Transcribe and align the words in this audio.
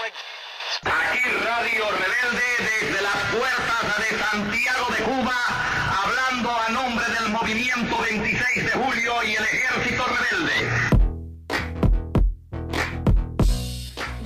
Aquí 0.00 1.20
Radio 1.44 1.84
Rebelde 1.90 2.48
desde 2.58 3.02
las 3.02 3.16
puertas 3.34 3.98
de 3.98 4.08
Santiago 4.18 4.86
de 4.96 5.04
Cuba, 5.04 5.36
hablando 6.02 6.50
a 6.50 6.70
nombre 6.70 7.04
del 7.04 7.28
movimiento 7.30 7.98
26 8.00 8.64
de 8.64 8.70
julio 8.70 9.22
y 9.22 9.34
el 9.34 9.42
ejército 9.44 10.04
rebelde. 10.06 10.56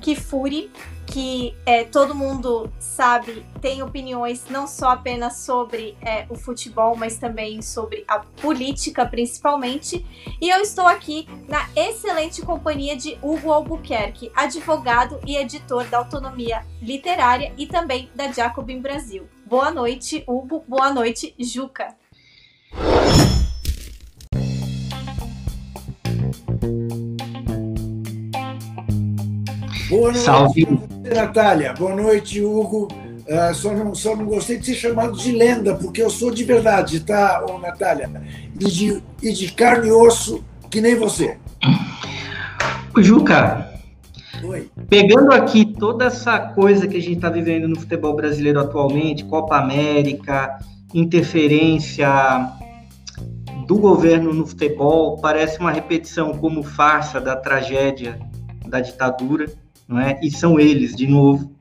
Kifuri, 0.00 0.70
que 1.12 1.54
é, 1.66 1.84
todo 1.84 2.14
mundo 2.14 2.72
sabe, 2.78 3.44
tem 3.60 3.82
opiniões 3.82 4.46
não 4.48 4.66
só 4.66 4.92
apenas 4.92 5.36
sobre 5.36 5.94
é, 6.00 6.24
o 6.30 6.34
futebol, 6.34 6.96
mas 6.96 7.18
também 7.18 7.60
sobre 7.60 8.02
a 8.08 8.20
política, 8.20 9.04
principalmente. 9.04 10.06
E 10.40 10.48
eu 10.48 10.62
estou 10.62 10.86
aqui 10.86 11.28
na 11.46 11.68
excelente 11.76 12.40
companhia 12.40 12.96
de 12.96 13.18
Hugo 13.20 13.52
Albuquerque, 13.52 14.32
advogado 14.34 15.20
e 15.26 15.36
editor 15.36 15.84
da 15.84 15.98
Autonomia 15.98 16.64
Literária 16.80 17.52
e 17.58 17.66
também 17.66 18.10
da 18.14 18.32
Jacobin 18.32 18.80
Brasil. 18.80 19.28
Boa 19.44 19.70
noite, 19.70 20.24
Hugo. 20.26 20.64
Boa 20.66 20.94
noite, 20.94 21.34
Juca. 21.38 21.94
Boa 29.92 30.10
noite, 30.10 30.18
Salve. 30.20 30.66
Natália. 31.14 31.74
Boa 31.74 31.94
noite, 31.94 32.40
Hugo. 32.40 32.88
Ah, 33.28 33.52
só, 33.52 33.74
não, 33.74 33.94
só 33.94 34.16
não 34.16 34.24
gostei 34.24 34.56
de 34.56 34.64
ser 34.64 34.74
chamado 34.74 35.18
de 35.18 35.32
lenda, 35.32 35.74
porque 35.74 36.02
eu 36.02 36.08
sou 36.08 36.30
de 36.30 36.42
verdade, 36.44 37.00
tá, 37.00 37.44
ô, 37.46 37.58
Natália? 37.58 38.10
E 38.58 38.64
de, 38.64 39.02
e 39.22 39.32
de 39.32 39.52
carne 39.52 39.88
e 39.88 39.92
osso, 39.92 40.42
que 40.70 40.80
nem 40.80 40.96
você. 40.96 41.36
Juca, 42.96 43.70
Oi. 44.42 44.70
pegando 44.88 45.30
aqui 45.30 45.66
toda 45.66 46.06
essa 46.06 46.38
coisa 46.38 46.88
que 46.88 46.96
a 46.96 47.00
gente 47.00 47.16
está 47.16 47.28
vivendo 47.28 47.68
no 47.68 47.78
futebol 47.78 48.16
brasileiro 48.16 48.60
atualmente, 48.60 49.24
Copa 49.24 49.58
América, 49.58 50.58
interferência 50.94 52.08
do 53.66 53.78
governo 53.78 54.32
no 54.32 54.46
futebol, 54.46 55.18
parece 55.18 55.60
uma 55.60 55.70
repetição 55.70 56.32
como 56.32 56.62
farsa 56.62 57.20
da 57.20 57.36
tragédia 57.36 58.18
da 58.66 58.80
ditadura, 58.80 59.46
não 59.92 60.00
é? 60.00 60.18
E 60.22 60.30
são 60.30 60.58
eles, 60.58 60.96
de 60.96 61.06
novo. 61.06 61.52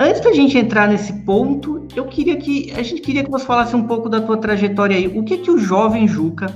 Antes 0.00 0.20
da 0.20 0.32
gente 0.32 0.56
entrar 0.56 0.88
nesse 0.88 1.12
ponto, 1.24 1.86
eu 1.96 2.06
queria 2.06 2.36
que 2.36 2.70
a 2.72 2.82
gente 2.82 3.00
queria 3.00 3.24
que 3.24 3.30
você 3.30 3.44
falasse 3.44 3.74
um 3.74 3.84
pouco 3.86 4.08
da 4.08 4.20
tua 4.20 4.36
trajetória 4.36 4.96
aí. 4.96 5.08
O 5.08 5.24
que 5.24 5.38
que 5.38 5.50
o 5.50 5.58
jovem 5.58 6.06
Juca, 6.06 6.46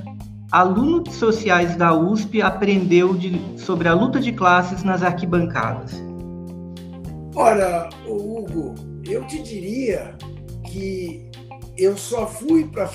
aluno 0.50 1.03
de 1.03 1.12
sociais 1.12 1.75
da 1.77 1.93
USP, 1.93 2.41
aprendeu 2.41 3.15
de- 3.15 3.41
sobre 3.56 3.88
a 3.88 3.94
luta 3.94 4.21
de 4.21 4.31
classes 4.33 4.84
nas 4.84 5.03
arquibancadas? 5.03 6.00
Ora, 7.34 7.89
Hugo, 8.06 8.75
eu 9.09 9.25
te 9.27 9.43
diria 9.43 10.15
que 10.66 11.28
eu 11.77 11.97
só 11.97 12.27
fui 12.27 12.65
para 12.65 12.84
a 12.84 12.91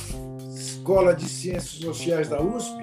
Escola 0.56 1.14
de 1.14 1.28
Ciências 1.28 1.72
Sociais 1.84 2.30
da 2.30 2.42
USP 2.42 2.74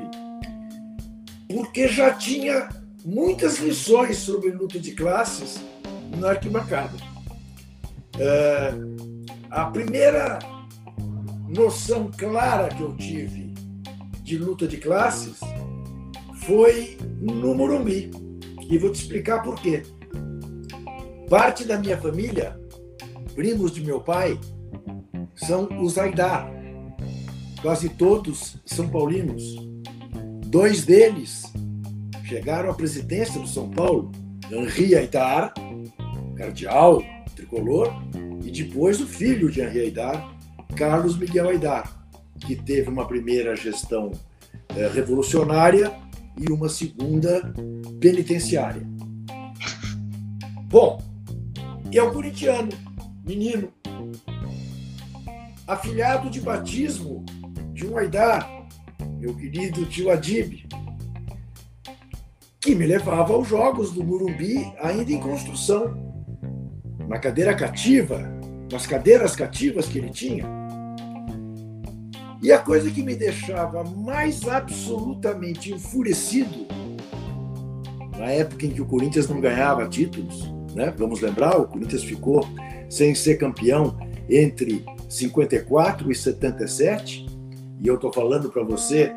porque 1.48 1.88
já 1.88 2.12
tinha 2.12 2.68
muitas 3.04 3.58
lições 3.58 4.16
sobre 4.16 4.50
luta 4.50 4.80
de 4.80 4.92
classes 4.92 5.60
na 6.18 6.30
arquibancada. 6.30 6.96
É, 8.18 8.72
a 9.50 9.66
primeira 9.66 10.38
noção 11.48 12.10
clara 12.16 12.68
que 12.68 12.82
eu 12.82 12.96
tive 12.96 13.52
de 14.22 14.38
luta 14.38 14.66
de 14.66 14.78
classes 14.78 15.38
foi 16.46 16.96
no 17.20 17.54
Morumbi. 17.54 18.10
E 18.70 18.78
vou 18.78 18.90
te 18.90 19.02
explicar 19.02 19.42
por 19.42 19.56
quê. 19.56 19.82
Parte 21.28 21.64
da 21.64 21.78
minha 21.78 21.98
família, 21.98 22.58
primos 23.34 23.72
de 23.72 23.82
meu 23.82 24.00
pai, 24.00 24.40
são 25.34 25.68
os 25.82 25.98
Aidar. 25.98 26.50
Quase 27.60 27.90
todos 27.90 28.56
são 28.64 28.88
paulinos. 28.88 29.42
Dois 30.46 30.84
deles 30.84 31.43
chegaram 32.24 32.70
à 32.70 32.74
presidência 32.74 33.38
do 33.38 33.46
São 33.46 33.70
Paulo, 33.70 34.10
Henri 34.50 34.96
Aidar, 34.96 35.52
cardeal, 36.36 37.02
tricolor, 37.36 37.92
e 38.42 38.50
depois 38.50 39.00
o 39.00 39.06
filho 39.06 39.50
de 39.50 39.60
Henri 39.60 39.80
Aidar, 39.80 40.34
Carlos 40.74 41.18
Miguel 41.18 41.50
Aidar, 41.50 42.06
que 42.40 42.56
teve 42.56 42.88
uma 42.88 43.06
primeira 43.06 43.54
gestão 43.54 44.10
eh, 44.70 44.88
revolucionária 44.88 45.92
e 46.38 46.50
uma 46.50 46.68
segunda 46.68 47.52
penitenciária. 48.00 48.82
Bom, 50.64 51.00
e 51.92 51.98
é 51.98 52.02
um 52.02 52.12
corintiano, 52.12 52.70
menino, 53.24 53.72
afilhado 55.66 56.30
de 56.30 56.40
batismo 56.40 57.24
de 57.72 57.86
um 57.86 57.96
Aidar, 57.98 58.66
meu 59.18 59.34
querido 59.34 59.84
tio 59.86 60.10
Adib, 60.10 60.64
que 62.64 62.74
me 62.74 62.86
levava 62.86 63.34
aos 63.34 63.46
jogos 63.46 63.92
do 63.92 64.02
Murumbi 64.02 64.72
ainda 64.80 65.12
em 65.12 65.20
construção, 65.20 65.94
na 67.06 67.18
cadeira 67.18 67.54
cativa, 67.54 68.22
nas 68.72 68.86
cadeiras 68.86 69.36
cativas 69.36 69.86
que 69.86 69.98
ele 69.98 70.08
tinha. 70.08 70.46
E 72.42 72.50
a 72.50 72.58
coisa 72.58 72.90
que 72.90 73.02
me 73.02 73.14
deixava 73.14 73.84
mais 73.84 74.48
absolutamente 74.48 75.74
enfurecido, 75.74 76.66
na 78.16 78.30
época 78.30 78.64
em 78.64 78.70
que 78.70 78.80
o 78.80 78.86
Corinthians 78.86 79.28
não 79.28 79.42
ganhava 79.42 79.86
títulos, 79.86 80.50
né? 80.74 80.92
Vamos 80.96 81.20
lembrar, 81.20 81.58
o 81.60 81.68
Corinthians 81.68 82.02
ficou 82.02 82.48
sem 82.88 83.14
ser 83.14 83.36
campeão 83.36 83.94
entre 84.26 84.82
54 85.10 86.10
e 86.10 86.14
77, 86.14 87.26
e 87.82 87.86
eu 87.86 87.96
estou 87.96 88.10
falando 88.10 88.48
para 88.48 88.62
você 88.62 89.12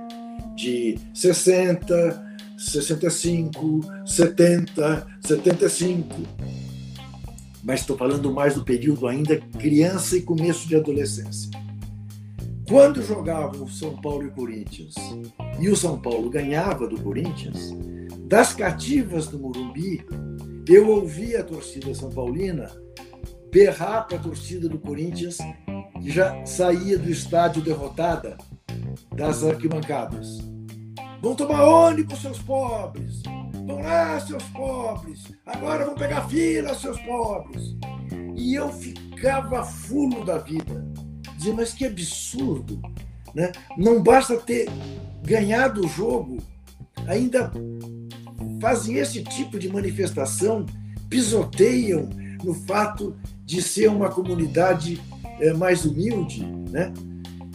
de 0.53 0.99
60, 1.13 2.26
65, 2.57 3.81
70, 4.06 5.07
75. 5.21 6.15
Mas 7.63 7.81
estou 7.81 7.98
falando 7.98 8.31
mais 8.31 8.56
do 8.56 8.63
período 8.63 9.07
ainda 9.07 9.38
criança 9.59 10.18
e 10.18 10.21
começo 10.21 10.68
de 10.68 10.75
adolescência. 10.75 11.51
Quando 12.68 13.01
jogavam 13.01 13.68
São 13.68 13.95
Paulo 14.01 14.27
e 14.27 14.31
Corinthians 14.31 14.95
e 15.59 15.69
o 15.69 15.75
São 15.75 16.00
Paulo 16.01 16.30
ganhava 16.30 16.88
do 16.88 17.00
Corinthians, 17.01 17.74
das 18.27 18.54
cativas 18.54 19.27
do 19.27 19.39
Morumbi, 19.39 20.06
eu 20.68 20.89
ouvia 20.89 21.42
a 21.42 21.44
torcida 21.44 21.94
São 21.94 22.09
Paulina 22.09 22.69
berrar 23.51 24.07
para 24.07 24.18
a 24.18 24.21
torcida 24.21 24.68
do 24.68 24.80
Corinthians, 24.80 25.38
que 26.01 26.12
já 26.12 26.45
saía 26.45 26.98
do 26.98 27.09
estádio 27.09 27.62
derrotada 27.62 28.38
das 29.15 29.44
arquibancadas. 29.44 30.56
Vão 31.21 31.35
tomar 31.35 31.63
ônibus, 31.63 32.21
seus 32.21 32.39
pobres! 32.39 33.21
Vão 33.65 33.79
lá, 33.79 34.19
seus 34.19 34.43
pobres! 34.43 35.23
Agora 35.45 35.85
vão 35.85 35.95
pegar 35.95 36.27
fila, 36.27 36.73
seus 36.75 36.99
pobres! 37.01 37.75
E 38.35 38.53
eu 38.53 38.71
ficava 38.71 39.63
fulo 39.63 40.23
da 40.23 40.37
vida. 40.37 40.85
Dizia, 41.35 41.53
mas 41.53 41.73
que 41.73 41.85
absurdo! 41.85 42.79
Né? 43.33 43.51
Não 43.77 44.01
basta 44.01 44.37
ter 44.37 44.69
ganhado 45.23 45.85
o 45.85 45.87
jogo, 45.87 46.37
ainda 47.07 47.51
fazem 48.61 48.97
esse 48.97 49.23
tipo 49.23 49.59
de 49.59 49.69
manifestação, 49.69 50.65
pisoteiam 51.09 52.09
no 52.43 52.53
fato 52.53 53.15
de 53.45 53.61
ser 53.61 53.89
uma 53.89 54.09
comunidade 54.09 55.01
é, 55.39 55.53
mais 55.53 55.85
humilde. 55.85 56.45
Né? 56.45 56.93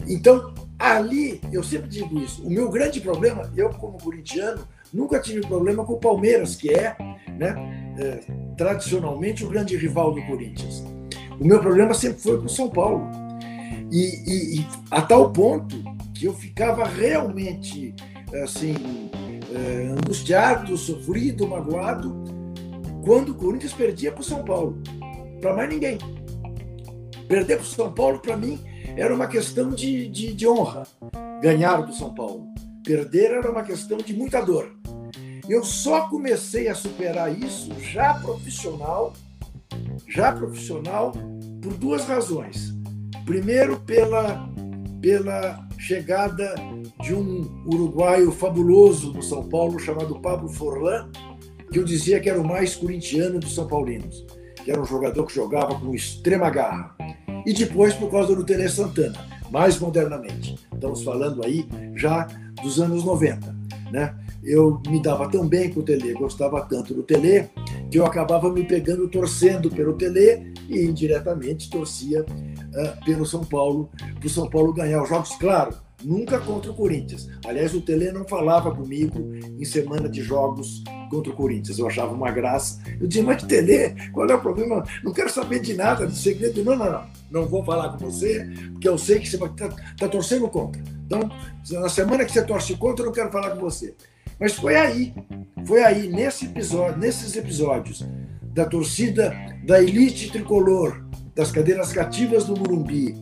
Então, 0.07 0.53
ali, 0.91 1.39
eu 1.51 1.63
sempre 1.63 1.87
digo 1.87 2.19
isso, 2.19 2.45
o 2.45 2.49
meu 2.49 2.69
grande 2.69 2.99
problema, 2.99 3.49
eu 3.55 3.69
como 3.69 3.97
corintiano, 3.97 4.67
nunca 4.93 5.19
tive 5.19 5.41
problema 5.41 5.85
com 5.85 5.93
o 5.93 5.99
Palmeiras, 5.99 6.55
que 6.55 6.69
é, 6.69 6.95
né, 7.37 7.95
é 7.97 8.19
tradicionalmente 8.57 9.45
o 9.45 9.49
grande 9.49 9.77
rival 9.77 10.13
do 10.13 10.21
Corinthians. 10.23 10.83
O 11.39 11.45
meu 11.45 11.59
problema 11.59 11.93
sempre 11.93 12.21
foi 12.21 12.37
com 12.37 12.45
o 12.45 12.49
São 12.49 12.69
Paulo. 12.69 13.09
E, 13.91 14.23
e, 14.27 14.59
e, 14.59 14.67
a 14.91 15.01
tal 15.01 15.31
ponto 15.31 15.75
que 16.13 16.25
eu 16.25 16.33
ficava 16.33 16.85
realmente 16.85 17.95
assim 18.43 19.09
é, 19.53 19.87
angustiado, 19.87 20.75
sofrido, 20.77 21.47
magoado 21.47 22.13
quando 23.05 23.29
o 23.29 23.35
Corinthians 23.35 23.73
perdia 23.73 24.11
para 24.11 24.21
o 24.21 24.23
São 24.23 24.43
Paulo. 24.43 24.81
Para 25.39 25.55
mais 25.55 25.69
ninguém. 25.69 25.97
Perder 27.27 27.57
para 27.57 27.63
o 27.63 27.67
São 27.67 27.91
Paulo, 27.91 28.19
para 28.19 28.35
mim, 28.35 28.59
era 28.95 29.13
uma 29.13 29.27
questão 29.27 29.71
de, 29.71 30.07
de, 30.07 30.33
de 30.33 30.47
honra. 30.47 30.83
Ganhar 31.41 31.81
do 31.81 31.93
São 31.93 32.13
Paulo. 32.13 32.47
Perder 32.83 33.31
era 33.31 33.51
uma 33.51 33.63
questão 33.63 33.97
de 33.97 34.13
muita 34.13 34.41
dor. 34.41 34.71
Eu 35.49 35.63
só 35.63 36.07
comecei 36.07 36.67
a 36.69 36.75
superar 36.75 37.37
isso 37.37 37.73
já 37.79 38.13
profissional, 38.13 39.13
já 40.07 40.31
profissional, 40.31 41.11
por 41.61 41.73
duas 41.73 42.05
razões. 42.05 42.73
Primeiro, 43.25 43.79
pela, 43.81 44.49
pela 45.01 45.67
chegada 45.77 46.55
de 47.01 47.13
um 47.13 47.63
uruguaio 47.65 48.31
fabuloso 48.31 49.11
do 49.11 49.21
São 49.21 49.47
Paulo 49.49 49.79
chamado 49.79 50.19
Pablo 50.21 50.47
Forlan, 50.47 51.09
que 51.71 51.79
eu 51.79 51.83
dizia 51.83 52.19
que 52.19 52.29
era 52.29 52.39
o 52.39 52.47
mais 52.47 52.75
corintiano 52.75 53.39
dos 53.39 53.55
São 53.55 53.67
Paulinos, 53.67 54.25
que 54.63 54.71
era 54.71 54.81
um 54.81 54.85
jogador 54.85 55.25
que 55.25 55.33
jogava 55.33 55.77
com 55.77 55.93
extrema 55.93 56.49
garra 56.49 56.95
e 57.45 57.53
depois 57.53 57.93
por 57.93 58.09
causa 58.09 58.35
do 58.35 58.43
Tele 58.43 58.67
Santana, 58.69 59.19
mais 59.51 59.79
modernamente. 59.79 60.55
Estamos 60.73 61.03
falando 61.03 61.43
aí 61.45 61.67
já 61.95 62.27
dos 62.61 62.79
anos 62.79 63.03
90, 63.03 63.55
né? 63.91 64.15
Eu 64.43 64.81
me 64.87 65.01
dava 65.01 65.29
tão 65.29 65.47
bem 65.47 65.71
com 65.71 65.79
o 65.79 65.83
Tele, 65.83 66.13
gostava 66.13 66.61
tanto 66.61 66.93
do 66.93 67.03
Tele, 67.03 67.49
que 67.89 67.97
eu 67.97 68.05
acabava 68.05 68.51
me 68.51 68.63
pegando 68.63 69.07
torcendo 69.07 69.69
pelo 69.69 69.93
Tele 69.93 70.53
e 70.67 70.81
indiretamente 70.85 71.69
torcia 71.69 72.23
uh, 72.23 73.05
pelo 73.05 73.25
São 73.25 73.41
Paulo, 73.41 73.89
para 74.19 74.27
o 74.27 74.29
São 74.29 74.49
Paulo 74.49 74.73
ganhar 74.73 75.01
os 75.01 75.09
jogos, 75.09 75.35
claro, 75.37 75.75
nunca 76.03 76.39
contra 76.39 76.71
o 76.71 76.75
Corinthians. 76.75 77.29
Aliás, 77.45 77.73
o 77.73 77.81
Tele 77.81 78.11
não 78.11 78.25
falava 78.25 78.73
comigo 78.73 79.33
em 79.35 79.65
semana 79.65 80.09
de 80.09 80.21
jogos 80.21 80.83
contra 81.09 81.31
o 81.31 81.35
Corinthians. 81.35 81.79
Eu 81.79 81.87
achava 81.87 82.13
uma 82.13 82.31
graça. 82.31 82.81
Eu 82.99 83.07
dizia, 83.07 83.23
mas 83.23 83.43
Tele, 83.43 83.95
qual 84.11 84.27
é 84.27 84.35
o 84.35 84.41
problema? 84.41 84.83
Não 85.03 85.13
quero 85.13 85.29
saber 85.29 85.59
de 85.59 85.73
nada, 85.73 86.07
de 86.07 86.17
segredo. 86.17 86.63
Não, 86.63 86.75
não, 86.75 86.91
não. 86.91 87.03
Não 87.31 87.47
vou 87.47 87.63
falar 87.63 87.89
com 87.89 87.97
você, 87.97 88.47
porque 88.73 88.87
eu 88.87 88.97
sei 88.97 89.19
que 89.19 89.27
você 89.27 89.43
está 89.43 89.69
tá 89.97 90.07
torcendo 90.07 90.47
contra. 90.47 90.81
Então, 91.05 91.29
na 91.71 91.89
semana 91.89 92.25
que 92.25 92.31
você 92.31 92.43
torce 92.43 92.75
contra, 92.75 93.03
eu 93.03 93.07
não 93.07 93.13
quero 93.13 93.31
falar 93.31 93.51
com 93.51 93.59
você. 93.59 93.95
Mas 94.39 94.53
foi 94.53 94.75
aí, 94.75 95.13
foi 95.65 95.83
aí, 95.83 96.07
nesse 96.07 96.45
episódio, 96.45 96.99
nesses 96.99 97.35
episódios 97.35 98.05
da 98.41 98.65
torcida 98.65 99.35
da 99.65 99.81
elite 99.81 100.31
tricolor, 100.31 101.03
das 101.35 101.51
cadeiras 101.51 101.91
cativas 101.91 102.45
do 102.45 102.57
Morumbi, 102.57 103.15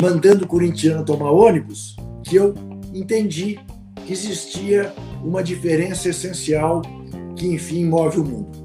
mandando 0.00 0.44
o 0.44 0.48
corintiano 0.48 1.04
tomar 1.04 1.30
ônibus, 1.30 1.96
que 2.24 2.36
eu 2.36 2.54
entendi 2.92 3.58
que 4.06 4.12
existia 4.12 4.92
uma 5.22 5.42
diferença 5.42 6.08
essencial 6.08 6.82
que, 7.36 7.46
enfim, 7.46 7.84
move 7.84 8.20
o 8.20 8.24
mundo. 8.24 8.60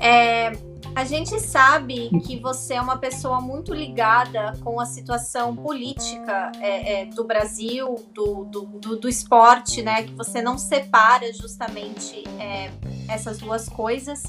É, 0.00 0.52
a 0.94 1.04
gente 1.04 1.40
sabe 1.40 2.10
que 2.26 2.38
você 2.38 2.74
é 2.74 2.80
uma 2.80 2.98
pessoa 2.98 3.40
muito 3.40 3.72
ligada 3.72 4.52
com 4.62 4.78
a 4.78 4.84
situação 4.84 5.56
política 5.56 6.52
é, 6.60 7.02
é, 7.02 7.06
do 7.06 7.24
Brasil, 7.24 7.94
do, 8.12 8.44
do, 8.44 8.60
do, 8.66 8.96
do, 8.96 9.08
esporte, 9.08 9.80
né? 9.80 10.02
Que 10.02 10.14
você 10.14 10.42
não 10.42 10.58
separa 10.58 11.32
justamente 11.32 12.24
é, 12.38 12.70
essas 13.08 13.38
duas 13.38 13.68
coisas. 13.68 14.22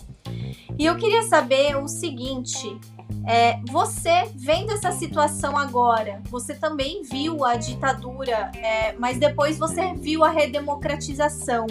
E 0.77 0.85
eu 0.85 0.95
queria 0.95 1.24
saber 1.24 1.75
o 1.75 1.88
seguinte: 1.88 2.80
é, 3.27 3.59
você 3.69 4.29
vendo 4.35 4.71
essa 4.71 4.91
situação 4.91 5.57
agora, 5.57 6.21
você 6.29 6.53
também 6.53 7.03
viu 7.03 7.45
a 7.45 7.55
ditadura, 7.55 8.51
é, 8.55 8.94
mas 8.94 9.17
depois 9.17 9.57
você 9.57 9.94
viu 9.94 10.23
a 10.23 10.29
redemocratização. 10.29 11.67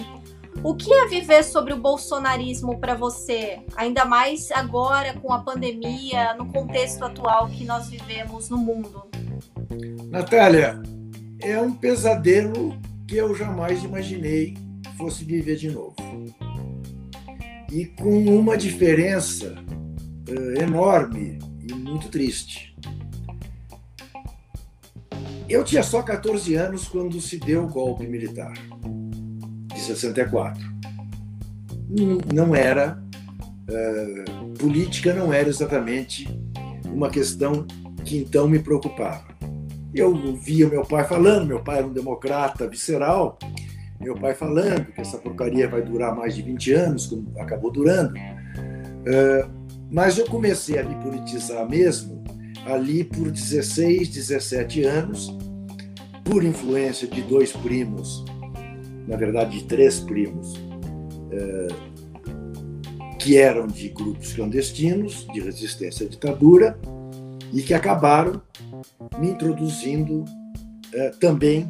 O 0.63 0.75
que 0.75 0.93
é 0.93 1.07
viver 1.07 1.43
sobre 1.43 1.73
o 1.73 1.77
bolsonarismo 1.77 2.79
para 2.79 2.95
você, 2.95 3.59
ainda 3.75 4.05
mais 4.05 4.51
agora 4.51 5.13
com 5.13 5.33
a 5.33 5.39
pandemia, 5.39 6.35
no 6.35 6.45
contexto 6.45 7.03
atual 7.03 7.47
que 7.47 7.65
nós 7.65 7.89
vivemos 7.89 8.49
no 8.49 8.57
mundo? 8.57 9.03
Natália, 10.09 10.81
é 11.41 11.59
um 11.59 11.73
pesadelo 11.73 12.77
que 13.07 13.17
eu 13.17 13.35
jamais 13.35 13.83
imaginei 13.83 14.55
fosse 14.97 15.25
viver 15.25 15.55
de 15.55 15.69
novo. 15.69 15.95
E 17.71 17.85
com 17.85 18.23
uma 18.25 18.57
diferença 18.57 19.55
uh, 20.29 20.61
enorme 20.61 21.39
e 21.61 21.73
muito 21.73 22.09
triste. 22.09 22.75
Eu 25.47 25.63
tinha 25.63 25.83
só 25.83 26.01
14 26.01 26.55
anos 26.55 26.87
quando 26.87 27.19
se 27.19 27.37
deu 27.37 27.65
o 27.65 27.67
golpe 27.67 28.07
militar, 28.07 28.53
de 29.73 29.79
64. 29.79 30.61
Não 32.33 32.55
era. 32.55 33.01
Uh, 33.69 34.53
política 34.57 35.13
não 35.13 35.31
era 35.33 35.49
exatamente 35.49 36.27
uma 36.85 37.09
questão 37.09 37.65
que 38.03 38.17
então 38.17 38.47
me 38.47 38.59
preocupava. 38.59 39.33
Eu 39.93 40.35
via 40.35 40.67
meu 40.67 40.83
pai 40.83 41.03
falando, 41.05 41.47
meu 41.47 41.61
pai 41.61 41.77
era 41.77 41.87
um 41.87 41.93
democrata 41.93 42.67
visceral, 42.67 43.37
meu 43.99 44.15
pai 44.15 44.33
falando 44.33 44.91
que 44.91 45.01
essa 45.01 45.17
porcaria 45.17 45.67
vai 45.69 45.81
durar 45.81 46.15
mais 46.15 46.35
de 46.35 46.41
20 46.41 46.73
anos, 46.73 47.07
como 47.07 47.31
acabou 47.39 47.71
durando. 47.71 48.13
Uh, 48.15 49.62
mas 49.93 50.17
eu 50.17 50.25
comecei 50.25 50.79
a 50.79 50.83
me 50.83 50.95
politizar 50.95 51.69
mesmo 51.69 52.23
ali 52.65 53.03
por 53.03 53.29
16, 53.29 54.09
17 54.09 54.83
anos, 54.83 55.37
por 56.23 56.43
influência 56.43 57.07
de 57.07 57.21
dois 57.21 57.51
primos, 57.51 58.25
na 59.07 59.15
verdade 59.15 59.59
de 59.59 59.65
três 59.65 59.99
primos, 59.99 60.55
eh, 61.31 61.67
que 63.19 63.37
eram 63.37 63.67
de 63.67 63.89
grupos 63.89 64.33
clandestinos, 64.33 65.27
de 65.31 65.39
resistência 65.41 66.07
à 66.07 66.09
ditadura, 66.09 66.79
e 67.53 67.61
que 67.61 67.73
acabaram 67.73 68.41
me 69.19 69.29
introduzindo 69.29 70.25
eh, 70.91 71.11
também 71.19 71.67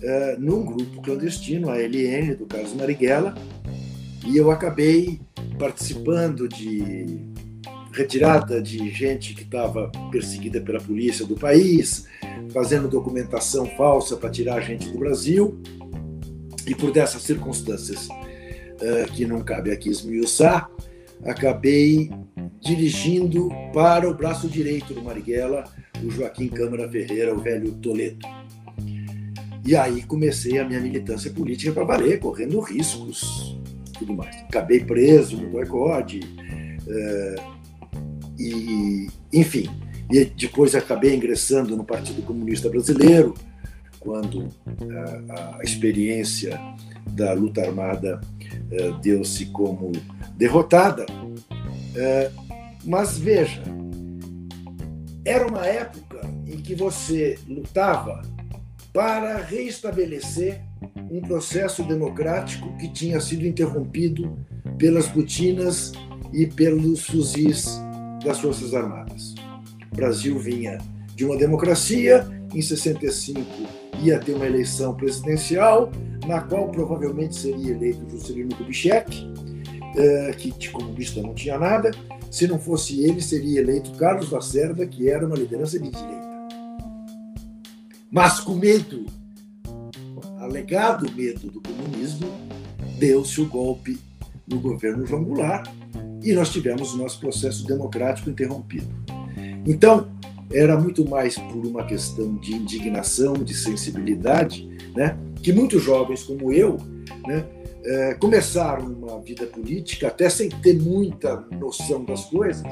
eh, 0.00 0.36
num 0.38 0.64
grupo 0.64 1.02
clandestino, 1.02 1.68
a 1.68 1.76
LN, 1.76 2.36
do 2.36 2.46
Carlos 2.46 2.72
Marighella, 2.72 3.34
e 4.24 4.36
eu 4.36 4.50
acabei 4.50 5.20
participando 5.58 6.48
de 6.48 7.29
retirada 7.92 8.62
de 8.62 8.88
gente 8.90 9.34
que 9.34 9.42
estava 9.42 9.90
perseguida 10.10 10.60
pela 10.60 10.80
polícia 10.80 11.26
do 11.26 11.34
país, 11.34 12.06
fazendo 12.52 12.88
documentação 12.88 13.66
falsa 13.76 14.16
para 14.16 14.30
tirar 14.30 14.56
a 14.56 14.60
gente 14.60 14.90
do 14.90 14.98
Brasil. 14.98 15.60
E 16.66 16.74
por 16.74 16.92
dessas 16.92 17.22
circunstâncias 17.22 18.08
uh, 18.08 19.12
que 19.12 19.26
não 19.26 19.40
cabe 19.40 19.72
aqui 19.72 19.88
esmiuçar, 19.88 20.70
acabei 21.24 22.10
dirigindo 22.60 23.48
para 23.72 24.08
o 24.08 24.14
braço 24.14 24.48
direito 24.48 24.94
do 24.94 25.02
Marighella, 25.02 25.64
o 26.04 26.10
Joaquim 26.10 26.48
Câmara 26.48 26.88
Ferreira, 26.88 27.34
o 27.34 27.40
velho 27.40 27.72
Toledo. 27.72 28.26
E 29.66 29.74
aí 29.76 30.02
comecei 30.02 30.58
a 30.58 30.64
minha 30.64 30.80
militância 30.80 31.30
política 31.30 31.72
para 31.72 31.84
valer, 31.84 32.18
correndo 32.18 32.60
riscos, 32.60 33.58
tudo 33.98 34.14
mais. 34.14 34.34
Acabei 34.36 34.80
preso 34.84 35.36
no 35.36 35.48
boicote, 35.48 36.20
uh, 36.20 37.59
e, 38.40 39.10
enfim, 39.32 39.68
e 40.10 40.24
depois 40.24 40.74
acabei 40.74 41.14
ingressando 41.14 41.76
no 41.76 41.84
Partido 41.84 42.22
Comunista 42.22 42.68
Brasileiro, 42.68 43.34
quando 44.00 44.48
a, 45.30 45.58
a 45.58 45.62
experiência 45.62 46.58
da 47.08 47.32
luta 47.34 47.60
armada 47.60 48.20
uh, 48.72 48.98
deu-se 49.00 49.46
como 49.46 49.92
derrotada. 50.36 51.04
Uh, 51.10 52.50
Mas 52.84 53.18
veja, 53.18 53.62
era 55.24 55.46
uma 55.46 55.66
época 55.66 56.20
em 56.46 56.56
que 56.56 56.74
você 56.74 57.38
lutava 57.46 58.22
para 58.92 59.36
reestabelecer 59.36 60.62
um 61.10 61.20
processo 61.20 61.82
democrático 61.84 62.74
que 62.78 62.88
tinha 62.88 63.20
sido 63.20 63.46
interrompido 63.46 64.36
pelas 64.78 65.06
botinas 65.08 65.92
e 66.32 66.46
pelos 66.46 67.04
fuzis 67.04 67.80
das 68.24 68.40
Forças 68.40 68.74
Armadas. 68.74 69.34
O 69.92 69.96
Brasil 69.96 70.38
vinha 70.38 70.78
de 71.14 71.24
uma 71.24 71.36
democracia, 71.36 72.26
em 72.54 72.62
65 72.62 73.40
ia 74.02 74.18
ter 74.18 74.32
uma 74.32 74.46
eleição 74.46 74.94
presidencial, 74.94 75.90
na 76.26 76.40
qual 76.40 76.68
provavelmente 76.70 77.36
seria 77.36 77.72
eleito 77.72 78.08
Juscelino 78.10 78.54
Kubitschek, 78.54 79.30
eh, 79.96 80.34
que 80.38 80.50
de 80.52 80.70
comunista 80.70 81.20
não 81.20 81.34
tinha 81.34 81.58
nada. 81.58 81.90
Se 82.30 82.46
não 82.46 82.58
fosse 82.58 83.02
ele, 83.02 83.20
seria 83.20 83.60
eleito 83.60 83.92
Carlos 83.92 84.30
Lacerda, 84.30 84.86
que 84.86 85.08
era 85.08 85.26
uma 85.26 85.36
liderança 85.36 85.78
de 85.78 85.90
direita. 85.90 86.30
Mas 88.10 88.40
com 88.40 88.54
medo, 88.54 89.06
alegado 90.38 91.10
medo 91.12 91.50
do 91.50 91.60
comunismo, 91.60 92.28
deu-se 92.98 93.40
o 93.40 93.46
golpe 93.46 93.98
no 94.46 94.58
governo 94.58 95.06
João 95.06 95.24
Goulart 95.24 95.68
e 96.22 96.32
nós 96.32 96.50
tivemos 96.50 96.94
o 96.94 96.98
nosso 96.98 97.20
processo 97.20 97.66
democrático 97.66 98.30
interrompido. 98.30 98.88
Então, 99.66 100.08
era 100.52 100.78
muito 100.78 101.08
mais 101.08 101.38
por 101.38 101.64
uma 101.66 101.84
questão 101.84 102.36
de 102.36 102.54
indignação, 102.54 103.34
de 103.34 103.54
sensibilidade, 103.54 104.68
né, 104.94 105.16
que 105.42 105.52
muitos 105.52 105.82
jovens 105.82 106.22
como 106.24 106.52
eu 106.52 106.76
né, 107.26 107.46
é, 107.84 108.14
começaram 108.14 108.86
uma 108.86 109.20
vida 109.20 109.46
política 109.46 110.08
até 110.08 110.28
sem 110.28 110.48
ter 110.48 110.74
muita 110.74 111.36
noção 111.52 112.04
das 112.04 112.24
coisas, 112.24 112.66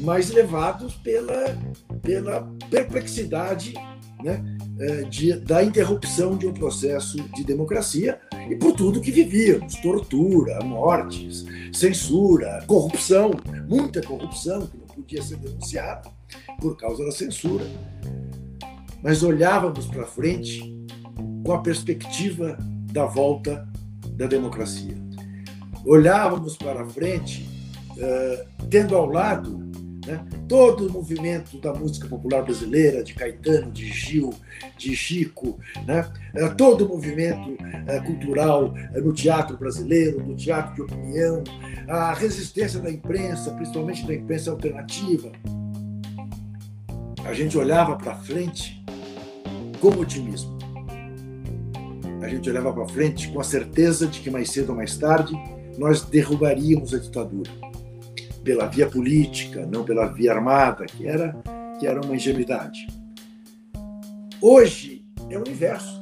mas 0.00 0.30
levados 0.30 0.94
pela, 0.94 1.56
pela 2.02 2.50
perplexidade 2.70 3.74
né, 4.22 4.42
é, 4.80 5.02
de, 5.02 5.34
da 5.34 5.62
interrupção 5.62 6.36
de 6.36 6.46
um 6.46 6.52
processo 6.52 7.16
de 7.34 7.44
democracia 7.44 8.18
e 8.48 8.56
por 8.56 8.72
tudo 8.72 9.00
que 9.00 9.10
vivíamos: 9.10 9.74
tortura, 9.76 10.62
mortes, 10.64 11.44
censura, 11.72 12.64
corrupção, 12.66 13.30
muita 13.68 14.02
corrupção 14.02 14.66
que 14.66 14.76
não 14.76 14.86
podia 14.86 15.22
ser 15.22 15.36
denunciada 15.36 16.10
por 16.60 16.76
causa 16.76 17.04
da 17.04 17.12
censura. 17.12 17.64
Mas 19.02 19.22
olhávamos 19.22 19.86
para 19.86 20.04
frente 20.04 20.76
com 21.44 21.52
a 21.52 21.58
perspectiva 21.58 22.56
da 22.92 23.04
volta 23.04 23.68
da 24.12 24.26
democracia. 24.26 24.96
Olhávamos 25.84 26.56
para 26.56 26.84
frente, 26.86 27.48
uh, 27.92 28.66
tendo 28.68 28.96
ao 28.96 29.06
lado 29.06 29.67
né, 30.08 30.24
todo 30.48 30.86
o 30.86 30.92
movimento 30.92 31.60
da 31.60 31.74
música 31.74 32.08
popular 32.08 32.42
brasileira, 32.42 33.04
de 33.04 33.12
Caetano, 33.12 33.70
de 33.70 33.86
Gil, 33.92 34.32
de 34.78 34.96
Chico, 34.96 35.58
né, 35.86 36.10
uh, 36.34 36.54
todo 36.56 36.86
o 36.86 36.88
movimento 36.88 37.50
uh, 37.50 38.04
cultural 38.06 38.72
no 38.94 39.12
teatro 39.12 39.58
brasileiro, 39.58 40.24
no 40.24 40.34
teatro 40.34 40.74
de 40.74 40.82
opinião, 40.82 41.44
a 41.86 42.14
resistência 42.14 42.80
da 42.80 42.90
imprensa, 42.90 43.50
principalmente 43.50 44.06
da 44.06 44.14
imprensa 44.14 44.50
alternativa, 44.50 45.30
a 47.26 47.34
gente 47.34 47.58
olhava 47.58 47.96
para 47.96 48.14
frente 48.14 48.82
com 49.80 49.88
otimismo. 49.88 50.56
A 52.22 52.28
gente 52.28 52.48
olhava 52.48 52.72
para 52.72 52.88
frente 52.88 53.28
com 53.30 53.40
a 53.40 53.44
certeza 53.44 54.06
de 54.06 54.20
que 54.20 54.30
mais 54.30 54.50
cedo 54.50 54.70
ou 54.70 54.76
mais 54.76 54.96
tarde 54.96 55.34
nós 55.76 56.02
derrubaríamos 56.02 56.94
a 56.94 56.98
ditadura 56.98 57.67
pela 58.42 58.66
via 58.66 58.88
política, 58.88 59.66
não 59.66 59.84
pela 59.84 60.06
via 60.06 60.32
armada, 60.32 60.86
que 60.86 61.06
era 61.06 61.36
que 61.78 61.86
era 61.86 62.00
uma 62.00 62.16
ingenuidade. 62.16 62.86
Hoje 64.40 65.04
é 65.30 65.38
o 65.38 65.48
inverso. 65.48 66.00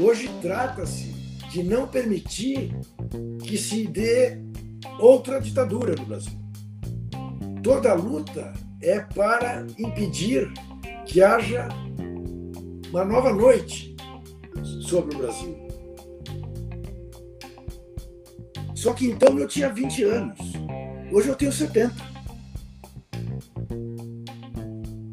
Hoje 0.00 0.30
trata-se 0.40 1.12
de 1.50 1.62
não 1.62 1.86
permitir 1.86 2.74
que 3.42 3.58
se 3.58 3.86
dê 3.86 4.38
outra 4.98 5.40
ditadura 5.40 5.94
no 5.96 6.06
Brasil. 6.06 6.38
Toda 7.62 7.92
luta 7.94 8.52
é 8.80 9.00
para 9.00 9.66
impedir 9.78 10.50
que 11.06 11.22
haja 11.22 11.68
uma 12.90 13.04
nova 13.04 13.32
noite 13.32 13.96
sobre 14.82 15.14
o 15.14 15.18
Brasil. 15.18 15.56
Só 18.74 18.94
que 18.94 19.06
então 19.06 19.38
eu 19.38 19.46
tinha 19.46 19.68
20 19.68 20.02
anos, 20.04 20.38
hoje 21.10 21.28
eu 21.28 21.34
tenho 21.34 21.52
70. 21.52 21.94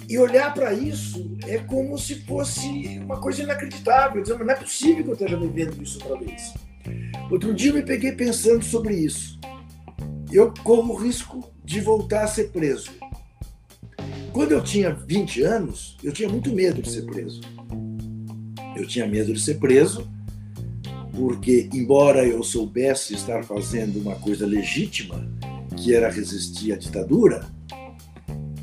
E 0.10 0.18
olhar 0.18 0.54
para 0.54 0.72
isso 0.74 1.38
é 1.46 1.58
como 1.58 1.98
se 1.98 2.16
fosse 2.22 3.00
uma 3.00 3.20
coisa 3.20 3.44
inacreditável, 3.44 4.22
dizendo, 4.22 4.46
não 4.46 4.54
é 4.54 4.56
possível 4.56 5.04
que 5.04 5.10
eu 5.10 5.14
esteja 5.14 5.38
vivendo 5.38 5.82
isso 5.84 6.00
outra 6.02 6.26
vez. 6.26 6.54
Outro 7.30 7.54
dia 7.54 7.72
eu 7.72 7.76
me 7.76 7.84
peguei 7.84 8.14
pensando 8.14 8.64
sobre 8.64 8.96
isso. 8.96 9.38
Eu 10.32 10.54
corro 10.64 10.94
o 10.94 10.96
risco 10.96 11.52
de 11.64 11.82
voltar 11.82 12.24
a 12.24 12.28
ser 12.28 12.52
preso. 12.52 12.92
Quando 14.32 14.54
eu 14.54 14.64
tinha 14.64 14.94
20 14.94 15.42
anos, 15.42 15.98
eu 16.04 16.14
tinha 16.14 16.30
muito 16.30 16.54
medo 16.54 16.82
de 16.82 16.90
ser 16.90 17.06
preso. 17.06 17.42
Eu 18.76 18.88
tinha 18.88 19.08
medo 19.08 19.34
de 19.34 19.40
ser 19.40 19.56
preso, 19.56 20.08
porque, 21.12 21.70
embora 21.74 22.26
eu 22.26 22.44
soubesse 22.44 23.16
estar 23.16 23.44
fazendo 23.44 24.00
uma 24.00 24.16
coisa 24.16 24.46
legítima, 24.46 25.28
que 25.78 25.94
era 25.94 26.10
resistir 26.10 26.74
à 26.74 26.78
ditadura, 26.78 27.46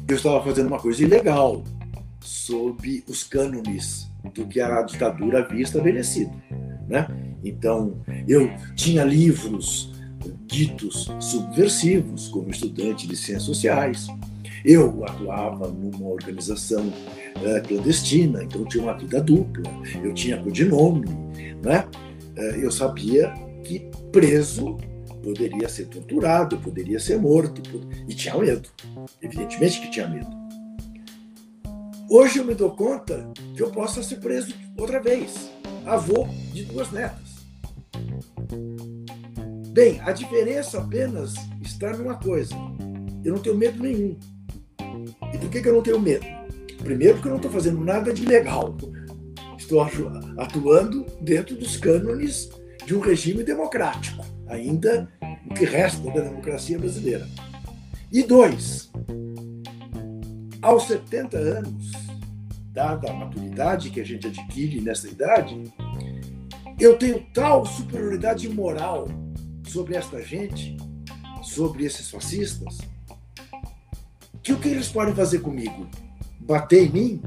eu 0.06 0.16
estava 0.16 0.42
fazendo 0.44 0.66
uma 0.66 0.78
coisa 0.78 1.02
ilegal, 1.02 1.64
sob 2.20 3.02
os 3.08 3.22
cânones 3.24 4.10
do 4.34 4.46
que 4.46 4.60
a 4.60 4.82
ditadura 4.82 5.40
havia 5.40 5.62
estabelecido. 5.62 6.32
Né? 6.88 7.06
Então, 7.42 7.98
eu 8.28 8.50
tinha 8.74 9.04
livros 9.04 9.92
ditos 10.46 11.10
subversivos, 11.20 12.28
como 12.28 12.50
estudante 12.50 13.06
de 13.06 13.16
ciências 13.16 13.42
sociais, 13.44 14.06
eu 14.64 15.04
atuava 15.04 15.68
numa 15.68 16.08
organização 16.08 16.86
uh, 16.86 17.68
clandestina, 17.68 18.42
então 18.42 18.64
tinha 18.64 18.82
uma 18.82 18.96
vida 18.96 19.20
dupla, 19.20 19.70
eu 20.02 20.14
tinha 20.14 20.38
codinome, 20.38 21.06
né? 21.62 21.84
Uh, 22.36 22.56
eu 22.62 22.70
sabia 22.70 23.34
que 23.62 23.90
preso 24.10 24.78
poderia 25.24 25.68
ser 25.68 25.86
torturado, 25.86 26.58
poderia 26.58 27.00
ser 27.00 27.18
morto, 27.18 27.62
e 28.06 28.14
tinha 28.14 28.36
medo, 28.36 28.68
evidentemente 29.22 29.80
que 29.80 29.90
tinha 29.90 30.06
medo. 30.06 30.28
Hoje 32.10 32.38
eu 32.38 32.44
me 32.44 32.54
dou 32.54 32.70
conta 32.70 33.26
que 33.56 33.62
eu 33.62 33.70
posso 33.70 34.02
ser 34.04 34.16
preso 34.16 34.54
outra 34.78 35.00
vez, 35.00 35.50
avô 35.86 36.28
de 36.52 36.64
duas 36.66 36.92
netas. 36.92 37.34
Bem, 39.70 40.00
a 40.02 40.12
diferença 40.12 40.78
apenas 40.78 41.34
está 41.62 41.96
numa 41.96 42.14
coisa: 42.16 42.54
eu 43.24 43.32
não 43.34 43.42
tenho 43.42 43.56
medo 43.56 43.82
nenhum. 43.82 44.16
E 45.32 45.38
por 45.38 45.48
que, 45.48 45.62
que 45.62 45.68
eu 45.68 45.74
não 45.74 45.82
tenho 45.82 45.98
medo? 45.98 46.26
Primeiro, 46.78 47.14
porque 47.14 47.28
eu 47.28 47.32
não 47.32 47.38
estou 47.38 47.50
fazendo 47.50 47.82
nada 47.82 48.12
de 48.12 48.22
ilegal. 48.22 48.76
Estou 49.58 49.80
atuando 50.36 51.06
dentro 51.22 51.56
dos 51.56 51.78
cânones 51.78 52.50
de 52.86 52.94
um 52.94 53.00
regime 53.00 53.42
democrático, 53.42 54.24
ainda 54.54 55.08
o 55.50 55.54
que 55.54 55.64
resta 55.64 56.10
da 56.10 56.20
democracia 56.20 56.78
brasileira. 56.78 57.28
E 58.10 58.22
dois, 58.22 58.90
aos 60.62 60.86
70 60.86 61.36
anos, 61.36 61.92
dada 62.72 63.10
a 63.10 63.14
maturidade 63.14 63.90
que 63.90 64.00
a 64.00 64.04
gente 64.04 64.26
adquire 64.26 64.80
nessa 64.80 65.08
idade, 65.08 65.72
eu 66.78 66.96
tenho 66.98 67.24
tal 67.32 67.64
superioridade 67.64 68.48
moral 68.48 69.08
sobre 69.66 69.96
esta 69.96 70.20
gente, 70.22 70.76
sobre 71.42 71.84
esses 71.84 72.10
fascistas, 72.10 72.78
que 74.42 74.52
o 74.52 74.58
que 74.58 74.68
eles 74.68 74.88
podem 74.88 75.14
fazer 75.14 75.40
comigo? 75.40 75.86
Bater 76.40 76.86
em 76.86 76.92
mim? 76.92 77.22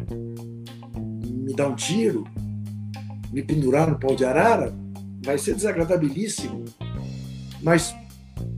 Me 1.25 1.53
dar 1.53 1.69
um 1.69 1.75
tiro? 1.75 2.25
Me 3.31 3.41
pendurar 3.41 3.89
no 3.89 3.99
pau 3.99 4.15
de 4.15 4.23
arara? 4.23 4.73
Vai 5.25 5.37
ser 5.37 5.55
desagradabilíssimo. 5.55 6.65
Mas 7.67 7.93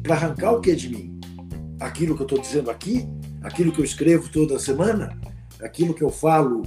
para 0.03 0.13
arrancar 0.13 0.51
o 0.51 0.61
que 0.61 0.75
de 0.75 0.87
mim? 0.87 1.19
Aquilo 1.79 2.15
que 2.15 2.21
eu 2.21 2.27
estou 2.27 2.39
dizendo 2.39 2.69
aqui? 2.69 3.09
Aquilo 3.41 3.71
que 3.71 3.81
eu 3.81 3.83
escrevo 3.83 4.29
toda 4.29 4.59
semana? 4.59 5.19
Aquilo 5.59 5.95
que 5.95 6.03
eu 6.03 6.11
falo 6.11 6.61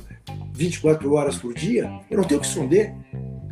24 0.52 1.12
horas 1.12 1.36
por 1.36 1.54
dia? 1.54 1.88
Eu 2.10 2.16
não 2.16 2.24
tenho 2.24 2.40
que 2.40 2.46
esconder. 2.48 2.92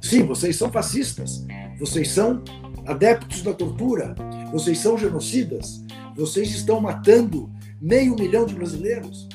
Sim, 0.02 0.25
vocês 0.25 0.56
são 0.56 0.73
fascistas. 0.73 1.47
Vocês 1.78 2.11
são 2.11 2.42
adeptos 2.85 3.42
da 3.42 3.54
tortura. 3.54 4.12
Vocês 4.50 4.78
são 4.78 4.99
genocidas. 4.99 5.85
Vocês 6.16 6.50
estão 6.50 6.80
matando 6.80 7.49
meio 7.80 8.16
milhão 8.16 8.44
de 8.44 8.56
brasileiros. 8.56 9.28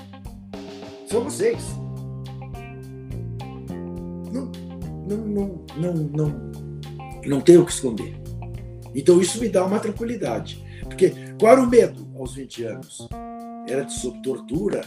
São 1.10 1.24
vocês. 1.24 1.64
Não, 4.34 4.52
não, 5.08 5.18
não, 5.18 5.66
não, 5.78 5.94
não, 5.94 6.52
não 7.26 7.40
tenho 7.40 7.62
o 7.62 7.66
que 7.66 7.72
esconder. 7.72 8.25
Então 8.96 9.22
isso 9.22 9.40
me 9.40 9.50
dá 9.50 9.66
uma 9.66 9.80
tranquilidade. 9.80 10.64
Porque 10.84 11.14
qual 11.38 11.52
era 11.52 11.62
o 11.62 11.68
medo? 11.68 12.06
aos 12.26 12.34
20 12.34 12.64
anos 12.64 13.08
era 13.68 13.84
de 13.84 13.94
sob 13.94 14.22
tortura 14.22 14.82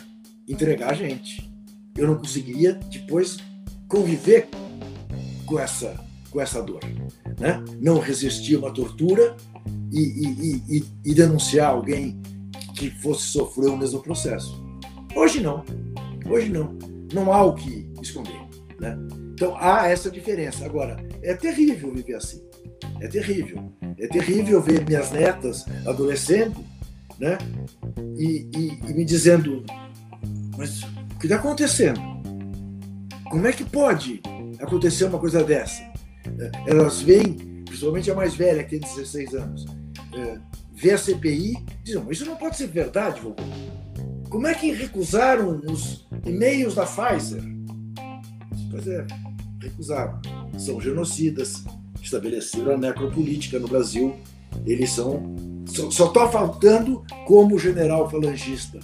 entregar 0.48 0.90
a 0.90 0.94
gente. 0.94 1.48
Eu 1.96 2.06
não 2.08 2.16
conseguiria 2.16 2.74
depois 2.90 3.38
conviver 3.88 4.48
com 5.46 5.58
essa, 5.58 5.94
com 6.30 6.40
essa 6.40 6.62
dor. 6.62 6.80
Né? 7.38 7.62
Não 7.80 7.98
resistir 7.98 8.56
a 8.56 8.58
uma 8.58 8.72
tortura 8.72 9.36
e, 9.92 10.00
e, 10.00 10.78
e, 10.78 10.84
e 11.04 11.14
denunciar 11.14 11.70
alguém 11.70 12.20
que 12.74 12.90
fosse 12.90 13.28
sofrer 13.28 13.68
o 13.68 13.76
mesmo 13.76 14.00
processo. 14.00 14.62
Hoje 15.14 15.40
não. 15.40 15.64
Hoje 16.28 16.48
não. 16.48 16.76
Não 17.12 17.32
há 17.32 17.44
o 17.44 17.54
que 17.54 17.90
esconder. 18.00 18.40
Né? 18.78 18.96
Então 19.34 19.56
há 19.58 19.88
essa 19.88 20.10
diferença. 20.10 20.64
Agora, 20.64 20.96
é 21.22 21.34
terrível 21.34 21.92
viver 21.92 22.14
assim. 22.14 22.47
É 23.00 23.08
terrível. 23.08 23.72
É 23.98 24.06
terrível 24.06 24.60
ver 24.60 24.84
minhas 24.84 25.10
netas 25.10 25.64
adolescendo 25.86 26.64
né? 27.18 27.36
E, 28.16 28.48
e, 28.54 28.90
e 28.90 28.94
me 28.94 29.04
dizendo: 29.04 29.64
Mas 30.56 30.82
o 30.82 31.18
que 31.18 31.26
está 31.26 31.36
acontecendo? 31.36 32.00
Como 33.24 33.46
é 33.46 33.52
que 33.52 33.64
pode 33.64 34.22
acontecer 34.60 35.04
uma 35.04 35.18
coisa 35.18 35.44
dessa? 35.44 35.82
É, 36.38 36.50
elas 36.66 37.00
veem, 37.02 37.64
principalmente 37.64 38.10
a 38.10 38.14
mais 38.14 38.34
velha, 38.34 38.62
que 38.62 38.78
tem 38.78 38.80
16 38.80 39.34
anos, 39.34 39.66
é, 40.14 40.38
vê 40.74 40.92
a 40.92 40.98
CPI 40.98 41.54
e 41.54 41.66
dizem: 41.84 42.02
Isso 42.10 42.24
não 42.24 42.36
pode 42.36 42.56
ser 42.56 42.68
verdade, 42.68 43.20
vovô. 43.20 43.36
Como 44.30 44.46
é 44.46 44.54
que 44.54 44.70
recusaram 44.72 45.60
os 45.66 46.06
e-mails 46.24 46.74
da 46.74 46.84
Pfizer? 46.84 47.42
Pois 48.70 48.86
é, 48.86 49.06
recusaram. 49.60 50.20
São 50.58 50.80
genocidas, 50.80 51.64
estabeleceram 52.02 52.72
a 52.72 52.76
necropolítica 52.76 53.58
no 53.58 53.68
Brasil. 53.68 54.16
Eles 54.66 54.90
são 54.90 55.36
só 55.68 56.06
está 56.06 56.28
faltando, 56.28 57.04
como 57.26 57.58
general 57.58 58.10
falangista 58.10 58.80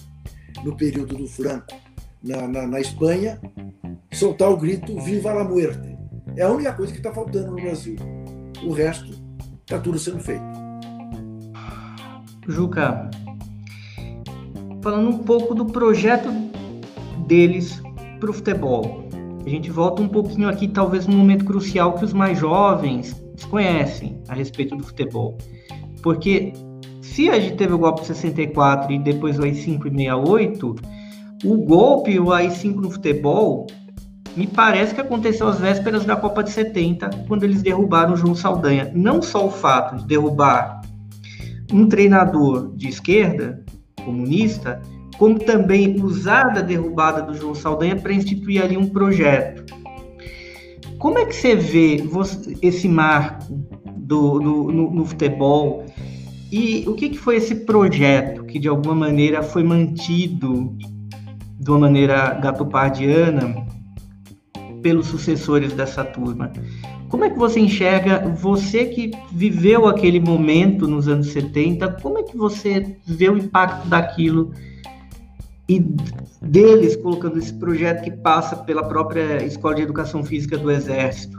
no 0.62 0.76
período 0.76 1.16
do 1.16 1.26
Franco 1.26 1.74
na, 2.22 2.46
na, 2.46 2.66
na, 2.66 2.80
Espanha, 2.80 3.40
soltar 4.12 4.50
o 4.50 4.56
grito 4.56 4.98
Viva 5.00 5.32
la 5.32 5.44
muerte. 5.44 5.96
É 6.36 6.42
a 6.42 6.50
única 6.50 6.72
coisa 6.72 6.92
que 6.92 6.98
está 6.98 7.12
faltando 7.12 7.52
no 7.52 7.62
Brasil. 7.62 7.96
O 8.64 8.72
resto 8.72 9.12
está 9.60 9.78
tudo 9.78 9.98
sendo 9.98 10.20
feito. 10.20 10.44
Juca, 12.46 13.10
falando 14.82 15.08
um 15.08 15.18
pouco 15.18 15.54
do 15.54 15.66
projeto 15.66 16.30
deles 17.26 17.80
para 18.20 18.30
o 18.30 18.34
futebol. 18.34 19.03
A 19.44 19.48
gente 19.48 19.70
volta 19.70 20.00
um 20.00 20.08
pouquinho 20.08 20.48
aqui, 20.48 20.66
talvez 20.66 21.06
num 21.06 21.16
momento 21.16 21.44
crucial 21.44 21.92
que 21.92 22.04
os 22.04 22.12
mais 22.12 22.38
jovens 22.38 23.14
desconhecem 23.34 24.22
a 24.28 24.34
respeito 24.34 24.74
do 24.74 24.82
futebol. 24.82 25.36
Porque 26.02 26.52
se 27.02 27.28
a 27.28 27.38
gente 27.38 27.56
teve 27.56 27.74
o 27.74 27.78
golpe 27.78 28.00
de 28.00 28.06
64 28.08 28.92
e 28.92 28.98
depois 28.98 29.38
o 29.38 29.42
AI-5 29.42 29.86
e 29.86 29.90
68, 29.90 30.74
o 31.44 31.56
golpe, 31.58 32.18
o 32.18 32.32
AI-5 32.32 32.74
no 32.76 32.90
futebol, 32.90 33.66
me 34.34 34.46
parece 34.46 34.94
que 34.94 35.00
aconteceu 35.00 35.46
às 35.46 35.60
vésperas 35.60 36.04
da 36.04 36.16
Copa 36.16 36.42
de 36.42 36.50
70, 36.50 37.10
quando 37.28 37.44
eles 37.44 37.62
derrubaram 37.62 38.14
o 38.14 38.16
João 38.16 38.34
Saldanha. 38.34 38.90
Não 38.94 39.20
só 39.20 39.46
o 39.46 39.50
fato 39.50 39.96
de 39.96 40.06
derrubar 40.06 40.80
um 41.72 41.86
treinador 41.86 42.74
de 42.74 42.88
esquerda, 42.88 43.62
comunista, 44.04 44.80
como 45.18 45.38
também 45.38 46.02
usar 46.02 46.56
a 46.56 46.60
derrubada 46.60 47.22
do 47.22 47.34
João 47.34 47.54
Saldanha 47.54 47.96
para 47.96 48.12
instituir 48.12 48.62
ali 48.62 48.76
um 48.76 48.88
projeto. 48.88 49.64
Como 50.98 51.18
é 51.18 51.26
que 51.26 51.34
você 51.34 51.54
vê 51.54 52.02
esse 52.62 52.88
marco 52.88 53.54
do, 53.96 54.38
do 54.38 54.72
no, 54.72 54.90
no 54.90 55.04
futebol? 55.04 55.84
E 56.50 56.84
o 56.86 56.94
que, 56.94 57.10
que 57.10 57.18
foi 57.18 57.36
esse 57.36 57.54
projeto 57.56 58.44
que 58.44 58.58
de 58.58 58.68
alguma 58.68 58.94
maneira 58.94 59.42
foi 59.42 59.62
mantido 59.62 60.76
de 61.58 61.70
uma 61.70 61.80
maneira 61.80 62.34
gatopardiana 62.34 63.66
pelos 64.82 65.06
sucessores 65.06 65.72
dessa 65.72 66.04
turma? 66.04 66.52
Como 67.08 67.24
é 67.24 67.30
que 67.30 67.38
você 67.38 67.60
enxerga, 67.60 68.28
você 68.36 68.86
que 68.86 69.10
viveu 69.30 69.86
aquele 69.86 70.18
momento 70.18 70.88
nos 70.88 71.06
anos 71.06 71.28
70, 71.28 71.88
como 72.02 72.18
é 72.18 72.22
que 72.22 72.36
você 72.36 72.96
vê 73.06 73.28
o 73.28 73.36
impacto 73.36 73.86
daquilo 73.88 74.52
e 75.68 75.80
deles 76.42 76.96
colocando 76.96 77.38
esse 77.38 77.52
projeto 77.54 78.02
que 78.02 78.10
passa 78.10 78.56
pela 78.56 78.86
própria 78.86 79.42
Escola 79.44 79.74
de 79.74 79.82
Educação 79.82 80.22
Física 80.22 80.58
do 80.58 80.70
Exército? 80.70 81.38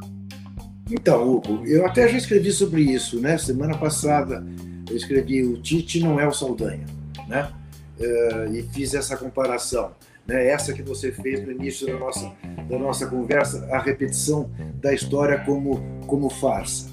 Então, 0.89 1.27
Hugo, 1.27 1.65
eu 1.65 1.85
até 1.85 2.07
já 2.07 2.17
escrevi 2.17 2.51
sobre 2.51 2.81
isso, 2.81 3.19
né? 3.19 3.37
Semana 3.37 3.77
passada 3.77 4.45
eu 4.89 4.95
escrevi 4.95 5.43
o 5.43 5.57
Tite 5.61 5.99
não 5.99 6.19
é 6.19 6.27
o 6.27 6.31
Saldanha, 6.31 6.85
né? 7.27 7.51
Uh, 7.99 8.53
e 8.53 8.63
fiz 8.63 8.93
essa 8.93 9.17
comparação, 9.17 9.91
né? 10.27 10.47
Essa 10.47 10.73
que 10.73 10.83
você 10.83 11.11
fez 11.11 11.43
no 11.43 11.51
início 11.51 11.87
da 11.87 11.97
nossa 11.97 12.31
da 12.69 12.79
nossa 12.79 13.07
conversa, 13.07 13.67
a 13.71 13.79
repetição 13.79 14.49
da 14.75 14.93
história 14.93 15.39
como 15.39 15.81
como 16.05 16.29
farsa. 16.29 16.89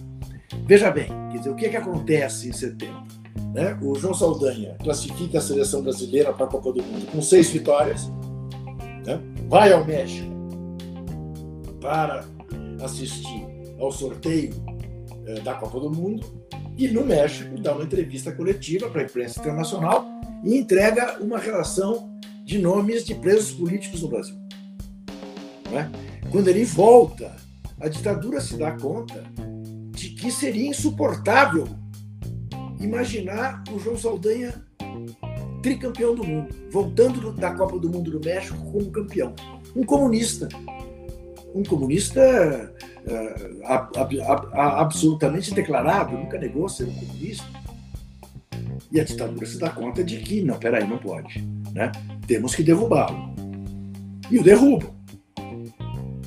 Veja 0.67 0.91
bem, 0.91 1.09
quer 1.31 1.39
dizer, 1.39 1.51
o 1.51 1.55
que 1.55 1.67
é 1.67 1.69
que 1.71 1.77
acontece 1.77 2.49
em 2.49 2.53
setembro? 2.53 3.22
Né? 3.55 3.79
O 3.83 3.95
João 3.95 4.15
Saldanha 4.15 4.77
classifica 4.83 5.39
a 5.39 5.41
seleção 5.41 5.83
brasileira 5.83 6.33
para 6.33 6.47
a 6.47 6.49
Copa 6.49 6.73
do 6.73 6.83
Mundo 6.83 7.07
com 7.11 7.21
seis 7.21 7.51
vitórias, 7.51 8.09
né? 9.05 9.21
vai 9.49 9.73
ao 9.73 9.85
México 9.85 10.31
para 11.81 12.25
assistir 12.83 13.47
ao 13.79 13.91
sorteio 13.91 14.53
uh, 14.55 15.43
da 15.43 15.55
Copa 15.55 15.81
do 15.81 15.91
Mundo 15.91 16.27
e 16.77 16.89
no 16.89 17.05
México 17.05 17.61
dá 17.61 17.75
uma 17.75 17.85
entrevista 17.85 18.33
coletiva 18.33 18.89
para 18.89 19.03
a 19.03 19.05
imprensa 19.05 19.41
internacional 19.41 20.07
e 20.45 20.57
entrega 20.57 21.19
uma 21.21 21.39
relação 21.39 22.11
de 22.45 22.59
nomes 22.59 23.05
de 23.05 23.15
presos 23.15 23.53
políticos 23.53 24.03
no 24.03 24.09
Brasil. 24.09 24.37
É? 25.73 25.89
Quando 26.31 26.49
ele 26.49 26.65
volta, 26.65 27.35
a 27.81 27.89
ditadura 27.89 28.41
se 28.41 28.57
dá 28.57 28.73
conta 28.73 29.23
de 29.91 30.11
que 30.11 30.31
seria 30.31 30.69
insuportável 30.69 31.69
imaginar 32.83 33.63
o 33.71 33.79
João 33.79 33.97
Saldanha 33.97 34.63
tricampeão 35.63 36.15
do 36.15 36.25
mundo, 36.25 36.55
voltando 36.71 37.33
da 37.33 37.55
Copa 37.55 37.79
do 37.79 37.89
Mundo 37.89 38.11
do 38.11 38.21
México 38.21 38.59
como 38.71 38.91
campeão. 38.91 39.33
Um 39.75 39.85
comunista. 39.85 40.49
Um 41.55 41.63
comunista 41.63 42.75
uh, 43.07 43.61
absolutamente 44.53 45.55
declarado, 45.55 46.19
nunca 46.19 46.39
negou 46.39 46.69
ser 46.69 46.85
um 46.85 46.95
comunista. 46.95 47.47
E 48.91 49.01
a 49.01 49.05
ditadura 49.05 49.47
se 49.47 49.59
dá 49.59 49.71
conta 49.71 50.03
de 50.03 50.19
que, 50.19 50.43
não, 50.43 50.59
peraí, 50.59 50.87
não 50.87 50.99
pode. 50.99 51.41
Né? 51.73 51.93
Temos 52.27 52.55
que 52.55 52.63
derrubá-lo. 52.63 53.33
E 54.31 54.39
o 54.39 54.43
derrubam. 54.43 54.93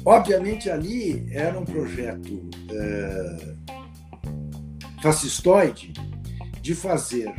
Obviamente, 0.06 0.70
ali 0.70 1.28
era 1.32 1.60
um 1.60 1.66
projeto 1.66 2.30
uh, 2.30 3.56
fascistoide 5.02 5.94
de 6.66 6.74
fazer 6.74 7.32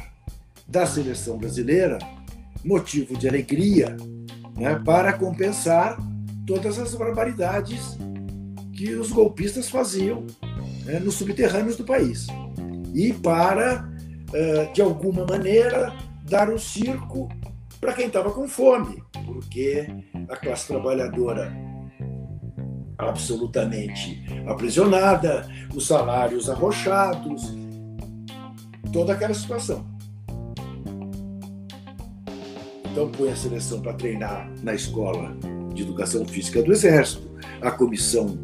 da 0.69 0.87
seleção 0.87 1.37
brasileira 1.37 1.99
motivo 2.65 3.19
de 3.19 3.29
alegria 3.29 3.97
né, 4.57 4.81
para 4.85 5.15
compensar 5.15 5.99
todas 6.47 6.79
as 6.79 6.95
barbaridades 6.95 7.99
que 8.73 8.95
os 8.95 9.11
golpistas 9.11 9.69
faziam 9.69 10.25
né, 10.85 11.01
nos 11.01 11.15
subterrâneos 11.15 11.77
do 11.77 11.83
país. 11.83 12.29
E 12.95 13.13
para, 13.15 13.89
uh, 14.29 14.73
de 14.73 14.81
alguma 14.81 15.27
maneira, 15.27 15.93
dar 16.23 16.49
um 16.49 16.57
circo 16.57 17.29
para 17.81 17.95
quem 17.95 18.07
estava 18.07 18.31
com 18.31 18.47
fome, 18.47 19.03
porque 19.25 19.89
a 20.29 20.37
classe 20.37 20.69
trabalhadora 20.69 21.53
absolutamente 22.97 24.25
aprisionada, 24.47 25.51
os 25.75 25.85
salários 25.89 26.49
arrochados, 26.49 27.66
toda 28.93 29.13
aquela 29.13 29.35
situação. 29.35 29.85
Então 32.91 33.11
põe 33.11 33.31
a 33.31 33.37
seleção 33.37 33.81
para 33.81 33.93
treinar 33.93 34.51
na 34.63 34.75
escola 34.75 35.37
de 35.75 35.83
educação 35.83 36.25
física 36.25 36.63
do 36.63 36.73
Exército, 36.73 37.31
a 37.61 37.71
comissão 37.71 38.39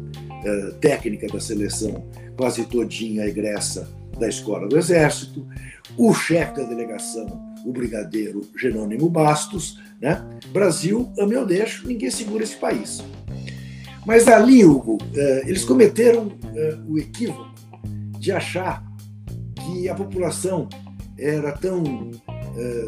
eh, 0.45 0.73
técnica 0.79 1.27
da 1.27 1.39
seleção 1.39 2.05
quase 2.37 2.65
todinha 2.65 3.25
egressa 3.25 3.89
da 4.19 4.27
escola 4.29 4.67
do 4.67 4.77
Exército, 4.77 5.47
o 5.97 6.13
chefe 6.13 6.57
da 6.57 6.63
delegação, 6.63 7.55
o 7.65 7.71
brigadeiro 7.71 8.41
Jerônimo 8.55 9.09
Bastos, 9.09 9.79
né? 9.99 10.23
Brasil, 10.51 11.11
a 11.19 11.25
meu 11.25 11.45
deixo, 11.45 11.87
ninguém 11.87 12.11
segura 12.11 12.43
esse 12.43 12.57
país. 12.57 13.03
Mas 14.05 14.27
ali, 14.27 14.63
Hugo, 14.65 14.97
eh, 15.15 15.43
eles 15.47 15.63
cometeram 15.65 16.31
eh, 16.55 16.77
o 16.87 16.99
equívoco 16.99 17.51
de 18.19 18.31
achar 18.31 18.83
que 19.65 19.89
a 19.89 19.95
população 19.95 20.67
era 21.17 21.51
tão 21.51 22.11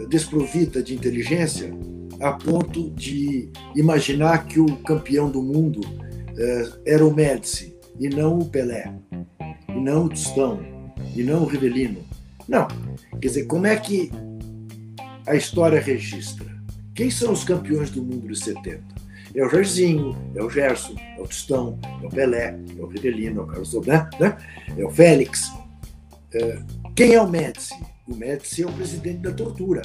desprovida 0.09 0.83
de 0.83 0.93
inteligência 0.93 1.73
a 2.21 2.31
ponto 2.33 2.89
de 2.91 3.49
imaginar 3.75 4.45
que 4.45 4.59
o 4.59 4.77
campeão 4.77 5.29
do 5.29 5.41
mundo 5.41 5.81
eh, 6.37 6.69
era 6.85 7.05
o 7.05 7.13
Médici, 7.13 7.75
e 7.99 8.09
não 8.09 8.39
o 8.39 8.45
Pelé, 8.45 8.93
e 9.69 9.79
não 9.79 10.05
o 10.05 10.09
Tostão, 10.09 10.59
e 11.15 11.23
não 11.23 11.43
o 11.43 11.45
Rivelino. 11.45 12.03
Não. 12.47 12.67
Quer 13.21 13.27
dizer, 13.27 13.45
como 13.45 13.67
é 13.67 13.75
que 13.75 14.11
a 15.25 15.35
história 15.35 15.79
registra? 15.79 16.45
Quem 16.93 17.09
são 17.09 17.31
os 17.31 17.43
campeões 17.43 17.89
do 17.89 18.01
mundo 18.01 18.27
dos 18.27 18.39
70? 18.39 18.83
É 19.33 19.45
o 19.45 19.49
Jairzinho, 19.49 20.15
é 20.33 20.41
o 20.41 20.49
Gerson, 20.49 20.95
é 21.17 21.21
o 21.21 21.27
Tostão, 21.27 21.77
é 22.01 22.07
o 22.07 22.09
Pelé, 22.09 22.57
é 22.77 22.81
o 22.81 22.87
Rivelino, 22.87 23.41
é 23.41 23.43
o 23.43 23.47
Carlos 23.47 23.69
Sobran, 23.69 24.09
né? 24.19 24.37
é 24.77 24.85
o 24.85 24.89
Félix. 24.89 25.51
Quem 26.95 27.13
é 27.13 27.21
o 27.21 27.27
Médici? 27.27 27.73
O 28.07 28.15
Médici 28.15 28.63
é 28.63 28.65
o 28.67 28.71
presidente 28.71 29.19
da 29.19 29.31
tortura. 29.31 29.81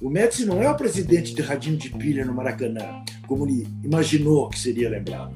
O 0.00 0.08
Médici 0.08 0.44
não 0.44 0.62
é 0.62 0.70
o 0.70 0.76
presidente 0.76 1.34
de 1.34 1.42
radinho 1.42 1.76
de 1.76 1.90
pilha 1.90 2.24
no 2.24 2.32
Maracanã, 2.32 3.02
como 3.26 3.46
ele 3.46 3.66
imaginou 3.82 4.48
que 4.48 4.58
seria 4.58 4.88
lembrado. 4.88 5.32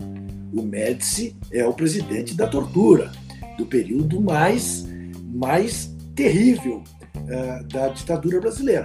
O 0.52 0.62
Médici 0.62 1.36
é 1.50 1.66
o 1.66 1.72
presidente 1.72 2.34
da 2.34 2.46
tortura, 2.46 3.10
do 3.58 3.66
período 3.66 4.20
mais, 4.20 4.86
mais 5.34 5.94
terrível 6.14 6.84
uh, 7.16 7.64
da 7.68 7.88
ditadura 7.88 8.40
brasileira. 8.40 8.84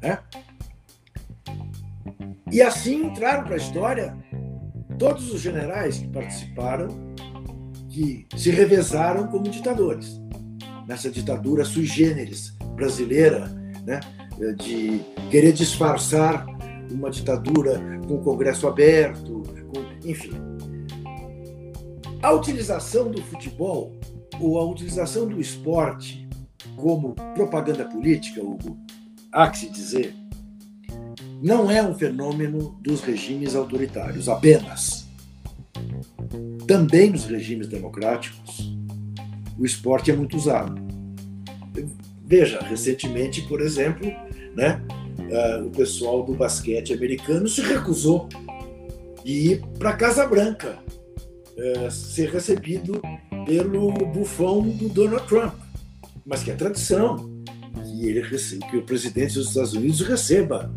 Né? 0.00 0.18
E 2.52 2.62
assim 2.62 3.06
entraram 3.06 3.44
para 3.44 3.54
a 3.54 3.58
história 3.58 4.16
todos 4.98 5.32
os 5.32 5.40
generais 5.40 5.98
que 5.98 6.06
participaram, 6.08 6.88
que 7.88 8.26
se 8.36 8.50
revezaram 8.50 9.26
como 9.26 9.48
ditadores. 9.48 10.20
Nessa 10.86 11.10
ditadura 11.10 11.64
sui 11.64 11.84
generis 11.84 12.54
brasileira, 12.74 13.46
né? 13.84 14.00
de 14.56 15.00
querer 15.30 15.52
disfarçar 15.52 16.46
uma 16.90 17.10
ditadura 17.10 17.80
com 18.06 18.16
o 18.16 18.22
Congresso 18.22 18.66
aberto, 18.66 19.42
com, 19.72 20.08
enfim. 20.08 20.32
A 22.22 22.32
utilização 22.32 23.10
do 23.10 23.22
futebol 23.22 23.92
ou 24.40 24.58
a 24.58 24.64
utilização 24.64 25.28
do 25.28 25.40
esporte 25.40 26.26
como 26.76 27.14
propaganda 27.34 27.84
política, 27.84 28.42
Hugo, 28.42 28.76
há 29.32 29.48
que 29.48 29.58
se 29.58 29.70
dizer, 29.70 30.14
não 31.42 31.70
é 31.70 31.82
um 31.82 31.94
fenômeno 31.94 32.78
dos 32.80 33.02
regimes 33.02 33.54
autoritários 33.54 34.28
apenas. 34.28 35.06
Também 36.66 37.10
nos 37.10 37.26
regimes 37.26 37.68
democráticos, 37.68 38.73
o 39.58 39.64
esporte 39.64 40.10
é 40.10 40.16
muito 40.16 40.36
usado. 40.36 40.74
Veja, 42.26 42.60
recentemente, 42.60 43.42
por 43.42 43.60
exemplo, 43.60 44.06
né, 44.56 44.80
uh, 45.18 45.66
o 45.66 45.70
pessoal 45.70 46.22
do 46.22 46.34
basquete 46.34 46.92
americano 46.92 47.46
se 47.48 47.60
recusou 47.60 48.28
de 49.24 49.32
ir 49.32 49.62
para 49.78 49.90
a 49.90 49.96
Casa 49.96 50.26
Branca 50.26 50.78
uh, 51.56 51.90
ser 51.90 52.30
recebido 52.30 53.00
pelo 53.46 53.92
bufão 53.92 54.62
do 54.62 54.88
Donald 54.88 55.26
Trump, 55.28 55.54
mas 56.24 56.42
que 56.42 56.50
é 56.50 56.54
tradição 56.54 57.30
que, 57.82 58.06
ele 58.06 58.22
que 58.70 58.76
o 58.76 58.82
presidente 58.82 59.34
dos 59.34 59.48
Estados 59.48 59.74
Unidos 59.74 60.00
receba 60.00 60.72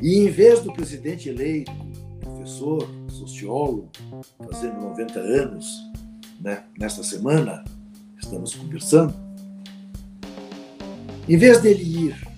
E 0.00 0.18
em 0.18 0.30
vez 0.30 0.60
do 0.60 0.72
presidente 0.72 1.28
eleito, 1.28 1.72
professor, 2.20 2.88
sociólogo, 3.08 3.90
fazendo 4.50 4.80
90 4.80 5.18
anos, 5.18 5.66
né, 6.40 6.64
nesta 6.78 7.02
semana, 7.02 7.64
estamos 8.16 8.54
conversando, 8.54 9.14
em 11.28 11.36
vez 11.36 11.60
dele 11.60 11.82
ir 11.82 12.28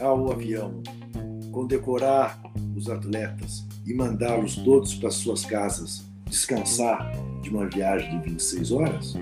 ao 0.00 0.30
avião, 0.30 0.82
condecorar 1.56 2.38
os 2.76 2.90
atletas 2.90 3.64
e 3.86 3.94
mandá-los 3.94 4.56
todos 4.56 4.94
para 4.94 5.10
suas 5.10 5.42
casas 5.46 6.04
descansar 6.26 7.10
de 7.40 7.48
uma 7.48 7.66
viagem 7.66 8.10
de 8.10 8.28
26 8.28 8.72
horas, 8.72 9.14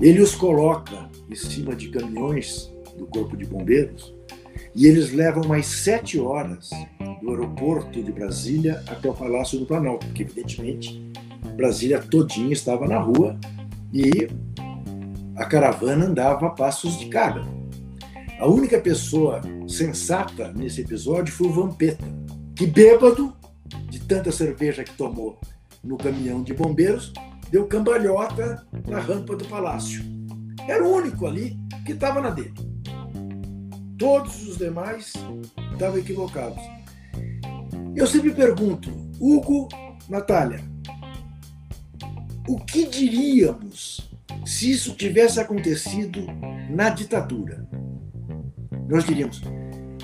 ele 0.00 0.22
os 0.22 0.34
coloca 0.34 1.10
em 1.30 1.34
cima 1.34 1.76
de 1.76 1.90
caminhões 1.90 2.72
do 2.96 3.04
Corpo 3.04 3.36
de 3.36 3.44
Bombeiros 3.44 4.14
e 4.74 4.86
eles 4.86 5.12
levam 5.12 5.46
mais 5.46 5.66
sete 5.66 6.18
horas 6.18 6.70
do 7.20 7.28
aeroporto 7.28 8.02
de 8.02 8.10
Brasília 8.10 8.82
até 8.88 9.10
o 9.10 9.14
Palácio 9.14 9.58
do 9.58 9.66
Planalto, 9.66 10.06
porque 10.06 10.22
evidentemente 10.22 11.12
Brasília 11.54 12.00
todinha 12.00 12.54
estava 12.54 12.88
na 12.88 12.98
rua 12.98 13.38
e 13.92 14.30
a 15.36 15.44
caravana 15.44 16.06
andava 16.06 16.46
a 16.46 16.50
passos 16.50 16.98
de 16.98 17.10
carga. 17.10 17.57
A 18.38 18.46
única 18.46 18.80
pessoa 18.80 19.40
sensata 19.66 20.52
nesse 20.52 20.82
episódio 20.82 21.34
foi 21.34 21.48
o 21.48 21.52
Vampeta, 21.52 22.04
que 22.54 22.68
bêbado 22.68 23.36
de 23.90 23.98
tanta 23.98 24.30
cerveja 24.30 24.84
que 24.84 24.96
tomou 24.96 25.40
no 25.82 25.96
caminhão 25.98 26.44
de 26.44 26.54
bombeiros, 26.54 27.12
deu 27.50 27.66
cambalhota 27.66 28.64
na 28.86 29.00
rampa 29.00 29.34
do 29.34 29.44
palácio. 29.46 30.04
Era 30.68 30.86
o 30.86 30.94
único 30.94 31.26
ali 31.26 31.58
que 31.84 31.92
estava 31.92 32.20
na 32.20 32.30
dele. 32.30 32.54
Todos 33.98 34.46
os 34.46 34.56
demais 34.56 35.12
estavam 35.72 35.98
equivocados. 35.98 36.62
Eu 37.96 38.06
sempre 38.06 38.30
pergunto, 38.30 38.88
Hugo, 39.18 39.68
Natália, 40.08 40.60
o 42.46 42.56
que 42.60 42.86
diríamos 42.86 44.08
se 44.46 44.70
isso 44.70 44.94
tivesse 44.94 45.40
acontecido 45.40 46.24
na 46.70 46.88
ditadura? 46.90 47.66
Nós 48.88 49.04
diríamos, 49.04 49.42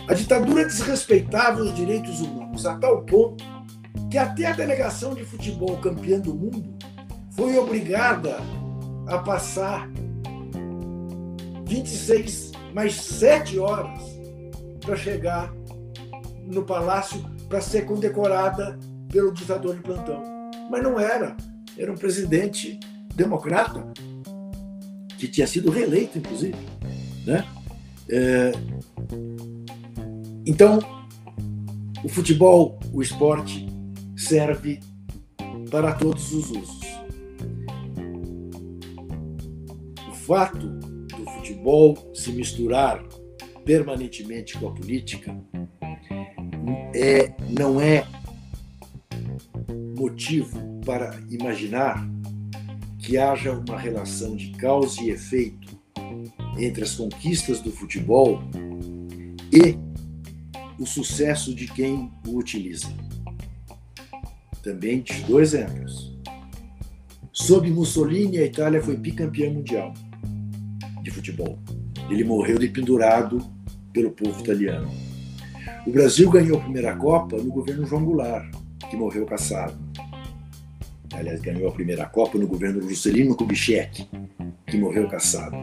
a 0.06 0.14
ditadura 0.14 0.64
desrespeitava 0.64 1.62
os 1.62 1.74
direitos 1.74 2.20
humanos 2.20 2.66
a 2.66 2.76
tal 2.76 3.02
ponto 3.02 3.42
que 4.10 4.18
até 4.18 4.46
a 4.46 4.52
delegação 4.52 5.14
de 5.14 5.24
futebol 5.24 5.76
campeã 5.78 6.20
do 6.20 6.34
mundo 6.34 6.74
foi 7.30 7.58
obrigada 7.58 8.36
a 9.08 9.18
passar 9.18 9.90
26 11.66 12.52
mais 12.74 12.94
7 12.94 13.58
horas 13.58 14.00
para 14.80 14.96
chegar 14.96 15.52
no 16.46 16.62
palácio 16.62 17.24
para 17.48 17.60
ser 17.60 17.86
condecorada 17.86 18.78
pelo 19.10 19.32
ditador 19.32 19.76
de 19.76 19.82
plantão. 19.82 20.22
Mas 20.70 20.82
não 20.82 20.98
era. 20.98 21.36
Era 21.78 21.90
um 21.92 21.96
presidente 21.96 22.78
democrata, 23.14 23.84
que 25.18 25.28
tinha 25.28 25.46
sido 25.46 25.70
reeleito, 25.70 26.18
inclusive. 26.18 26.56
Né? 27.26 27.44
É... 28.08 28.52
Então, 30.46 30.78
o 32.02 32.08
futebol, 32.08 32.78
o 32.92 33.00
esporte, 33.00 33.66
serve 34.16 34.80
para 35.70 35.92
todos 35.94 36.32
os 36.32 36.50
usos. 36.50 36.80
O 40.08 40.12
fato 40.12 40.66
do 40.66 41.30
futebol 41.32 41.96
se 42.14 42.30
misturar 42.32 43.02
permanentemente 43.64 44.58
com 44.58 44.68
a 44.68 44.72
política 44.72 45.34
é, 46.94 47.32
não 47.50 47.80
é 47.80 48.06
motivo 49.98 50.80
para 50.84 51.18
imaginar 51.30 52.06
que 52.98 53.16
haja 53.16 53.52
uma 53.52 53.78
relação 53.78 54.36
de 54.36 54.50
causa 54.52 55.02
e 55.02 55.10
efeito 55.10 55.78
entre 56.58 56.84
as 56.84 56.94
conquistas 56.94 57.60
do 57.60 57.70
futebol 57.70 58.42
e 59.52 59.76
o 60.78 60.86
sucesso 60.86 61.54
de 61.54 61.66
quem 61.66 62.10
o 62.26 62.36
utiliza. 62.36 62.88
Também 64.62 65.00
te 65.00 65.20
dou 65.22 65.40
exemplos. 65.40 66.14
Sob 67.32 67.70
Mussolini, 67.70 68.38
a 68.38 68.44
Itália 68.44 68.82
foi 68.82 68.96
bicampeã 68.96 69.50
mundial 69.50 69.92
de 71.02 71.10
futebol. 71.10 71.58
Ele 72.08 72.24
morreu 72.24 72.58
de 72.58 72.68
pendurado 72.68 73.44
pelo 73.92 74.10
povo 74.10 74.40
italiano. 74.40 74.90
O 75.86 75.90
Brasil 75.90 76.30
ganhou 76.30 76.58
a 76.58 76.60
primeira 76.62 76.96
Copa 76.96 77.36
no 77.36 77.50
governo 77.50 77.86
João 77.86 78.04
Goulart, 78.04 78.50
que 78.88 78.96
morreu 78.96 79.26
caçado. 79.26 79.76
aliás, 81.12 81.40
ganhou 81.40 81.68
a 81.68 81.72
primeira 81.72 82.06
Copa 82.06 82.38
no 82.38 82.46
governo 82.46 82.80
Juscelino 82.82 83.36
Kubitschek, 83.36 84.08
que 84.66 84.76
morreu 84.78 85.08
caçado. 85.08 85.56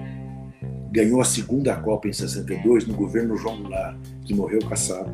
Ganhou 0.92 1.22
a 1.22 1.26
segunda 1.26 1.76
Copa 1.76 2.08
em 2.08 2.14
62 2.14 2.86
no 2.86 2.94
governo 2.94 3.36
João 3.36 3.62
Goulart, 3.62 3.98
que 4.32 4.36
morreu 4.36 4.60
caçado. 4.62 5.14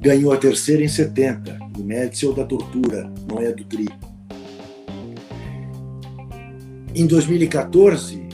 Ganhou 0.00 0.32
a 0.32 0.36
terceira 0.36 0.84
em 0.84 0.88
70, 0.88 1.58
o 1.78 1.82
Médici 1.82 2.30
da 2.34 2.44
tortura, 2.44 3.10
não 3.26 3.40
é 3.40 3.50
do 3.50 3.64
tri. 3.64 3.88
Em 6.94 7.06
2014, 7.06 8.28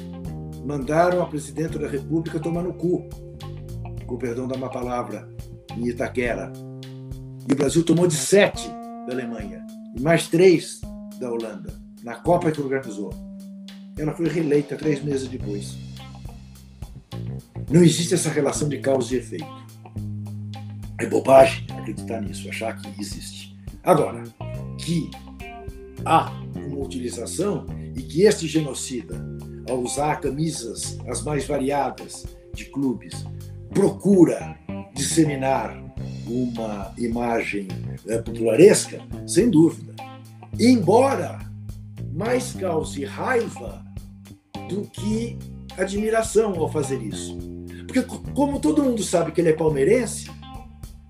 mandaram 0.66 1.22
a 1.22 1.26
presidente 1.26 1.78
da 1.78 1.86
República 1.86 2.40
tomar 2.40 2.62
no 2.62 2.74
cu, 2.74 3.08
com 4.06 4.16
perdão 4.16 4.48
da 4.48 4.58
má 4.58 4.68
palavra, 4.68 5.28
em 5.76 5.86
Itaquera. 5.86 6.52
E 7.48 7.52
o 7.52 7.56
Brasil 7.56 7.84
tomou 7.84 8.08
de 8.08 8.14
sete 8.14 8.68
da 9.06 9.12
Alemanha 9.12 9.64
e 9.96 10.00
mais 10.00 10.26
três 10.26 10.80
da 11.20 11.30
Holanda, 11.30 11.72
na 12.02 12.16
Copa 12.16 12.50
que 12.50 12.60
organizou. 12.60 13.10
Ela 13.96 14.12
foi 14.12 14.28
reeleita 14.28 14.76
três 14.76 15.02
meses 15.02 15.28
depois. 15.28 15.76
Não 17.70 17.82
existe 17.82 18.14
essa 18.14 18.30
relação 18.30 18.68
de 18.68 18.78
causa 18.78 19.14
e 19.14 19.18
efeito. 19.18 19.46
É 20.98 21.06
bobagem 21.06 21.66
acreditar 21.70 22.20
nisso, 22.22 22.48
achar 22.48 22.76
que 22.76 23.00
existe. 23.00 23.56
Agora, 23.82 24.24
que 24.78 25.10
há 26.04 26.30
uma 26.54 26.84
utilização 26.84 27.66
e 27.94 28.02
que 28.02 28.22
este 28.22 28.46
genocida, 28.46 29.16
ao 29.68 29.80
usar 29.80 30.16
camisas 30.16 30.98
as 31.06 31.22
mais 31.22 31.46
variadas 31.46 32.26
de 32.54 32.64
clubes, 32.66 33.24
procura 33.70 34.58
disseminar 34.94 35.78
uma 36.26 36.92
imagem 36.96 37.68
é, 38.06 38.18
popularesca, 38.18 39.00
sem 39.26 39.50
dúvida. 39.50 39.94
Embora 40.58 41.38
mais 42.12 42.52
cause 42.52 43.04
raiva 43.04 43.84
do 44.68 44.82
que 44.82 45.38
admiração 45.76 46.58
ao 46.58 46.70
fazer 46.70 47.00
isso. 47.02 47.47
Porque, 47.88 48.02
como 48.34 48.60
todo 48.60 48.84
mundo 48.84 49.02
sabe 49.02 49.32
que 49.32 49.40
ele 49.40 49.48
é 49.48 49.54
palmeirense, 49.54 50.30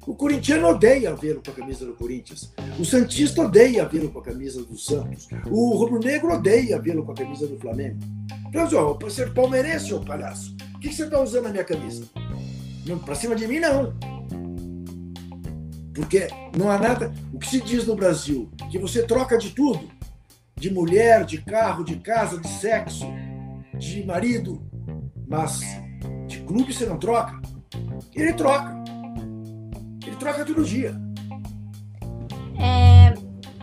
o 0.06 0.14
corintiano 0.14 0.68
odeia 0.68 1.12
vê-lo 1.16 1.42
com 1.44 1.50
a 1.50 1.54
camisa 1.54 1.84
do 1.84 1.92
Corinthians. 1.92 2.54
O 2.78 2.84
Santista 2.84 3.42
odeia 3.42 3.84
vê-lo 3.84 4.10
com 4.10 4.20
a 4.20 4.22
camisa 4.22 4.62
do 4.62 4.78
Santos. 4.78 5.26
O 5.50 5.76
rubro-negro 5.76 6.32
odeia 6.32 6.80
vê-lo 6.80 7.04
com 7.04 7.10
a 7.10 7.16
camisa 7.16 7.48
do 7.48 7.58
Flamengo. 7.58 7.98
Então, 8.48 8.66
ó, 8.74 8.94
para 8.94 9.10
ser 9.10 9.34
palmeirense, 9.34 9.92
ô 9.92 10.00
palhaço, 10.00 10.56
o 10.76 10.78
que, 10.78 10.88
que 10.88 10.94
você 10.94 11.04
está 11.04 11.20
usando 11.20 11.44
na 11.44 11.50
minha 11.50 11.64
camisa? 11.64 12.08
Para 13.04 13.14
cima 13.16 13.34
de 13.34 13.48
mim, 13.48 13.58
não. 13.58 13.92
Porque 15.92 16.28
não 16.56 16.70
há 16.70 16.78
nada. 16.78 17.12
O 17.32 17.40
que 17.40 17.48
se 17.48 17.60
diz 17.60 17.84
no 17.86 17.96
Brasil? 17.96 18.48
Que 18.70 18.78
você 18.78 19.02
troca 19.02 19.36
de 19.36 19.50
tudo: 19.50 19.90
de 20.56 20.72
mulher, 20.72 21.24
de 21.24 21.38
carro, 21.42 21.84
de 21.84 21.96
casa, 21.96 22.40
de 22.40 22.48
sexo, 22.48 23.04
de 23.76 24.06
marido. 24.06 24.62
Mas 25.26 25.60
de 26.28 26.40
clube 26.42 26.72
você 26.72 26.86
não 26.86 26.98
troca. 26.98 27.40
Ele 28.14 28.32
troca. 28.34 28.76
Ele 30.06 30.16
troca 30.16 30.44
todo 30.44 30.62
dia. 30.64 30.94
É, 32.60 33.14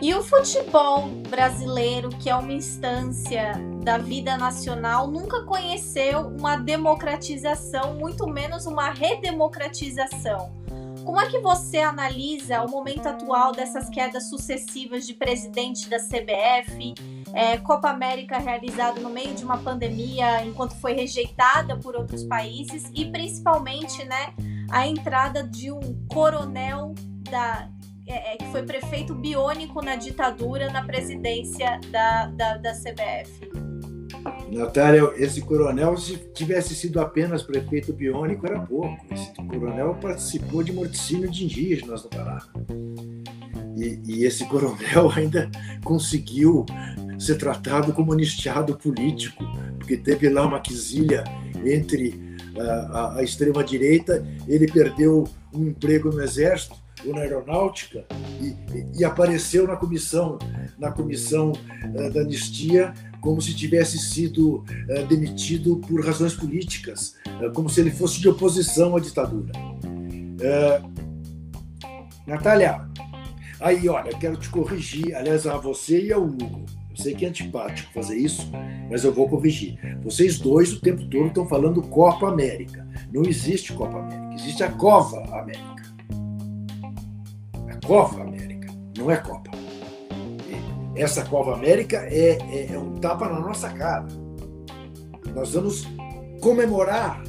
e 0.02 0.12
o 0.14 0.22
futebol 0.22 1.08
brasileiro, 1.30 2.08
que 2.10 2.28
é 2.28 2.34
uma 2.34 2.52
instância 2.52 3.52
da 3.82 3.96
vida 3.96 4.36
nacional, 4.36 5.06
nunca 5.06 5.44
conheceu 5.44 6.28
uma 6.28 6.56
democratização, 6.56 7.94
muito 7.94 8.26
menos 8.26 8.66
uma 8.66 8.90
redemocratização. 8.90 10.65
Como 11.06 11.20
é 11.20 11.30
que 11.30 11.38
você 11.38 11.78
analisa 11.78 12.64
o 12.64 12.68
momento 12.68 13.06
atual 13.06 13.52
dessas 13.52 13.88
quedas 13.88 14.28
sucessivas 14.28 15.06
de 15.06 15.14
presidente 15.14 15.88
da 15.88 15.98
CBF, 15.98 16.94
é, 17.32 17.58
Copa 17.58 17.90
América 17.90 18.38
realizada 18.38 19.00
no 19.00 19.08
meio 19.08 19.32
de 19.32 19.44
uma 19.44 19.56
pandemia, 19.56 20.44
enquanto 20.44 20.74
foi 20.74 20.94
rejeitada 20.94 21.76
por 21.76 21.94
outros 21.94 22.24
países, 22.24 22.90
e 22.92 23.04
principalmente 23.04 24.04
né, 24.04 24.34
a 24.68 24.84
entrada 24.84 25.44
de 25.44 25.70
um 25.70 26.04
coronel 26.08 26.92
da, 27.30 27.70
é, 28.04 28.34
é 28.34 28.36
que 28.36 28.46
foi 28.46 28.64
prefeito 28.64 29.14
biônico 29.14 29.80
na 29.80 29.94
ditadura 29.94 30.72
na 30.72 30.82
presidência 30.82 31.80
da, 31.92 32.26
da, 32.26 32.56
da 32.56 32.72
CBF? 32.72 33.65
Natália, 34.50 35.12
esse 35.16 35.40
coronel, 35.40 35.96
se 35.96 36.16
tivesse 36.34 36.74
sido 36.74 37.00
apenas 37.00 37.42
prefeito 37.42 37.92
biônico, 37.92 38.46
era 38.46 38.60
pouco. 38.60 38.96
Esse 39.12 39.32
coronel 39.34 39.94
participou 40.00 40.62
de 40.62 40.72
morticínio 40.72 41.30
de 41.30 41.44
indígenas 41.44 42.04
no 42.04 42.10
Pará. 42.10 42.42
E, 43.76 44.00
e 44.06 44.24
esse 44.24 44.46
coronel 44.46 45.10
ainda 45.14 45.50
conseguiu 45.84 46.64
ser 47.18 47.36
tratado 47.36 47.92
como 47.92 48.12
anistiado 48.12 48.76
político, 48.76 49.44
porque 49.78 49.96
teve 49.96 50.28
lá 50.28 50.46
uma 50.46 50.60
quesilha 50.60 51.24
entre 51.64 52.36
a, 52.58 52.62
a, 52.62 53.18
a 53.18 53.22
extrema-direita, 53.22 54.24
ele 54.46 54.70
perdeu 54.70 55.24
um 55.52 55.68
emprego 55.68 56.10
no 56.10 56.22
exército 56.22 56.76
ou 57.04 57.14
na 57.14 57.20
aeronáutica 57.20 58.04
e, 58.40 58.46
e, 58.74 59.00
e 59.00 59.04
apareceu 59.04 59.66
na 59.66 59.76
comissão 59.76 60.38
na 60.78 60.90
comissão 60.90 61.52
uh, 61.52 62.12
da 62.12 62.20
anistia 62.20 62.92
como 63.20 63.40
se 63.40 63.54
tivesse 63.54 63.98
sido 63.98 64.58
uh, 64.58 65.06
demitido 65.08 65.76
por 65.78 66.04
razões 66.04 66.34
políticas, 66.34 67.14
uh, 67.40 67.52
como 67.52 67.68
se 67.68 67.80
ele 67.80 67.90
fosse 67.90 68.20
de 68.20 68.28
oposição 68.28 68.96
à 68.96 69.00
ditadura. 69.00 69.52
Uh, 69.86 71.06
Natália, 72.26 72.80
aí 73.60 73.88
olha, 73.88 74.12
quero 74.18 74.36
te 74.36 74.48
corrigir, 74.48 75.14
aliás, 75.14 75.46
a 75.46 75.56
você 75.56 76.06
e 76.06 76.12
ao 76.12 76.24
Hugo. 76.24 76.66
Eu 76.90 76.96
sei 76.96 77.14
que 77.14 77.24
é 77.24 77.28
antipático 77.28 77.92
fazer 77.92 78.16
isso, 78.16 78.50
mas 78.90 79.04
eu 79.04 79.12
vou 79.12 79.28
corrigir. 79.28 79.78
Vocês 80.02 80.38
dois 80.38 80.72
o 80.72 80.80
tempo 80.80 81.06
todo 81.08 81.26
estão 81.26 81.46
falando 81.46 81.82
Copa 81.82 82.28
América. 82.28 82.86
Não 83.12 83.22
existe 83.22 83.72
Copa 83.72 83.98
América, 83.98 84.34
existe 84.34 84.62
a 84.64 84.70
Cova 84.72 85.20
América. 85.38 85.82
A 87.68 87.86
Cova 87.86 88.22
América, 88.22 88.68
não 88.96 89.10
é 89.10 89.16
Copa 89.16 89.50
essa 90.96 91.22
Cova 91.24 91.54
América 91.54 91.98
é, 92.08 92.38
é, 92.50 92.72
é, 92.72 92.78
um 92.78 92.94
tapa 92.96 93.28
na 93.28 93.38
nossa 93.38 93.68
cara. 93.68 94.06
Nós 95.34 95.52
vamos 95.52 95.86
comemorar, 96.40 97.22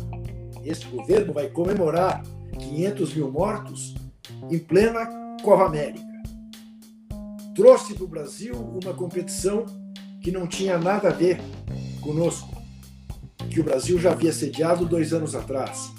esse 0.63 0.85
governo 0.85 1.33
vai 1.33 1.49
comemorar 1.49 2.23
500 2.57 3.13
mil 3.13 3.29
mortos 3.29 3.93
em 4.49 4.57
plena 4.57 5.05
Cova 5.43 5.65
América. 5.65 6.07
Trouxe 7.53 7.93
para 7.93 8.05
o 8.05 8.07
Brasil 8.07 8.53
uma 8.55 8.93
competição 8.93 9.65
que 10.21 10.31
não 10.31 10.47
tinha 10.47 10.77
nada 10.77 11.09
a 11.09 11.11
ver 11.11 11.39
conosco, 12.01 12.49
que 13.49 13.59
o 13.59 13.63
Brasil 13.63 13.99
já 13.99 14.11
havia 14.11 14.31
sediado 14.31 14.85
dois 14.85 15.11
anos 15.11 15.35
atrás. 15.35 15.91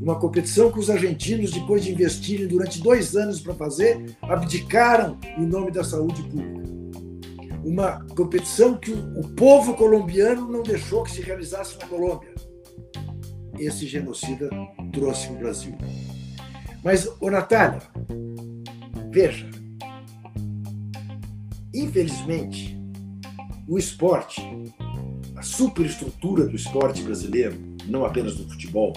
Uma 0.00 0.18
competição 0.18 0.72
que 0.72 0.80
os 0.80 0.90
argentinos, 0.90 1.52
depois 1.52 1.84
de 1.84 1.92
investirem 1.92 2.48
durante 2.48 2.80
dois 2.80 3.14
anos 3.14 3.40
para 3.40 3.54
fazer, 3.54 4.16
abdicaram 4.22 5.18
em 5.38 5.46
nome 5.46 5.70
da 5.70 5.84
saúde 5.84 6.22
pública 6.24 6.81
uma 7.64 8.04
competição 8.16 8.76
que 8.76 8.92
o 8.92 9.28
povo 9.36 9.74
colombiano 9.74 10.50
não 10.50 10.62
deixou 10.62 11.04
que 11.04 11.10
se 11.10 11.20
realizasse 11.20 11.78
na 11.78 11.86
Colômbia. 11.86 12.34
Esse 13.58 13.86
genocida 13.86 14.50
trouxe 14.92 15.28
o 15.30 15.36
Brasil. 15.36 15.76
Mas, 16.82 17.08
ô 17.20 17.30
Natália, 17.30 17.80
veja, 19.10 19.48
infelizmente, 21.72 22.76
o 23.68 23.78
esporte, 23.78 24.42
a 25.36 25.42
superestrutura 25.42 26.46
do 26.46 26.56
esporte 26.56 27.02
brasileiro, 27.02 27.56
não 27.86 28.04
apenas 28.04 28.36
do 28.36 28.48
futebol, 28.48 28.92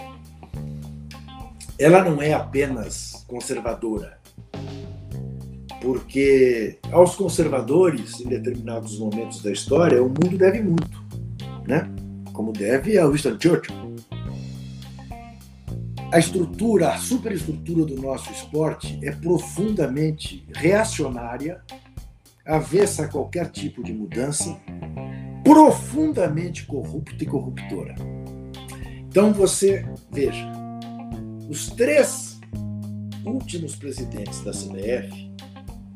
ela 1.77 2.03
não 2.03 2.21
é 2.21 2.33
apenas 2.33 3.23
conservadora 3.27 4.24
porque 5.85 6.79
aos 6.91 7.15
conservadores, 7.15 8.19
em 8.19 8.27
determinados 8.27 8.97
momentos 8.97 9.43
da 9.43 9.51
história, 9.51 10.01
o 10.01 10.07
mundo 10.07 10.35
deve 10.35 10.59
muito, 10.59 11.05
né? 11.67 11.87
Como 12.33 12.51
deve 12.51 12.97
a 12.97 13.05
Winston 13.05 13.37
Churchill. 13.39 13.75
A 16.11 16.17
estrutura, 16.17 16.89
a 16.89 16.97
superestrutura 16.97 17.85
do 17.85 18.01
nosso 18.01 18.31
esporte 18.31 18.99
é 19.03 19.11
profundamente 19.11 20.43
reacionária, 20.55 21.61
avessa 22.43 23.03
a 23.03 23.07
qualquer 23.07 23.51
tipo 23.51 23.83
de 23.83 23.93
mudança, 23.93 24.59
profundamente 25.43 26.65
corrupta 26.65 27.23
e 27.23 27.27
corruptora. 27.27 27.93
Então 29.07 29.31
você 29.31 29.85
veja, 30.11 30.51
os 31.47 31.67
três 31.69 32.39
últimos 33.23 33.75
presidentes 33.75 34.41
da 34.41 34.51
CBF 34.51 35.34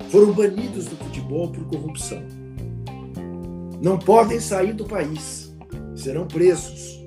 foram 0.09 0.33
banidos 0.33 0.85
do 0.85 0.95
futebol 0.97 1.51
por 1.51 1.65
corrupção. 1.65 2.21
Não 3.81 3.97
podem 3.97 4.39
sair 4.39 4.73
do 4.73 4.85
país, 4.85 5.55
serão 5.95 6.27
presos. 6.27 6.99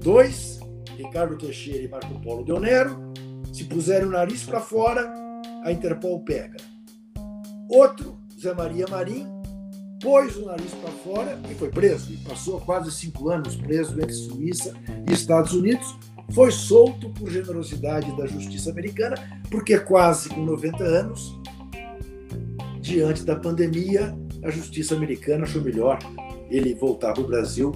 Dois, 0.00 0.60
Ricardo 0.96 1.36
Teixeira 1.36 1.84
e 1.84 1.88
Marco 1.88 2.20
Polo 2.20 2.44
Del 2.44 2.60
Nero, 2.60 3.12
se 3.52 3.64
puserem 3.64 4.06
o 4.06 4.12
nariz 4.12 4.44
para 4.44 4.60
fora, 4.60 5.12
a 5.64 5.72
Interpol 5.72 6.20
pega. 6.20 6.56
Outro, 7.68 8.16
Zé 8.40 8.54
Maria 8.54 8.86
Marim, 8.88 9.26
pôs 10.00 10.36
o 10.36 10.46
nariz 10.46 10.72
para 10.74 10.92
fora 10.92 11.38
e 11.50 11.54
foi 11.54 11.68
preso. 11.68 12.12
E 12.12 12.16
passou 12.18 12.60
quase 12.60 12.90
cinco 12.92 13.28
anos 13.28 13.56
preso 13.56 14.00
entre 14.00 14.12
Suíça 14.12 14.74
e 15.08 15.12
Estados 15.12 15.52
Unidos. 15.52 15.96
Foi 16.32 16.52
solto 16.52 17.10
por 17.10 17.30
generosidade 17.30 18.16
da 18.16 18.26
justiça 18.26 18.70
americana, 18.70 19.16
porque 19.50 19.78
quase 19.78 20.28
com 20.28 20.44
90 20.44 20.84
anos, 20.84 21.38
diante 22.88 23.22
da 23.22 23.36
pandemia, 23.36 24.16
a 24.42 24.50
justiça 24.50 24.94
americana 24.94 25.44
achou 25.44 25.60
melhor 25.60 25.98
ele 26.50 26.74
voltar 26.74 27.12
para 27.12 27.22
o 27.22 27.26
Brasil 27.26 27.72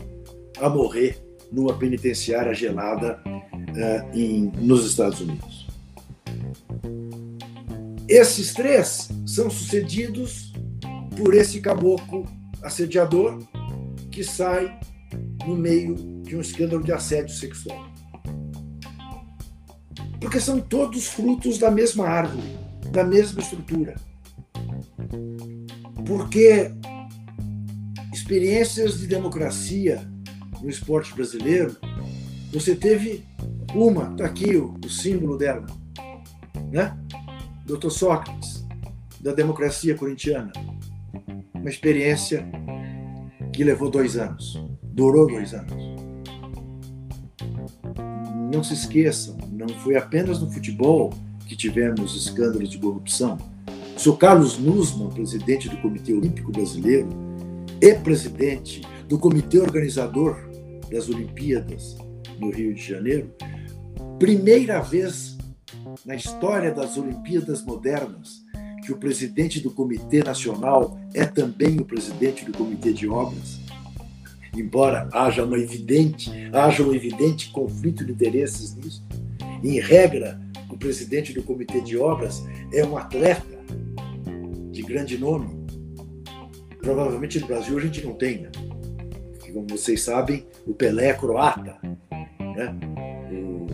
a 0.59 0.69
morrer 0.71 1.23
numa 1.53 1.77
penitenciária 1.77 2.55
gelada 2.55 3.21
uh, 3.27 4.19
em, 4.19 4.51
nos 4.57 4.87
Estados 4.87 5.21
Unidos. 5.21 5.69
Esses 8.09 8.55
três 8.55 9.11
são 9.27 9.51
sucedidos 9.51 10.53
por 11.17 11.35
esse 11.35 11.61
caboclo 11.61 12.27
assediador 12.63 13.39
que 14.11 14.25
sai 14.25 14.79
no 15.47 15.57
meio 15.57 15.95
de 16.23 16.37
um 16.37 16.41
escândalo 16.41 16.83
de 16.83 16.93
assédio 16.93 17.35
sexual. 17.35 17.87
Porque 20.19 20.41
são 20.41 20.59
todos 20.59 21.07
frutos 21.07 21.59
da 21.59 21.71
mesma 21.71 22.07
árvore, 22.07 22.57
da 22.91 23.05
mesma 23.05 23.41
estrutura. 23.41 23.95
Porque 26.07 26.71
experiências 28.13 28.99
de 28.99 29.07
democracia 29.07 30.07
no 30.61 30.69
esporte 30.69 31.15
brasileiro, 31.15 31.77
você 32.53 32.77
teve 32.77 33.25
uma, 33.75 34.11
está 34.13 34.27
aqui 34.27 34.57
o, 34.57 34.75
o, 34.85 34.89
símbolo 34.89 35.37
dela, 35.37 35.67
né? 36.71 36.97
Dr. 37.67 37.91
Sócrates, 37.91 38.65
da 39.21 39.33
democracia 39.33 39.97
corintiana. 39.97 40.53
Uma 41.55 41.71
experiência 41.71 42.47
que 43.53 43.65
levou 43.65 43.91
dois 43.91 44.17
anos, 44.17 44.63
durou 44.83 45.27
dois 45.27 45.55
anos. 45.55 45.93
Não 48.53 48.63
se 48.63 48.75
esqueçam, 48.75 49.39
não 49.51 49.69
foi 49.69 49.97
apenas 49.97 50.41
no 50.41 50.51
futebol 50.51 51.13
que 51.47 51.57
tivemos 51.57 52.15
escândalos 52.15 52.71
de 52.71 52.79
corrupção. 52.79 53.39
O 54.05 54.17
Carlos 54.17 54.59
Nussmann, 54.59 55.11
presidente 55.11 55.69
do 55.69 55.77
Comitê 55.79 56.13
Olímpico 56.13 56.51
Brasileiro 56.51 57.09
e 57.81 57.95
presidente 57.95 58.83
do 59.09 59.19
comitê 59.19 59.59
organizador 59.59 60.37
das 60.91 61.09
Olimpíadas 61.09 61.97
no 62.39 62.51
Rio 62.51 62.75
de 62.75 62.83
Janeiro, 62.83 63.33
primeira 64.19 64.81
vez 64.81 65.39
na 66.05 66.15
história 66.15 66.73
das 66.73 66.97
Olimpíadas 66.97 67.65
modernas 67.65 68.43
que 68.85 68.93
o 68.93 68.99
presidente 68.99 69.61
do 69.61 69.71
Comitê 69.71 70.23
Nacional 70.23 70.99
é 71.15 71.25
também 71.25 71.79
o 71.79 71.85
presidente 71.85 72.45
do 72.45 72.53
Comitê 72.53 72.93
de 72.93 73.09
Obras. 73.09 73.61
Embora 74.55 75.09
haja 75.13 75.45
uma 75.45 75.59
evidente, 75.59 76.31
haja 76.53 76.83
um 76.83 76.93
evidente 76.93 77.51
conflito 77.51 78.05
de 78.05 78.13
interesses 78.13 78.75
nisso, 78.75 79.03
em 79.63 79.79
regra, 79.79 80.41
o 80.69 80.77
presidente 80.77 81.33
do 81.33 81.43
Comitê 81.43 81.81
de 81.81 81.97
Obras 81.97 82.43
é 82.73 82.85
um 82.85 82.99
atleta 82.99 83.52
grande 84.93 85.17
nome. 85.17 85.49
Provavelmente 86.79 87.41
no 87.41 87.47
Brasil 87.47 87.79
a 87.79 87.81
gente 87.81 88.05
não 88.05 88.13
tem, 88.13 88.43
né? 88.43 88.51
Porque, 89.33 89.53
como 89.53 89.67
vocês 89.69 90.03
sabem, 90.03 90.47
o 90.67 90.75
Pelé 90.75 91.09
é 91.09 91.15
croata, 91.15 91.79
né? 91.83 92.79
o, 93.33 93.67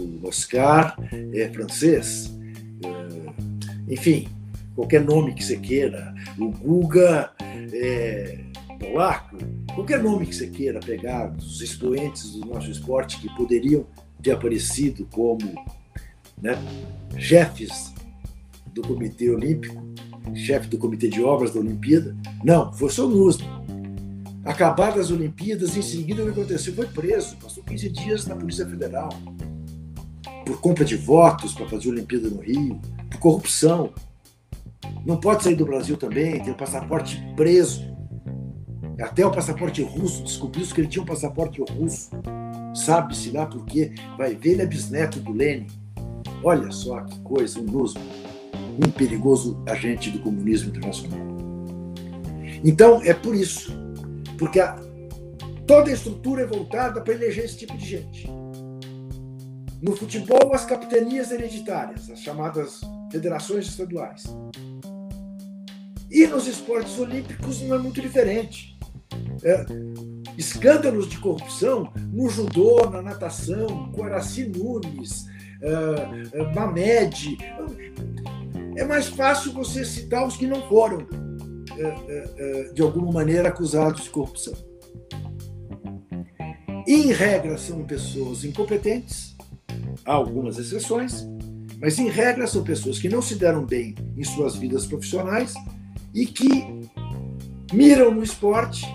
o 0.00 0.28
Oscar 0.28 0.96
é 1.34 1.48
francês, 1.48 2.32
é, 2.84 3.92
enfim, 3.92 4.28
qualquer 4.76 5.04
nome 5.04 5.34
que 5.34 5.42
você 5.42 5.56
queira, 5.56 6.14
o 6.38 6.50
Guga 6.50 7.32
é 7.72 8.44
polaco, 8.78 9.36
qualquer 9.74 10.02
nome 10.02 10.26
que 10.26 10.36
você 10.36 10.46
queira 10.48 10.78
pegar 10.78 11.26
dos 11.28 11.60
expoentes 11.60 12.32
do 12.32 12.46
nosso 12.46 12.70
esporte 12.70 13.18
que 13.18 13.34
poderiam 13.34 13.86
ter 14.22 14.32
aparecido 14.32 15.06
como 15.06 15.40
né, 16.40 16.56
chefes 17.18 17.92
do 18.72 18.82
Comitê 18.82 19.30
Olímpico, 19.30 19.85
chefe 20.34 20.68
do 20.68 20.78
Comitê 20.78 21.08
de 21.08 21.22
Obras 21.22 21.52
da 21.52 21.60
Olimpíada. 21.60 22.16
Não, 22.44 22.72
foi 22.72 22.90
o 22.98 23.08
Nusman. 23.08 23.64
Acabadas 24.44 25.06
as 25.06 25.10
Olimpíadas, 25.10 25.76
em 25.76 25.82
seguida 25.82 26.22
o 26.22 26.26
que 26.26 26.40
aconteceu? 26.40 26.74
Foi 26.74 26.86
preso, 26.86 27.36
passou 27.36 27.64
15 27.64 27.88
dias 27.90 28.26
na 28.26 28.36
Polícia 28.36 28.66
Federal 28.66 29.08
por 30.46 30.60
compra 30.60 30.84
de 30.84 30.96
votos 30.96 31.52
para 31.52 31.68
fazer 31.68 31.88
a 31.88 31.92
Olimpíada 31.92 32.30
no 32.30 32.40
Rio, 32.40 32.80
por 33.10 33.18
corrupção. 33.18 33.92
Não 35.04 35.16
pode 35.16 35.42
sair 35.42 35.56
do 35.56 35.66
Brasil 35.66 35.96
também, 35.96 36.40
tem 36.40 36.52
o 36.52 36.56
passaporte 36.56 37.20
preso. 37.34 37.82
Até 39.00 39.26
o 39.26 39.30
passaporte 39.30 39.82
russo, 39.82 40.22
descobriu-se 40.22 40.72
que 40.72 40.80
ele 40.80 40.88
tinha 40.88 41.02
um 41.02 41.06
passaporte 41.06 41.60
russo. 41.60 42.10
Sabe-se 42.74 43.30
lá 43.30 43.44
por 43.46 43.64
quê. 43.66 43.92
Vai 44.16 44.36
ver, 44.36 44.52
ele 44.52 44.62
é 44.62 44.66
bisneto 44.66 45.18
do 45.18 45.32
Lenin. 45.32 45.66
Olha 46.42 46.70
só 46.70 47.00
que 47.00 47.18
coisa, 47.20 47.58
um 47.58 47.64
Nusman, 47.64 48.02
um 48.84 48.90
perigoso 48.90 49.62
agente 49.66 50.10
do 50.10 50.18
comunismo 50.20 50.68
internacional. 50.68 51.26
Então, 52.64 53.00
é 53.02 53.14
por 53.14 53.34
isso 53.34 53.86
porque 54.38 54.60
a, 54.60 54.76
toda 55.66 55.90
a 55.90 55.94
estrutura 55.94 56.42
é 56.42 56.46
voltada 56.46 57.00
para 57.00 57.14
eleger 57.14 57.44
esse 57.44 57.58
tipo 57.58 57.76
de 57.76 57.86
gente. 57.86 58.28
No 59.82 59.96
futebol, 59.96 60.54
as 60.54 60.64
capitanias 60.64 61.30
hereditárias, 61.30 62.10
as 62.10 62.20
chamadas 62.20 62.80
federações 63.10 63.66
estaduais. 63.66 64.24
E 66.10 66.26
nos 66.26 66.46
esportes 66.46 66.98
olímpicos 66.98 67.60
não 67.62 67.76
é 67.76 67.78
muito 67.78 68.00
diferente. 68.00 68.78
É, 69.42 69.66
escândalos 70.38 71.08
de 71.08 71.18
corrupção 71.18 71.92
no 72.12 72.28
judô, 72.28 72.88
na 72.88 73.02
natação, 73.02 73.90
Coraci 73.92 74.44
Nunes, 74.44 75.26
é, 75.60 76.54
Mamed. 76.54 77.38
É 78.76 78.84
mais 78.84 79.08
fácil 79.08 79.52
você 79.52 79.84
citar 79.84 80.26
os 80.26 80.36
que 80.36 80.46
não 80.46 80.68
foram 80.68 81.06
é, 81.78 81.82
é, 81.82 82.30
é, 82.38 82.72
de 82.72 82.82
alguma 82.82 83.10
maneira 83.10 83.48
acusados 83.48 84.04
de 84.04 84.10
corrupção. 84.10 84.54
Em 86.86 87.10
regra, 87.10 87.58
são 87.58 87.84
pessoas 87.84 88.44
incompetentes, 88.44 89.34
há 90.04 90.12
algumas 90.12 90.58
exceções, 90.58 91.26
mas 91.80 91.98
em 91.98 92.08
regra 92.08 92.46
são 92.46 92.62
pessoas 92.62 92.98
que 92.98 93.08
não 93.08 93.20
se 93.20 93.34
deram 93.34 93.64
bem 93.64 93.94
em 94.16 94.24
suas 94.24 94.56
vidas 94.56 94.86
profissionais 94.86 95.54
e 96.14 96.26
que 96.26 96.66
miram 97.72 98.14
no 98.14 98.22
esporte 98.22 98.86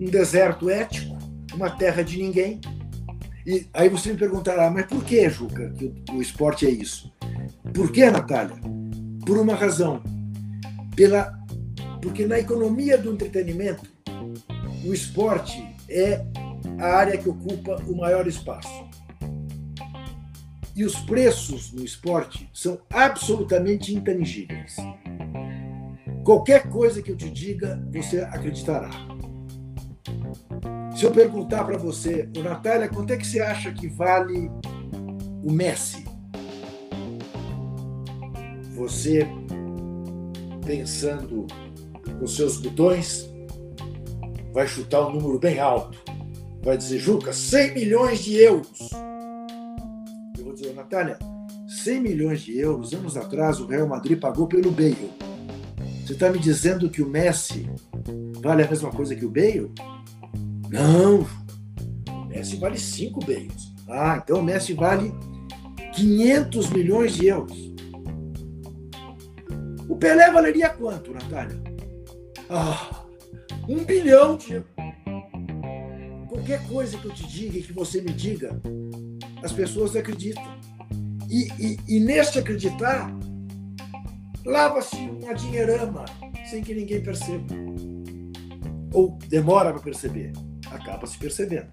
um 0.00 0.06
deserto 0.06 0.68
ético, 0.70 1.16
uma 1.54 1.70
terra 1.70 2.02
de 2.02 2.18
ninguém. 2.18 2.60
E 3.46 3.66
aí 3.72 3.88
você 3.88 4.12
me 4.12 4.18
perguntará, 4.18 4.70
mas 4.70 4.86
por 4.86 5.04
que, 5.04 5.28
Juca, 5.28 5.70
que 5.70 5.92
o 6.12 6.20
esporte 6.20 6.66
é 6.66 6.70
isso? 6.70 7.12
Por 7.74 7.90
que, 7.92 8.10
Natália? 8.10 8.56
Por 9.24 9.38
uma 9.38 9.54
razão 9.54 10.02
pela 10.96 11.38
porque 12.00 12.26
na 12.26 12.38
economia 12.38 12.96
do 12.96 13.12
entretenimento 13.12 13.82
o 14.84 14.94
esporte 14.94 15.62
é 15.88 16.24
a 16.78 16.86
área 16.86 17.18
que 17.18 17.28
ocupa 17.28 17.76
o 17.86 17.96
maior 17.96 18.26
espaço. 18.26 18.88
E 20.74 20.84
os 20.84 20.94
preços 21.00 21.72
no 21.72 21.84
esporte 21.84 22.48
são 22.54 22.78
absolutamente 22.88 23.94
intangíveis. 23.94 24.76
Qualquer 26.24 26.68
coisa 26.70 27.02
que 27.02 27.10
eu 27.10 27.16
te 27.16 27.28
diga, 27.28 27.82
você 27.92 28.20
acreditará. 28.20 28.90
Se 30.96 31.04
eu 31.04 31.10
perguntar 31.10 31.64
para 31.64 31.76
você, 31.76 32.28
Natália, 32.42 32.88
quanto 32.88 33.12
é 33.12 33.16
que 33.16 33.26
você 33.26 33.40
acha 33.40 33.72
que 33.72 33.88
vale 33.88 34.50
o 35.42 35.50
Messi? 35.50 36.09
Você 38.80 39.28
pensando 40.64 41.46
nos 42.18 42.34
seus 42.34 42.56
botões, 42.56 43.30
vai 44.54 44.66
chutar 44.66 45.06
um 45.06 45.12
número 45.12 45.38
bem 45.38 45.60
alto. 45.60 45.98
Vai 46.62 46.78
dizer, 46.78 46.98
Juca, 46.98 47.30
100 47.30 47.74
milhões 47.74 48.20
de 48.20 48.36
euros. 48.36 48.90
Eu 50.38 50.44
vou 50.44 50.54
dizer, 50.54 50.72
Natália, 50.72 51.18
100 51.68 52.00
milhões 52.00 52.40
de 52.40 52.58
euros, 52.58 52.94
anos 52.94 53.18
atrás, 53.18 53.60
o 53.60 53.66
Real 53.66 53.86
Madrid 53.86 54.18
pagou 54.18 54.46
pelo 54.46 54.70
Bale. 54.70 55.12
Você 56.06 56.14
está 56.14 56.30
me 56.30 56.38
dizendo 56.38 56.88
que 56.88 57.02
o 57.02 57.06
Messi 57.06 57.68
vale 58.40 58.62
a 58.62 58.68
mesma 58.68 58.90
coisa 58.90 59.14
que 59.14 59.26
o 59.26 59.30
Bale? 59.30 59.70
Não, 60.70 61.26
o 62.08 62.24
Messi 62.24 62.56
vale 62.56 62.78
5 62.78 63.20
Bales. 63.26 63.74
Ah, 63.86 64.18
então 64.24 64.38
o 64.38 64.42
Messi 64.42 64.72
vale 64.72 65.12
500 65.92 66.70
milhões 66.70 67.12
de 67.12 67.26
euros. 67.26 67.69
O 69.90 69.96
Pelé 69.96 70.30
valeria 70.30 70.70
quanto, 70.70 71.12
Natália? 71.12 71.60
Ah, 72.48 73.04
um 73.68 73.84
bilhão 73.84 74.36
de. 74.36 74.62
Qualquer 76.28 76.64
coisa 76.68 76.96
que 76.96 77.06
eu 77.06 77.12
te 77.12 77.26
diga 77.26 77.58
e 77.58 77.62
que 77.62 77.72
você 77.72 78.00
me 78.00 78.12
diga, 78.12 78.60
as 79.42 79.52
pessoas 79.52 79.96
acreditam. 79.96 80.44
E, 81.28 81.48
e, 81.58 81.78
e 81.88 82.00
neste 82.00 82.38
acreditar, 82.38 83.12
lava-se 84.46 84.96
uma 84.96 85.34
dinheirama, 85.34 86.04
sem 86.48 86.62
que 86.62 86.72
ninguém 86.72 87.02
perceba. 87.02 87.52
Ou 88.94 89.18
demora 89.26 89.72
para 89.72 89.82
perceber, 89.82 90.32
acaba 90.70 91.04
se 91.04 91.18
percebendo. 91.18 91.68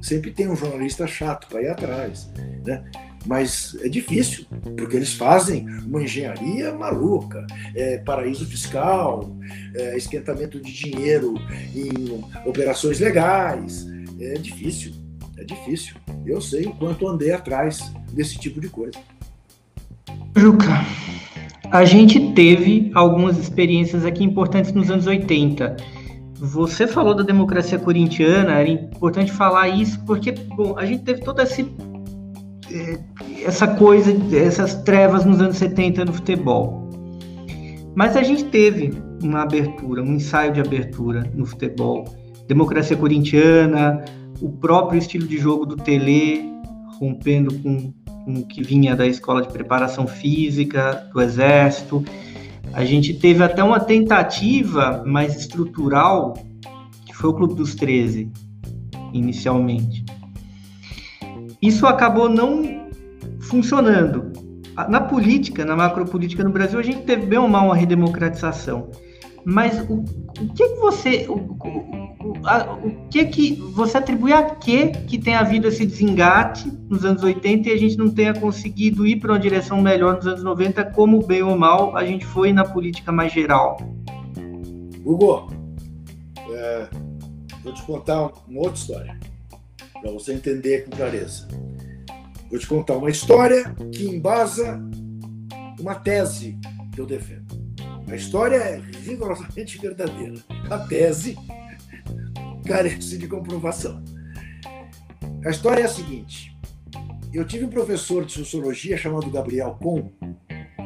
Sempre 0.00 0.32
tem 0.32 0.50
um 0.50 0.56
jornalista 0.56 1.06
chato 1.06 1.46
para 1.46 1.62
ir 1.62 1.68
atrás, 1.68 2.28
né? 2.66 2.90
Mas 3.26 3.76
é 3.80 3.88
difícil, 3.88 4.46
porque 4.76 4.96
eles 4.96 5.14
fazem 5.14 5.66
uma 5.86 6.02
engenharia 6.02 6.72
maluca, 6.74 7.46
é, 7.74 7.98
paraíso 7.98 8.46
fiscal, 8.46 9.36
é, 9.74 9.96
esquentamento 9.96 10.60
de 10.60 10.72
dinheiro 10.72 11.34
em 11.74 12.22
operações 12.46 13.00
legais. 13.00 13.86
É 14.20 14.34
difícil, 14.34 14.92
é 15.36 15.44
difícil. 15.44 15.96
Eu 16.24 16.40
sei 16.40 16.66
o 16.66 16.72
quanto 16.74 17.08
andei 17.08 17.32
atrás 17.32 17.92
desse 18.12 18.38
tipo 18.38 18.60
de 18.60 18.68
coisa. 18.68 18.98
Juca, 20.36 20.84
a 21.70 21.84
gente 21.84 22.32
teve 22.32 22.90
algumas 22.94 23.38
experiências 23.38 24.04
aqui 24.04 24.22
importantes 24.24 24.72
nos 24.72 24.90
anos 24.90 25.06
80. 25.06 25.76
Você 26.36 26.86
falou 26.86 27.14
da 27.14 27.22
democracia 27.22 27.78
corintiana, 27.78 28.54
era 28.58 28.68
importante 28.68 29.30
falar 29.30 29.68
isso 29.68 30.04
porque, 30.04 30.32
bom, 30.32 30.76
a 30.76 30.84
gente 30.84 31.04
teve 31.04 31.20
toda 31.20 31.44
esse, 31.44 31.62
essa 33.44 33.66
coisa, 33.66 34.14
essas 34.36 34.74
trevas 34.82 35.24
nos 35.24 35.40
anos 35.40 35.56
70 35.56 36.04
no 36.04 36.12
futebol. 36.12 36.88
Mas 37.94 38.16
a 38.16 38.22
gente 38.22 38.44
teve 38.44 38.92
uma 39.22 39.42
abertura, 39.42 40.02
um 40.02 40.14
ensaio 40.14 40.52
de 40.52 40.60
abertura 40.60 41.30
no 41.34 41.44
futebol. 41.44 42.04
Democracia 42.48 42.96
corintiana, 42.96 44.04
o 44.40 44.50
próprio 44.50 44.98
estilo 44.98 45.26
de 45.26 45.38
jogo 45.38 45.66
do 45.66 45.76
Tele, 45.76 46.50
rompendo 46.98 47.54
com 47.58 47.92
com 48.24 48.42
que 48.42 48.62
vinha 48.62 48.94
da 48.94 49.06
escola 49.06 49.42
de 49.42 49.52
preparação 49.52 50.06
física, 50.06 51.08
do 51.12 51.20
exército. 51.20 52.04
A 52.72 52.84
gente 52.84 53.14
teve 53.14 53.42
até 53.42 53.62
uma 53.62 53.80
tentativa 53.80 55.02
mais 55.04 55.36
estrutural, 55.36 56.34
que 57.04 57.14
foi 57.14 57.30
o 57.30 57.34
Clube 57.34 57.54
dos 57.54 57.74
13, 57.74 58.30
inicialmente. 59.12 60.04
Isso 61.62 61.86
acabou 61.86 62.28
não 62.28 62.90
funcionando. 63.40 64.32
Na 64.88 65.00
política, 65.00 65.64
na 65.64 65.76
macropolítica 65.76 66.42
no 66.42 66.50
Brasil, 66.50 66.80
a 66.80 66.82
gente 66.82 67.02
teve 67.02 67.26
bem 67.26 67.38
ou 67.38 67.48
mal 67.48 67.66
uma 67.66 67.76
redemocratização. 67.76 68.90
Mas 69.44 69.78
o, 69.88 70.04
o 70.40 70.54
que, 70.54 70.66
você. 70.76 71.26
O, 71.28 71.34
o, 71.34 72.32
a, 72.44 72.74
o 72.74 73.08
que 73.08 73.24
que 73.26 73.54
você 73.74 73.98
atribui 73.98 74.32
a 74.32 74.42
que 74.54 74.88
que 74.88 75.18
tem 75.18 75.34
havido 75.34 75.68
esse 75.68 75.84
desengate 75.84 76.72
nos 76.88 77.04
anos 77.04 77.22
80 77.22 77.68
e 77.68 77.72
a 77.72 77.76
gente 77.76 77.98
não 77.98 78.08
tenha 78.08 78.32
conseguido 78.32 79.06
ir 79.06 79.16
para 79.16 79.32
uma 79.32 79.38
direção 79.38 79.80
melhor 79.82 80.16
nos 80.16 80.26
anos 80.26 80.42
90, 80.42 80.84
como 80.86 81.24
bem 81.26 81.42
ou 81.42 81.58
mal 81.58 81.96
a 81.96 82.04
gente 82.04 82.24
foi 82.24 82.52
na 82.52 82.64
política 82.64 83.10
mais 83.10 83.32
geral? 83.32 83.76
Hugo, 85.04 85.48
é, 86.50 86.88
vou 87.64 87.72
te 87.72 87.82
contar 87.82 88.30
uma 88.48 88.60
outra 88.60 88.74
história, 88.74 89.18
para 90.02 90.10
você 90.10 90.34
entender 90.34 90.84
com 90.84 90.96
clareza. 90.96 91.46
Vou 92.50 92.58
te 92.58 92.66
contar 92.66 92.96
uma 92.96 93.08
história 93.08 93.74
que 93.92 94.04
embasa 94.04 94.78
uma 95.80 95.94
tese 95.94 96.58
que 96.92 97.00
eu 97.00 97.06
defendo. 97.06 97.62
A 98.08 98.14
história 98.14 98.56
é 98.56 98.82
rigorosamente 99.04 99.78
verdadeira. 99.78 100.34
A 100.68 100.78
tese 100.80 101.36
carece 102.66 103.16
de 103.16 103.26
comprovação. 103.26 104.02
A 105.46 105.50
história 105.50 105.82
é 105.82 105.84
a 105.86 105.88
seguinte: 105.88 106.54
eu 107.32 107.46
tive 107.46 107.64
um 107.64 107.70
professor 107.70 108.24
de 108.24 108.32
sociologia 108.32 108.96
chamado 108.98 109.30
Gabriel 109.30 109.78
Com, 109.80 110.10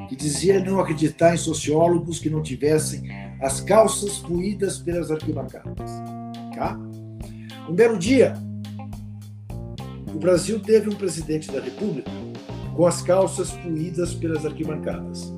que 0.09 0.15
dizia 0.15 0.63
não 0.63 0.79
acreditar 0.79 1.35
em 1.35 1.39
sociólogos 1.39 2.21
que 2.21 2.31
não 2.31 2.43
tivessem 2.43 3.11
as 3.41 3.61
calças 3.61 4.19
puídas 4.19 4.79
pelas 4.79 5.11
arquibancadas. 5.11 5.91
Tá? 6.55 6.79
Um 7.69 7.75
belo 7.75 7.99
dia, 7.99 8.35
o 10.17 10.19
Brasil 10.19 10.59
teve 10.59 10.89
um 10.89 10.95
presidente 10.95 11.53
da 11.53 11.61
República 11.61 12.11
com 12.75 12.87
as 12.87 13.03
calças 13.03 13.51
puídas 13.51 14.15
pelas 14.15 14.47
arquibancadas, 14.47 15.31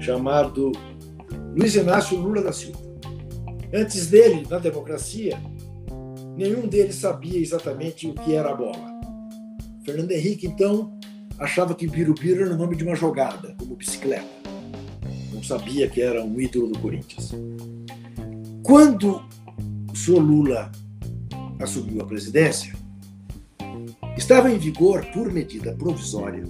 chamado 0.00 0.72
Luiz 1.56 1.76
Inácio 1.76 2.18
Lula 2.18 2.42
da 2.42 2.52
Silva. 2.52 2.80
Antes 3.72 4.08
dele, 4.08 4.44
na 4.50 4.58
democracia, 4.58 5.40
nenhum 6.36 6.66
deles 6.66 6.96
sabia 6.96 7.38
exatamente 7.38 8.08
o 8.08 8.14
que 8.14 8.34
era 8.34 8.50
a 8.50 8.54
bola. 8.56 8.98
Fernando 9.84 10.10
Henrique, 10.10 10.48
então, 10.48 10.98
achava 11.38 11.72
que 11.72 11.86
Birubiru 11.86 12.46
era 12.46 12.54
o 12.54 12.58
nome 12.58 12.74
de 12.74 12.82
uma 12.82 12.96
jogada, 12.96 13.54
como 13.56 13.76
bicicleta. 13.76 14.26
Não 15.32 15.42
sabia 15.42 15.88
que 15.88 16.02
era 16.02 16.24
um 16.24 16.40
ídolo 16.40 16.72
do 16.72 16.78
Corinthians. 16.80 17.32
Quando 18.64 19.22
o 19.88 19.96
senhor 19.96 20.20
Lula 20.20 20.72
assumiu 21.60 22.02
a 22.02 22.04
presidência, 22.04 22.74
estava 24.16 24.50
em 24.50 24.58
vigor, 24.58 25.04
por 25.12 25.32
medida 25.32 25.74
provisória, 25.74 26.42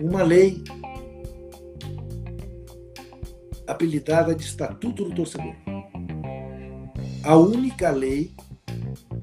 uma 0.00 0.22
lei 0.22 0.62
apelidada 3.66 4.34
de 4.34 4.42
Estatuto 4.42 5.04
do 5.04 5.14
Torcedor. 5.14 5.54
A 7.24 7.36
única 7.36 7.90
lei 7.90 8.32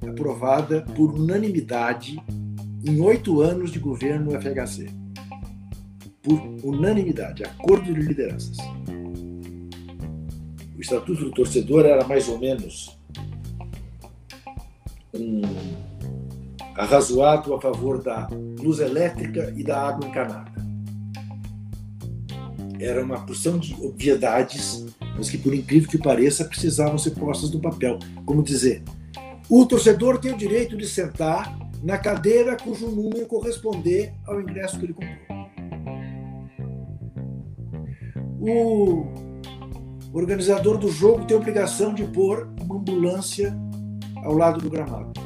aprovada 0.07 0.81
por 0.95 1.13
unanimidade 1.13 2.21
em 2.85 3.01
oito 3.01 3.41
anos 3.41 3.71
de 3.71 3.79
governo 3.79 4.31
FHC. 4.31 4.89
Por 6.21 6.39
unanimidade, 6.63 7.43
acordo 7.43 7.93
de 7.93 8.01
lideranças. 8.01 8.57
O 10.77 10.81
Estatuto 10.81 11.25
do 11.25 11.31
Torcedor 11.31 11.85
era 11.85 12.07
mais 12.07 12.29
ou 12.29 12.39
menos 12.39 12.97
um 15.13 15.41
arrazoado 16.79 17.53
a 17.53 17.61
favor 17.61 18.01
da 18.01 18.27
luz 18.59 18.79
elétrica 18.79 19.53
e 19.55 19.63
da 19.63 19.79
água 19.79 20.07
encanada 20.07 20.49
era 22.79 23.03
uma 23.03 23.19
porção 23.25 23.57
de 23.57 23.75
obviedades, 23.83 24.85
mas 25.15 25.29
que, 25.29 25.37
por 25.37 25.53
incrível 25.53 25.89
que 25.89 25.97
pareça, 25.97 26.45
precisavam 26.45 26.97
ser 26.97 27.11
postas 27.11 27.51
no 27.51 27.59
papel. 27.59 27.99
Como 28.25 28.41
dizer, 28.41 28.81
o 29.49 29.65
torcedor 29.65 30.17
tem 30.19 30.31
o 30.33 30.37
direito 30.37 30.77
de 30.77 30.87
sentar 30.87 31.57
na 31.83 31.97
cadeira 31.97 32.55
cujo 32.55 32.87
número 32.87 33.25
corresponder 33.25 34.13
ao 34.25 34.39
ingresso 34.39 34.79
que 34.79 34.85
ele 34.85 34.93
comprou. 34.93 35.39
O 38.39 39.05
organizador 40.13 40.77
do 40.77 40.89
jogo 40.89 41.25
tem 41.25 41.35
a 41.35 41.39
obrigação 41.39 41.93
de 41.93 42.05
pôr 42.05 42.49
uma 42.61 42.77
ambulância 42.77 43.53
ao 44.23 44.33
lado 44.33 44.61
do 44.61 44.69
gramado. 44.69 45.18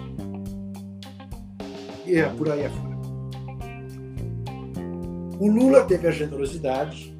E 2.05 2.15
é 2.15 2.27
por 2.29 2.49
aí 2.51 2.65
afora. 2.65 2.93
O 5.39 5.47
Lula 5.47 5.83
teve 5.85 6.07
a 6.07 6.11
generosidade 6.11 7.15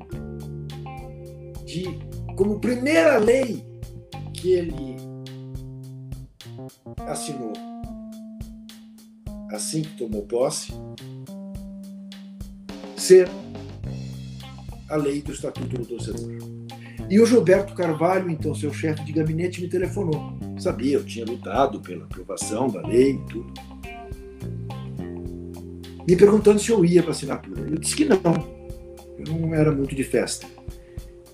de, 1.65 1.99
como 2.36 2.59
primeira 2.59 3.17
lei 3.17 3.65
que 4.34 4.53
ele 4.53 4.95
assinou 7.07 7.53
assim 9.53 9.84
que 9.84 9.95
tomou 9.97 10.23
posse, 10.23 10.73
ser 12.97 13.29
a 14.89 14.95
lei 14.95 15.21
do 15.21 15.31
Estatuto 15.31 15.77
do 15.77 15.86
Torcedor. 15.86 16.38
E 17.09 17.19
o 17.19 17.25
Gilberto 17.25 17.75
Carvalho, 17.75 18.29
então 18.29 18.55
seu 18.55 18.73
chefe 18.73 19.03
de 19.03 19.11
gabinete, 19.11 19.61
me 19.61 19.67
telefonou. 19.67 20.38
Sabia, 20.57 20.97
eu 20.97 21.05
tinha 21.05 21.25
lutado 21.25 21.79
pela 21.81 22.05
aprovação 22.05 22.67
da 22.67 22.81
lei 22.81 23.11
e 23.11 23.25
tudo. 23.25 23.53
Me 26.08 26.16
perguntando 26.16 26.60
se 26.60 26.72
eu 26.72 26.84
ia 26.84 27.01
para 27.01 27.12
assinatura. 27.12 27.62
Eu 27.62 27.78
disse 27.78 27.95
que 27.95 28.06
não. 28.06 28.18
Eu 29.18 29.34
não 29.34 29.54
era 29.54 29.72
muito 29.72 29.95
de 29.95 30.04
festa. 30.04 30.45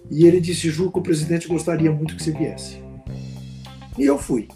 E 0.09 0.25
ele 0.25 0.39
disse: 0.39 0.69
Juca, 0.69 0.99
o 0.99 1.03
presidente 1.03 1.47
gostaria 1.47 1.91
muito 1.91 2.15
que 2.15 2.23
você 2.23 2.31
viesse. 2.31 2.81
E 3.97 4.05
eu 4.05 4.17
fui. 4.17 4.47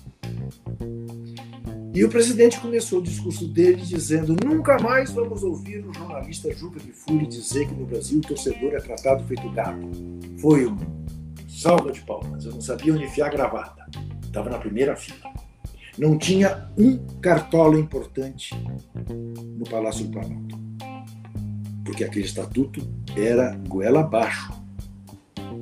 E 1.94 2.04
o 2.04 2.10
presidente 2.10 2.60
começou 2.60 3.00
o 3.00 3.04
discurso 3.04 3.48
dele 3.48 3.82
dizendo: 3.82 4.36
nunca 4.44 4.80
mais 4.80 5.12
vamos 5.12 5.44
ouvir 5.44 5.86
o 5.86 5.94
jornalista 5.94 6.52
Juca 6.52 6.80
de 6.80 6.92
Fúria 6.92 7.28
dizer 7.28 7.68
que 7.68 7.76
no 7.76 7.86
Brasil 7.86 8.20
o 8.20 8.22
torcedor 8.22 8.74
é 8.74 8.80
tratado 8.80 9.24
feito 9.26 9.48
gato. 9.52 9.88
Foi 10.40 10.66
um 10.66 10.78
salva 11.48 11.92
de 11.92 12.02
palmas. 12.02 12.46
Eu 12.46 12.54
não 12.54 12.62
sabia 12.62 12.94
onde 12.94 13.04
enfiar 13.04 13.28
a 13.28 13.30
gravata. 13.30 13.86
Estava 14.24 14.50
na 14.50 14.58
primeira 14.58 14.96
fila. 14.96 15.32
Não 15.98 16.18
tinha 16.18 16.70
um 16.78 16.98
cartola 17.22 17.78
importante 17.80 18.56
no 19.58 19.64
Palácio 19.70 20.06
do 20.06 20.12
Planalto. 20.12 20.60
Porque 21.86 22.04
aquele 22.04 22.26
estatuto 22.26 22.82
era 23.16 23.56
goela 23.68 24.02
abaixo 24.02 24.52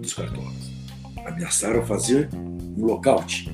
dos 0.01 0.13
cartolas. 0.13 0.71
Ameaçaram 1.25 1.85
fazer 1.85 2.29
um 2.33 2.85
lockout 2.85 3.51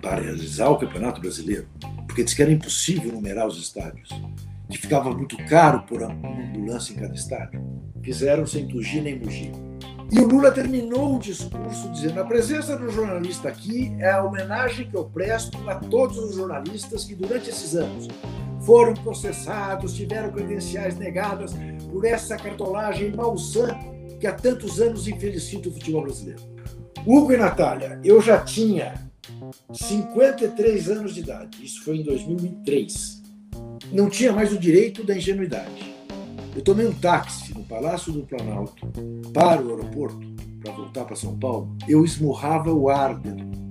para 0.00 0.22
realizar 0.22 0.70
o 0.70 0.78
Campeonato 0.78 1.20
Brasileiro, 1.20 1.68
porque 2.06 2.24
disse 2.24 2.34
que 2.34 2.42
era 2.42 2.50
impossível 2.50 3.12
numerar 3.12 3.46
os 3.46 3.58
estádios, 3.58 4.08
que 4.68 4.78
ficava 4.78 5.10
muito 5.12 5.36
caro 5.46 5.82
por 5.82 6.02
uma 6.02 6.42
ambulância 6.42 6.92
em 6.92 6.96
cada 6.96 7.14
estádio. 7.14 7.62
Fizeram 8.02 8.46
sem 8.46 8.66
tugir 8.66 9.02
nem 9.02 9.18
mugir. 9.18 9.52
E 10.12 10.18
o 10.18 10.28
Lula 10.28 10.52
terminou 10.52 11.16
o 11.16 11.18
discurso 11.18 11.88
dizendo: 11.90 12.20
a 12.20 12.24
presença 12.26 12.76
do 12.76 12.90
jornalista 12.90 13.48
aqui 13.48 13.96
é 13.98 14.10
a 14.10 14.22
homenagem 14.22 14.86
que 14.86 14.94
eu 14.94 15.06
presto 15.06 15.56
a 15.66 15.76
todos 15.76 16.18
os 16.18 16.34
jornalistas 16.34 17.06
que, 17.06 17.14
durante 17.14 17.48
esses 17.48 17.74
anos, 17.74 18.08
foram 18.60 18.92
processados, 18.92 19.94
tiveram 19.94 20.30
credenciais 20.30 20.98
negadas 20.98 21.54
por 21.90 22.04
essa 22.04 22.36
cartolagem 22.36 23.10
malsã 23.16 23.74
que 24.20 24.26
há 24.26 24.32
tantos 24.32 24.82
anos 24.82 25.08
infelicita 25.08 25.70
o 25.70 25.72
futebol 25.72 26.02
brasileiro. 26.02 26.42
Hugo 27.06 27.32
e 27.32 27.38
Natália, 27.38 27.98
eu 28.04 28.20
já 28.20 28.38
tinha 28.38 28.94
53 29.72 30.90
anos 30.90 31.14
de 31.14 31.20
idade, 31.20 31.64
isso 31.64 31.82
foi 31.84 31.96
em 31.96 32.02
2003. 32.02 33.22
Não 33.90 34.10
tinha 34.10 34.30
mais 34.30 34.52
o 34.52 34.58
direito 34.58 35.02
da 35.04 35.16
ingenuidade. 35.16 35.91
Eu 36.54 36.62
tomei 36.62 36.86
um 36.86 36.92
táxi 36.92 37.54
no 37.54 37.64
Palácio 37.64 38.12
do 38.12 38.22
Planalto 38.22 38.86
para 39.32 39.62
o 39.62 39.70
aeroporto 39.70 40.20
para 40.62 40.72
voltar 40.72 41.04
para 41.04 41.16
São 41.16 41.36
Paulo. 41.38 41.74
Eu 41.88 42.04
esmurrava 42.04 42.72
o 42.72 42.90
ar 42.90 43.18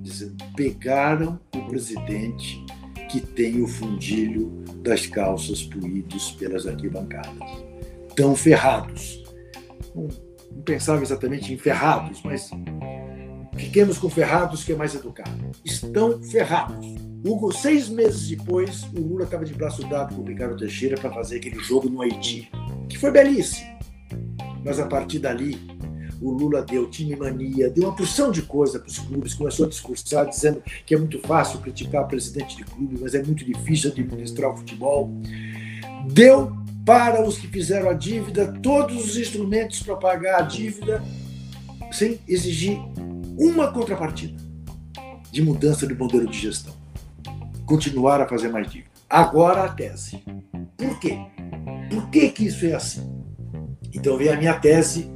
dizendo: 0.01 0.35
pegaram 0.55 1.39
o 1.55 1.61
presidente 1.67 2.63
que 3.09 3.21
tem 3.21 3.61
o 3.61 3.67
fundilho 3.67 4.63
das 4.81 5.05
calças 5.05 5.63
puídos 5.63 6.31
pelas 6.31 6.65
arquibancadas. 6.65 7.49
Tão 8.15 8.35
ferrados. 8.35 9.23
Não, 9.93 10.07
não 10.51 10.61
pensava 10.63 11.03
exatamente 11.03 11.53
em 11.53 11.57
ferrados, 11.57 12.21
mas 12.23 12.49
fiquemos 13.57 13.97
com 13.97 14.09
ferrados 14.09 14.63
que 14.63 14.73
é 14.73 14.75
mais 14.75 14.95
educado. 14.95 15.29
Estão 15.63 16.21
ferrados. 16.23 16.85
Hugo, 17.23 17.51
seis 17.51 17.87
meses 17.87 18.29
depois, 18.29 18.83
o 18.95 18.99
Lula 18.99 19.25
estava 19.25 19.45
de 19.45 19.53
braço 19.53 19.87
dado 19.87 20.15
com 20.15 20.21
o 20.21 20.25
Ricardo 20.25 20.57
Teixeira 20.57 20.97
para 20.99 21.11
fazer 21.11 21.37
aquele 21.37 21.59
jogo 21.59 21.87
no 21.87 22.01
Haiti, 22.01 22.49
que 22.91 22.99
foi 22.99 23.11
belíssimo. 23.11 23.71
Mas 24.63 24.79
a 24.79 24.85
partir 24.85 25.19
dali, 25.19 25.59
o 26.21 26.31
Lula 26.31 26.61
deu 26.61 26.87
time 26.89 27.15
mania, 27.15 27.69
deu 27.69 27.85
uma 27.85 27.95
porção 27.95 28.31
de 28.31 28.43
coisa 28.43 28.79
para 28.79 28.87
os 28.87 28.99
clubes, 28.99 29.33
começou 29.33 29.65
a 29.65 29.69
discursar 29.69 30.29
dizendo 30.29 30.61
que 30.85 30.93
é 30.93 30.97
muito 30.97 31.19
fácil 31.19 31.59
criticar 31.59 32.03
o 32.03 32.07
presidente 32.07 32.57
de 32.57 32.63
clube, 32.63 32.99
mas 33.01 33.15
é 33.15 33.23
muito 33.23 33.43
difícil 33.43 33.89
administrar 33.89 34.53
o 34.53 34.57
futebol. 34.57 35.09
Deu 36.11 36.55
para 36.85 37.27
os 37.27 37.37
que 37.37 37.47
fizeram 37.47 37.89
a 37.89 37.93
dívida 37.93 38.53
todos 38.61 39.03
os 39.03 39.17
instrumentos 39.17 39.81
para 39.81 39.95
pagar 39.95 40.39
a 40.39 40.41
dívida 40.43 41.03
sem 41.91 42.19
exigir 42.27 42.79
uma 43.37 43.71
contrapartida 43.71 44.41
de 45.31 45.41
mudança 45.41 45.87
do 45.87 45.95
modelo 45.95 46.27
de 46.27 46.37
gestão. 46.37 46.73
Continuar 47.65 48.21
a 48.21 48.27
fazer 48.27 48.49
mais 48.49 48.69
dívida. 48.69 48.91
Agora 49.09 49.63
a 49.63 49.69
tese. 49.69 50.23
Por 50.77 50.99
quê? 50.99 51.19
Por 51.91 52.09
que, 52.09 52.29
que 52.29 52.45
isso 52.45 52.65
é 52.65 52.73
assim? 52.73 53.21
Então 53.93 54.17
vem 54.17 54.29
a 54.29 54.37
minha 54.37 54.53
tese 54.53 55.11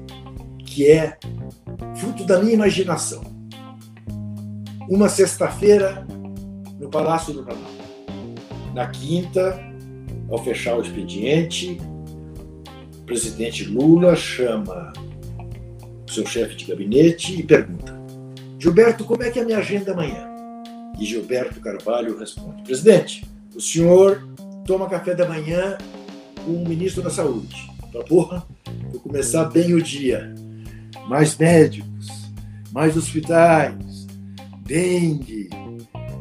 que 0.66 0.92
é 0.92 1.18
fruto 1.96 2.26
da 2.26 2.38
minha 2.40 2.54
imaginação. 2.54 3.24
Uma 4.90 5.08
sexta-feira 5.08 6.06
no 6.78 6.90
Palácio 6.90 7.34
do 7.34 7.44
Planalto. 7.44 7.86
Na 8.74 8.88
quinta, 8.88 9.58
ao 10.30 10.44
fechar 10.44 10.78
o 10.78 10.82
expediente, 10.82 11.80
o 13.00 13.04
presidente 13.06 13.64
Lula 13.64 14.14
chama 14.14 14.92
o 16.06 16.12
seu 16.12 16.26
chefe 16.26 16.56
de 16.56 16.66
gabinete 16.66 17.40
e 17.40 17.44
pergunta: 17.44 17.98
Gilberto, 18.60 19.06
como 19.06 19.24
é 19.24 19.32
que 19.32 19.40
é 19.40 19.44
a 19.44 19.46
minha 19.46 19.60
agenda 19.60 19.94
amanhã? 19.94 20.28
E 21.00 21.06
Gilberto 21.06 21.62
Carvalho 21.62 22.20
responde: 22.20 22.64
Presidente, 22.64 23.26
o 23.56 23.62
senhor 23.62 24.28
toma 24.66 24.90
café 24.90 25.16
da 25.16 25.26
manhã 25.26 25.78
o 26.48 26.68
ministro 26.68 27.02
da 27.02 27.10
Saúde. 27.10 27.72
Fala, 27.92 28.04
porra, 28.06 28.48
vou 28.92 29.02
começar 29.02 29.46
bem 29.46 29.74
o 29.74 29.82
dia 29.82 30.34
mais 31.08 31.38
médicos, 31.38 32.32
mais 32.72 32.98
hospitais, 32.98 34.08
dengue, 34.66 35.50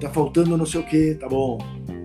tá 0.01 0.11
faltando 0.11 0.57
não 0.57 0.67
sei 0.67 0.81
o 0.81 0.87
que, 0.87 1.15
tá 1.15 1.29
bom. 1.29 1.59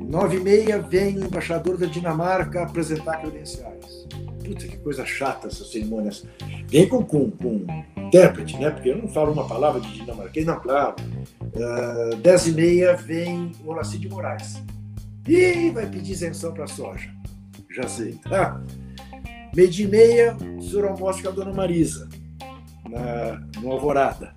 Nove 0.09 0.37
e 0.37 0.39
meia 0.39 0.81
vem 0.81 1.17
o 1.17 1.25
embaixador 1.25 1.77
da 1.77 1.85
Dinamarca 1.85 2.63
apresentar 2.63 3.17
credenciais. 3.21 4.07
Puta, 4.43 4.67
que 4.67 4.77
coisa 4.77 5.05
chata 5.05 5.47
essas 5.47 5.71
cerimônias. 5.71 6.25
Vem 6.67 6.87
com, 6.87 7.03
com, 7.03 7.29
com 7.29 7.65
intérprete, 7.97 8.57
né? 8.57 8.71
Porque 8.71 8.89
eu 8.89 8.97
não 8.97 9.07
falo 9.07 9.31
uma 9.31 9.47
palavra 9.47 9.79
de 9.79 9.93
dinamarquês, 9.93 10.45
não, 10.45 10.59
claro. 10.59 10.95
Uh, 11.41 12.15
dez 12.15 12.47
e 12.47 12.51
meia 12.53 12.95
vem 12.95 13.51
o 13.63 13.69
Olacir 13.69 13.99
de 13.99 14.09
Moraes. 14.09 14.63
E 15.27 15.69
vai 15.69 15.85
pedir 15.85 16.13
isenção 16.13 16.51
para 16.51 16.65
soja. 16.65 17.18
Já 17.69 17.87
sei. 17.87 18.13
Tá? 18.23 18.61
Meio 19.55 19.69
dia 19.69 19.85
e 19.85 19.89
meia, 19.89 20.37
o 20.57 20.61
senhor 20.61 20.85
almoça 20.85 21.21
com 21.21 21.29
a 21.29 21.31
dona 21.31 21.53
Marisa 21.53 22.09
na, 22.89 23.41
no 23.61 23.71
Alvorada. 23.71 24.33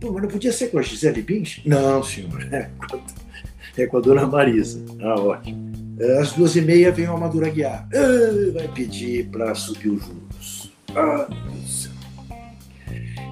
Pô, 0.00 0.12
mas 0.12 0.22
não 0.22 0.28
podia 0.28 0.52
ser 0.52 0.68
com 0.68 0.78
a 0.78 0.82
Gisele 0.82 1.22
Bins? 1.22 1.62
Não, 1.64 2.02
senhor. 2.02 2.42
É 2.52 2.70
com, 2.88 3.00
é 3.76 3.86
com 3.86 3.96
a 3.96 4.00
dona 4.00 4.26
Marisa. 4.26 4.84
Ah, 5.00 5.20
ótimo. 5.20 5.96
É, 5.98 6.18
às 6.18 6.32
duas 6.32 6.54
e 6.56 6.60
meia 6.60 6.92
vem 6.92 7.08
o 7.08 7.14
Amador 7.14 7.44
Aguiar. 7.44 7.88
Ah, 7.94 8.52
vai 8.52 8.68
pedir 8.68 9.28
para 9.30 9.54
subir 9.54 9.88
os 9.88 10.04
juros. 10.04 10.72
Ah, 10.94 11.26
meu 11.28 11.40
Deus 11.42 11.62
do 11.62 11.68
céu. 11.68 11.92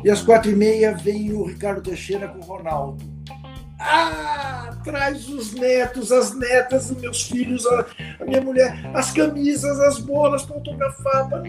E 0.05 0.11
às 0.11 0.23
quatro 0.23 0.51
e 0.51 0.57
meia 0.57 0.95
vem 0.95 1.33
o 1.33 1.45
Ricardo 1.45 1.83
Teixeira 1.83 2.29
com 2.29 2.39
o 2.39 2.43
Ronaldo. 2.43 3.14
Ah, 3.79 4.71
traz 4.85 5.29
os 5.29 5.53
netos, 5.53 6.13
as 6.13 6.35
netas, 6.35 6.91
meus 6.91 7.23
filhos, 7.23 7.67
a, 7.67 7.87
a 8.21 8.25
minha 8.25 8.41
mulher, 8.41 8.91
as 8.95 9.11
camisas, 9.11 9.81
as 9.81 9.99
bolas 9.99 10.43
para 10.43 10.57
autografar. 10.57 11.29
Pra 11.29 11.43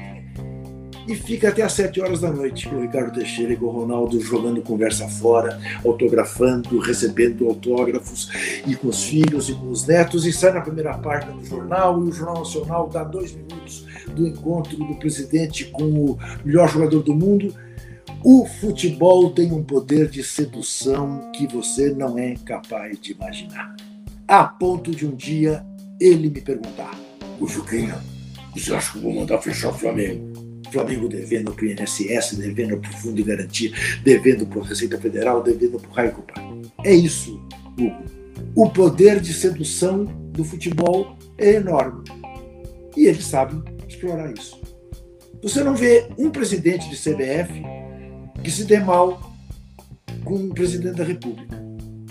e 1.07 1.15
fica 1.15 1.49
até 1.49 1.61
às 1.61 1.73
sete 1.73 2.01
horas 2.01 2.21
da 2.21 2.31
noite 2.31 2.67
com 2.67 2.77
o 2.77 2.81
Ricardo 2.81 3.13
Teixeira 3.13 3.53
e 3.53 3.57
com 3.57 3.65
o 3.65 3.69
Ronaldo 3.69 4.19
jogando 4.19 4.61
conversa 4.61 5.07
fora, 5.07 5.59
autografando, 5.83 6.79
recebendo 6.79 7.47
autógrafos 7.47 8.31
e 8.65 8.75
com 8.75 8.87
os 8.87 9.03
filhos 9.03 9.49
e 9.49 9.53
com 9.53 9.69
os 9.69 9.85
netos 9.85 10.25
e 10.25 10.33
sai 10.33 10.53
na 10.53 10.61
primeira 10.61 10.97
página 10.97 11.33
do 11.33 11.45
jornal 11.45 12.03
e 12.03 12.09
o 12.09 12.11
Jornal 12.11 12.39
Nacional 12.39 12.89
dá 12.89 13.03
dois 13.03 13.33
minutos 13.33 13.85
do 14.15 14.27
encontro 14.27 14.77
do 14.77 14.95
presidente 14.95 15.65
com 15.65 15.83
o 15.83 16.19
melhor 16.43 16.69
jogador 16.69 17.03
do 17.03 17.13
mundo. 17.13 17.53
O 18.27 18.43
futebol 18.43 19.29
tem 19.29 19.51
um 19.51 19.63
poder 19.63 20.09
de 20.09 20.23
sedução 20.23 21.29
que 21.31 21.45
você 21.45 21.93
não 21.93 22.17
é 22.17 22.33
capaz 22.43 22.99
de 22.99 23.11
imaginar. 23.11 23.75
A 24.27 24.43
ponto 24.45 24.89
de 24.89 25.05
um 25.05 25.15
dia 25.15 25.63
ele 26.01 26.31
me 26.31 26.41
perguntar: 26.41 26.99
O 27.39 27.47
Juquinha, 27.47 28.01
você 28.51 28.73
acha 28.73 28.93
que 28.93 28.97
eu 28.97 29.03
vou 29.03 29.13
mandar 29.13 29.39
fechar 29.43 29.69
o 29.69 29.73
Flamengo? 29.73 30.33
Flamengo 30.71 31.07
devendo 31.07 31.53
para 31.53 31.65
o 31.65 31.67
INSS, 31.67 32.37
devendo 32.39 32.79
para 32.79 32.89
o 32.89 32.97
Fundo 32.97 33.13
de 33.13 33.21
Garantia, 33.21 33.71
devendo 34.03 34.47
para 34.47 34.59
a 34.59 34.65
Receita 34.65 34.97
Federal, 34.99 35.43
devendo 35.43 35.79
para 35.79 35.91
o 35.91 35.93
Raio 35.93 36.25
É 36.83 36.95
isso, 36.95 37.39
Hugo. 37.79 38.05
O 38.55 38.67
poder 38.71 39.19
de 39.19 39.35
sedução 39.35 40.05
do 40.31 40.43
futebol 40.43 41.15
é 41.37 41.53
enorme. 41.53 42.03
E 42.97 43.05
eles 43.05 43.25
sabem 43.25 43.61
explorar 43.87 44.33
isso. 44.33 44.59
Você 45.43 45.63
não 45.63 45.75
vê 45.75 46.07
um 46.17 46.31
presidente 46.31 46.89
de 46.89 46.97
CBF 46.97 47.84
que 48.45 48.51
se 48.51 48.63
dê 48.63 48.79
mal 48.79 49.33
com 50.23 50.35
um 50.35 50.49
presidente 50.49 50.97
da 50.97 51.03
República. 51.03 51.59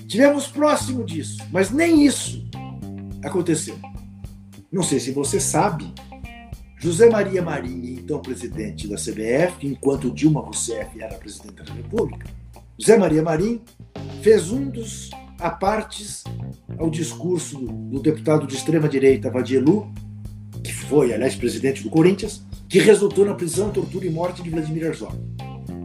Tivemos 0.09 0.49
próximo 0.49 1.05
disso, 1.05 1.39
mas 1.53 1.70
nem 1.70 2.05
isso 2.05 2.45
aconteceu. 3.22 3.78
Não 4.70 4.82
sei 4.82 4.99
se 4.99 5.12
você 5.12 5.39
sabe, 5.39 5.95
José 6.76 7.09
Maria 7.09 7.41
Marinho, 7.41 8.01
então 8.01 8.18
presidente 8.18 8.89
da 8.89 8.97
CBF, 8.97 9.64
enquanto 9.64 10.11
Dilma 10.11 10.41
Rousseff 10.41 11.01
era 11.01 11.14
presidente 11.14 11.62
da 11.62 11.72
República, 11.72 12.26
José 12.76 12.99
Maria 12.99 13.22
Marinho 13.22 13.62
fez 14.20 14.51
um 14.51 14.68
dos 14.68 15.11
apartes 15.39 16.24
ao 16.76 16.91
discurso 16.91 17.61
do 17.61 18.03
deputado 18.03 18.45
de 18.45 18.57
extrema-direita 18.57 19.30
Vadielu, 19.30 19.89
que 20.64 20.72
foi, 20.72 21.14
aliás, 21.14 21.37
presidente 21.37 21.85
do 21.85 21.91
Corinthians, 21.91 22.43
que 22.68 22.80
resultou 22.80 23.24
na 23.24 23.35
prisão, 23.35 23.70
tortura 23.70 24.05
e 24.05 24.11
morte 24.11 24.43
de 24.43 24.51
Vladimir 24.51 24.82
Herzog. 24.82 25.16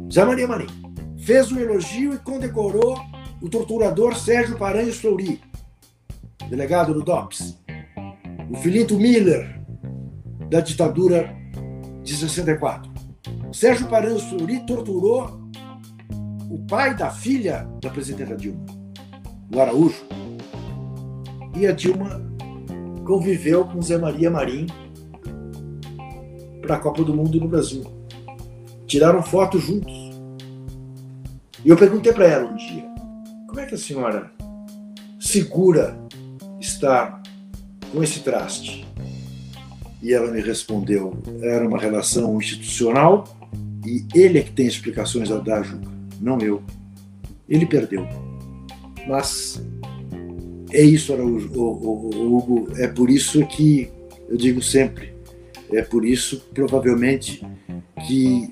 José 0.09 0.25
Maria 0.25 0.47
Marinho 0.47 0.71
fez 1.19 1.51
um 1.51 1.59
elogio 1.59 2.15
e 2.15 2.17
condecorou 2.17 2.97
o 3.39 3.47
torturador 3.47 4.15
Sérgio 4.15 4.57
Paranhos 4.57 4.97
Fleury, 4.97 5.39
delegado 6.49 6.95
do 6.95 7.03
DOPS. 7.03 7.55
O 8.49 8.57
Filinto 8.57 8.97
Miller, 8.97 9.61
da 10.49 10.61
ditadura 10.61 11.31
de 12.01 12.15
64. 12.15 12.91
Sérgio 13.53 13.87
Paranhos 13.87 14.23
Fleury 14.23 14.65
torturou 14.65 15.47
o 16.49 16.65
pai 16.67 16.95
da 16.95 17.11
filha 17.11 17.69
da 17.79 17.91
presidenta 17.91 18.35
Dilma, 18.35 18.65
o 19.53 19.61
Araújo. 19.61 20.03
E 21.55 21.67
a 21.67 21.71
Dilma 21.71 22.19
conviveu 23.05 23.63
com 23.63 23.79
Zé 23.79 23.99
Maria 23.99 24.31
Marim 24.31 24.65
para 26.63 26.77
a 26.77 26.79
Copa 26.79 27.03
do 27.03 27.13
Mundo 27.13 27.39
no 27.39 27.47
Brasil. 27.47 27.98
Tiraram 28.89 29.21
fotos 29.21 29.61
juntos. 29.61 29.93
E 31.63 31.69
eu 31.69 31.77
perguntei 31.77 32.11
para 32.11 32.25
ela 32.25 32.49
um 32.49 32.55
dia: 32.55 32.83
como 33.47 33.59
é 33.59 33.67
que 33.67 33.75
a 33.75 33.77
senhora 33.77 34.31
segura 35.19 35.95
estar 36.59 37.21
com 37.91 38.01
esse 38.01 38.21
traste? 38.21 38.87
E 40.01 40.11
ela 40.11 40.31
me 40.31 40.41
respondeu: 40.41 41.15
era 41.39 41.67
uma 41.67 41.77
relação 41.77 42.35
institucional 42.39 43.25
E 43.85 44.07
ele 44.15 44.39
é 44.39 44.41
que 44.41 44.51
tem 44.51 44.65
explicações 44.65 45.31
a 45.31 45.37
dar, 45.37 45.61
Juca, 45.61 45.87
não 46.19 46.39
eu. 46.39 46.63
Ele 47.47 47.67
perdeu. 47.67 48.07
Mas 49.07 49.63
é 50.71 50.81
isso, 50.81 51.13
Araújo, 51.13 51.51
Hugo. 51.53 52.69
É 52.75 52.87
por 52.87 53.11
isso 53.11 53.45
que 53.45 53.87
eu 54.27 54.35
digo 54.35 54.63
sempre, 54.63 55.13
é 55.71 55.83
por 55.83 56.03
isso, 56.03 56.43
provavelmente, 56.55 57.45
que 58.07 58.49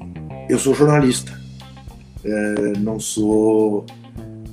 eu 0.50 0.58
sou 0.58 0.74
jornalista. 0.74 1.40
É, 2.24 2.80
não 2.80 3.00
sou 3.00 3.86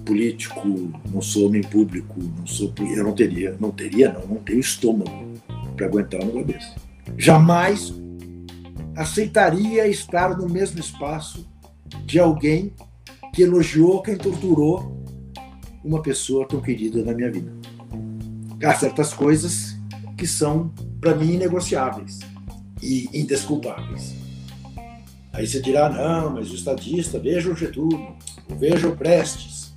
político, 0.05 0.93
não 1.13 1.23
sou 1.23 1.47
homem 1.47 1.63
público, 1.63 2.15
não 2.39 2.47
sou, 2.47 2.73
eu 2.79 3.05
não 3.05 3.13
teria, 3.13 3.57
não 3.59 3.71
teria, 3.71 4.13
não, 4.13 4.27
não 4.27 4.37
tenho 4.37 4.61
estômago 4.61 5.33
para 5.77 5.87
aguentar 5.87 6.21
um 6.23 6.27
negócio 6.27 6.47
desse. 6.47 6.75
Jamais 7.17 7.93
aceitaria 8.97 9.87
estar 9.89 10.37
no 10.37 10.49
mesmo 10.49 10.79
espaço 10.79 11.49
de 12.05 12.19
alguém 12.19 12.73
que 13.33 13.43
elogiou 13.43 14.03
quem 14.03 14.17
torturou 14.17 15.03
uma 15.83 16.01
pessoa 16.01 16.47
tão 16.47 16.61
querida 16.61 17.03
na 17.05 17.13
minha 17.13 17.31
vida. 17.31 17.53
Há 18.63 18.75
certas 18.75 19.13
coisas 19.13 19.77
que 20.17 20.27
são, 20.27 20.73
para 21.01 21.15
mim, 21.15 21.35
inegociáveis 21.35 22.21
e 22.83 23.09
indesculpáveis. 23.13 24.24
Aí 25.35 25.47
você 25.47 25.61
dirá, 25.61 25.89
não, 25.89 26.31
mas 26.31 26.51
o 26.53 26.55
estadista, 26.55 27.19
veja 27.19 27.51
o 27.51 27.57
Getúlio, 27.57 28.15
veja 28.57 28.89
o 28.89 28.97
Prestes. 28.97 29.75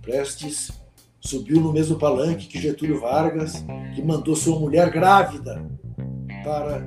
Prestes 0.00 0.72
subiu 1.20 1.60
no 1.60 1.72
mesmo 1.74 1.98
palanque 1.98 2.46
que 2.46 2.58
Getúlio 2.58 2.98
Vargas, 2.98 3.62
que 3.94 4.02
mandou 4.02 4.34
sua 4.34 4.58
mulher 4.58 4.90
grávida 4.90 5.62
para 6.42 6.82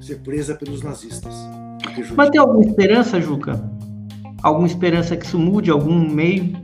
ser 0.00 0.16
presa 0.22 0.56
pelos 0.56 0.82
nazistas. 0.82 1.34
Mas 2.16 2.30
tem 2.30 2.40
alguma 2.40 2.64
esperança, 2.64 3.20
Juca? 3.20 3.52
Alguma 4.42 4.66
esperança 4.66 5.16
que 5.16 5.24
isso 5.24 5.38
mude, 5.38 5.70
algum 5.70 6.12
meio? 6.12 6.60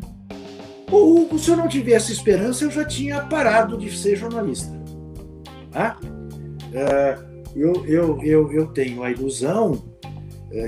Ou, 0.91 1.39
se 1.39 1.49
eu 1.49 1.57
não 1.57 1.69
tivesse 1.69 2.13
esperança, 2.13 2.65
eu 2.65 2.73
já 2.73 2.85
tinha 2.85 3.23
parado 3.23 3.79
de 3.79 3.97
ser 3.97 4.17
jornalista. 4.17 4.83
Ah? 5.73 5.97
eu, 7.55 7.87
eu, 7.87 8.23
eu, 8.23 8.53
eu 8.53 8.67
tenho 8.67 9.03
a 9.03 9.11
ilusão 9.11 9.92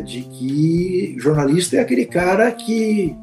de 0.05 0.23
que 0.23 1.15
jornalista 1.19 1.77
é 1.77 1.81
aquele 1.81 2.07
cara 2.07 2.51
que 2.53 3.15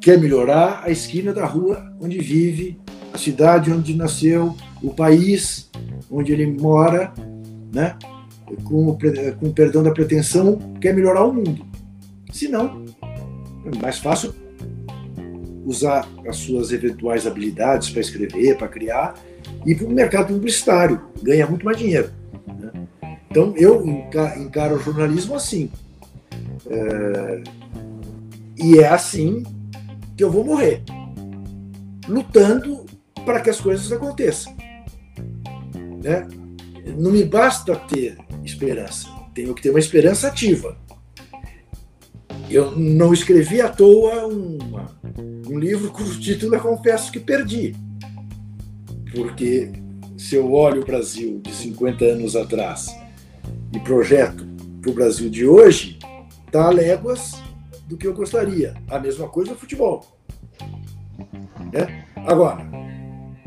quer 0.00 0.18
melhorar 0.18 0.82
a 0.84 0.90
esquina 0.90 1.32
da 1.32 1.44
rua 1.44 1.94
onde 2.00 2.18
vive, 2.18 2.78
a 3.12 3.18
cidade 3.18 3.70
onde 3.70 3.94
nasceu, 3.94 4.56
o 4.82 4.94
país 4.94 5.70
onde 6.10 6.32
ele 6.32 6.46
mora, 6.46 7.12
né? 7.72 7.96
com, 8.64 8.96
com 9.38 9.52
perdão 9.52 9.82
da 9.82 9.90
pretensão, 9.90 10.58
quer 10.80 10.94
melhorar 10.94 11.24
o 11.24 11.32
mundo. 11.32 11.64
Se 12.32 12.48
não, 12.48 12.84
é 13.64 13.76
mais 13.82 13.98
fácil 13.98 14.34
usar 15.64 16.08
as 16.26 16.36
suas 16.36 16.72
eventuais 16.72 17.26
habilidades 17.26 17.90
para 17.90 18.00
escrever, 18.00 18.56
para 18.56 18.68
criar, 18.68 19.14
e 19.66 19.74
para 19.74 19.86
o 19.86 19.90
mercado 19.90 20.32
publicitário, 20.32 21.00
ganha 21.22 21.46
muito 21.46 21.64
mais 21.64 21.76
dinheiro. 21.76 22.10
Né? 22.58 22.70
Então 23.30 23.54
eu 23.56 23.86
encaro 23.86 24.74
o 24.74 24.80
jornalismo 24.80 25.36
assim. 25.36 25.70
É... 26.68 27.42
E 28.58 28.78
é 28.78 28.88
assim 28.88 29.44
que 30.16 30.24
eu 30.24 30.30
vou 30.30 30.44
morrer, 30.44 30.82
lutando 32.08 32.84
para 33.24 33.40
que 33.40 33.48
as 33.48 33.60
coisas 33.60 33.90
aconteçam. 33.92 34.54
Né? 36.02 36.26
Não 36.98 37.12
me 37.12 37.24
basta 37.24 37.76
ter 37.76 38.18
esperança, 38.44 39.08
tenho 39.32 39.54
que 39.54 39.62
ter 39.62 39.70
uma 39.70 39.78
esperança 39.78 40.26
ativa. 40.26 40.76
Eu 42.50 42.76
não 42.76 43.14
escrevi 43.14 43.60
à 43.60 43.68
toa 43.68 44.26
uma, 44.26 44.98
um 45.48 45.56
livro 45.56 45.88
cujo 45.92 46.20
título 46.20 46.56
eu 46.56 46.60
confesso 46.60 47.12
que 47.12 47.20
perdi. 47.20 47.76
Porque 49.14 49.70
se 50.18 50.34
eu 50.34 50.52
olho 50.52 50.82
o 50.82 50.84
Brasil 50.84 51.40
de 51.42 51.54
50 51.54 52.04
anos 52.04 52.34
atrás 52.34 52.99
e 53.72 53.80
projeto 53.80 54.46
para 54.80 54.90
o 54.90 54.94
Brasil 54.94 55.28
de 55.28 55.46
hoje, 55.46 55.98
está 56.46 56.66
a 56.66 56.70
léguas 56.70 57.42
do 57.86 57.96
que 57.96 58.06
eu 58.06 58.14
gostaria. 58.14 58.74
A 58.88 58.98
mesma 58.98 59.28
coisa 59.28 59.52
no 59.52 59.58
futebol. 59.58 60.04
Né? 61.72 62.04
Agora, 62.16 62.66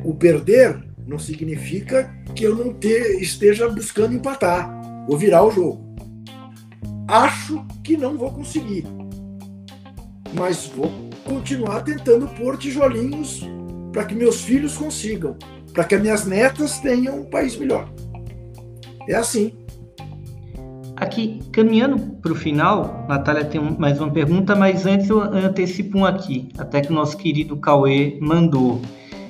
o 0.03 0.13
perder 0.13 0.83
não 1.05 1.19
significa 1.19 2.13
que 2.35 2.43
eu 2.43 2.55
não 2.55 2.75
esteja 3.19 3.67
buscando 3.69 4.15
empatar 4.15 4.69
ou 5.07 5.17
virar 5.17 5.43
o 5.43 5.51
jogo. 5.51 5.93
Acho 7.07 7.65
que 7.83 7.97
não 7.97 8.17
vou 8.17 8.31
conseguir, 8.31 8.85
mas 10.33 10.67
vou 10.67 10.91
continuar 11.25 11.81
tentando 11.81 12.27
pôr 12.29 12.57
tijolinhos 12.57 13.41
para 13.91 14.05
que 14.05 14.15
meus 14.15 14.41
filhos 14.41 14.77
consigam, 14.77 15.37
para 15.73 15.83
que 15.83 15.95
as 15.95 16.01
minhas 16.01 16.25
netas 16.25 16.79
tenham 16.79 17.21
um 17.21 17.25
país 17.25 17.57
melhor. 17.57 17.91
É 19.07 19.15
assim. 19.15 19.62
Aqui, 20.95 21.39
caminhando 21.51 21.97
para 22.21 22.31
o 22.31 22.35
final, 22.35 23.05
Natália 23.09 23.43
tem 23.43 23.59
mais 23.59 23.99
uma 23.99 24.11
pergunta, 24.11 24.55
mas 24.55 24.85
antes 24.85 25.09
eu 25.09 25.21
antecipo 25.21 25.97
um 25.97 26.05
aqui, 26.05 26.49
até 26.57 26.81
que 26.81 26.91
o 26.91 26.95
nosso 26.95 27.17
querido 27.17 27.57
Cauê 27.57 28.17
mandou. 28.21 28.79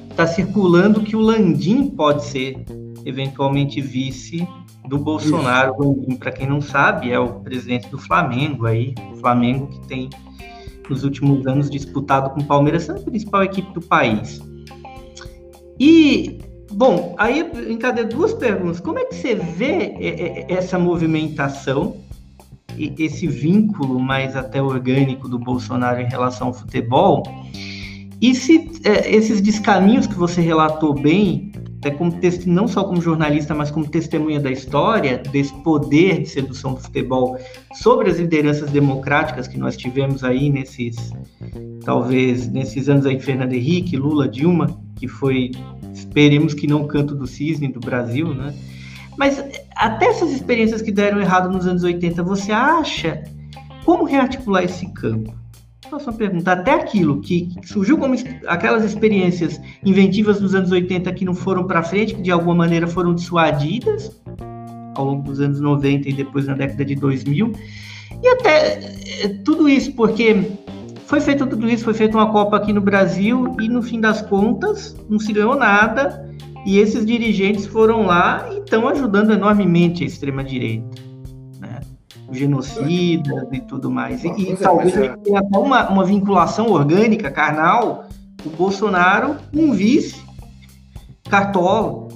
Está 0.09 0.27
circulando 0.27 1.01
que 1.01 1.15
o 1.15 1.19
Landim 1.21 1.87
pode 1.87 2.25
ser 2.25 2.63
eventualmente 3.05 3.81
vice 3.81 4.47
do 4.87 4.99
Bolsonaro. 4.99 5.73
Para 6.19 6.31
quem 6.31 6.47
não 6.47 6.61
sabe, 6.61 7.11
é 7.11 7.19
o 7.19 7.39
presidente 7.39 7.89
do 7.89 7.97
Flamengo 7.97 8.65
aí, 8.65 8.93
o 9.13 9.15
Flamengo 9.17 9.67
que 9.67 9.87
tem 9.87 10.09
nos 10.89 11.03
últimos 11.03 11.47
anos 11.47 11.69
disputado 11.69 12.29
com 12.31 12.41
o 12.41 12.45
Palmeiras, 12.45 12.83
sendo 12.83 12.99
a 12.99 13.03
principal 13.03 13.43
equipe 13.43 13.73
do 13.73 13.81
país. 13.81 14.41
E, 15.79 16.39
bom, 16.73 17.15
aí 17.17 17.49
encadeia 17.69 18.07
duas 18.07 18.33
perguntas. 18.33 18.79
Como 18.79 18.99
é 18.99 19.05
que 19.05 19.15
você 19.15 19.35
vê 19.35 20.45
essa 20.49 20.77
movimentação, 20.77 21.97
esse 22.77 23.27
vínculo 23.27 23.99
mais 23.99 24.35
até 24.35 24.61
orgânico 24.61 25.27
do 25.27 25.37
Bolsonaro 25.39 26.01
em 26.01 26.07
relação 26.07 26.47
ao 26.47 26.53
futebol? 26.53 27.23
E 28.21 28.33
se 28.33 28.71
é, 28.83 29.13
esses 29.13 29.41
descaminhos 29.41 30.07
que 30.07 30.15
você 30.15 30.41
relatou 30.41 30.93
bem 30.93 31.51
como 31.91 32.13
não 32.45 32.67
só 32.67 32.83
como 32.83 33.01
jornalista, 33.01 33.53
mas 33.53 33.69
como 33.69 33.87
testemunha 33.87 34.39
da 34.39 34.51
história, 34.51 35.17
desse 35.17 35.53
poder 35.63 36.21
de 36.21 36.29
sedução 36.29 36.73
do 36.73 36.79
futebol 36.79 37.37
sobre 37.73 38.09
as 38.09 38.19
lideranças 38.19 38.69
democráticas 38.69 39.47
que 39.47 39.57
nós 39.57 39.75
tivemos 39.75 40.23
aí 40.23 40.49
nesses, 40.49 40.95
talvez, 41.83 42.47
nesses 42.47 42.87
anos 42.87 43.05
aí, 43.05 43.19
Fernando 43.19 43.53
Henrique, 43.53 43.97
Lula, 43.97 44.27
Dilma, 44.27 44.67
que 45.03 45.07
foi, 45.09 45.51
esperemos 45.93 46.53
que 46.53 46.65
não 46.65 46.87
canto 46.87 47.13
do 47.13 47.27
cisne 47.27 47.67
do 47.67 47.81
Brasil, 47.81 48.33
né? 48.33 48.55
Mas 49.17 49.43
até 49.75 50.05
essas 50.05 50.31
experiências 50.31 50.81
que 50.81 50.93
deram 50.93 51.19
errado 51.19 51.51
nos 51.51 51.67
anos 51.67 51.83
80, 51.83 52.23
você 52.23 52.53
acha 52.53 53.21
como 53.83 54.05
rearticular 54.05 54.63
esse 54.63 54.87
campo? 54.93 55.35
faço 55.91 56.09
uma 56.09 56.17
pergunta. 56.17 56.53
Até 56.53 56.71
aquilo 56.71 57.19
que 57.19 57.49
surgiu 57.65 57.97
como 57.97 58.15
aquelas 58.47 58.83
experiências 58.85 59.61
inventivas 59.85 60.39
dos 60.39 60.55
anos 60.55 60.71
80 60.71 61.11
que 61.13 61.25
não 61.25 61.35
foram 61.35 61.67
para 61.67 61.83
frente, 61.83 62.15
que 62.15 62.21
de 62.21 62.31
alguma 62.31 62.55
maneira 62.55 62.87
foram 62.87 63.13
dissuadidas 63.13 64.19
ao 64.95 65.05
longo 65.05 65.21
dos 65.21 65.39
anos 65.41 65.59
90 65.59 66.09
e 66.09 66.13
depois 66.13 66.47
na 66.47 66.53
década 66.53 66.85
de 66.85 66.95
2000. 66.95 67.51
E 68.23 68.27
até 68.29 68.79
eh, 69.21 69.27
tudo 69.43 69.67
isso, 69.67 69.91
porque 69.93 70.49
foi 71.05 71.21
feito 71.21 71.45
tudo 71.45 71.69
isso, 71.69 71.83
foi 71.83 71.93
feita 71.93 72.17
uma 72.17 72.31
Copa 72.31 72.57
aqui 72.57 72.73
no 72.73 72.81
Brasil 72.81 73.55
e 73.59 73.67
no 73.67 73.81
fim 73.81 73.99
das 73.99 74.21
contas 74.21 74.95
não 75.09 75.19
se 75.19 75.31
ganhou 75.33 75.55
nada. 75.55 76.31
E 76.65 76.79
esses 76.79 77.05
dirigentes 77.05 77.65
foram 77.65 78.05
lá 78.05 78.47
e 78.51 78.59
estão 78.59 78.87
ajudando 78.87 79.33
enormemente 79.33 80.03
a 80.03 80.07
extrema-direita 80.07 81.03
genocidas 82.33 83.47
e 83.51 83.59
tudo 83.61 83.89
mais. 83.89 84.23
E, 84.23 84.27
e 84.27 84.55
talvez 84.55 84.95
é... 84.97 85.15
tenha 85.17 85.39
até 85.39 85.57
uma, 85.57 85.89
uma 85.89 86.03
vinculação 86.03 86.67
orgânica, 86.71 87.29
carnal, 87.31 88.05
o 88.45 88.49
Bolsonaro 88.49 89.37
um 89.53 89.71
vice 89.71 90.21
cartola. 91.29 92.07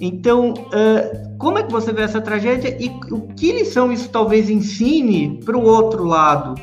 Então, 0.00 0.52
uh, 0.52 1.38
como 1.38 1.58
é 1.58 1.62
que 1.62 1.72
você 1.72 1.92
vê 1.92 2.02
essa 2.02 2.20
tragédia 2.20 2.76
e 2.78 2.88
o 3.10 3.22
que 3.28 3.52
lição 3.52 3.90
isso 3.90 4.08
talvez 4.10 4.50
ensine 4.50 5.40
para 5.44 5.56
o 5.56 5.64
outro 5.64 6.04
lado, 6.04 6.54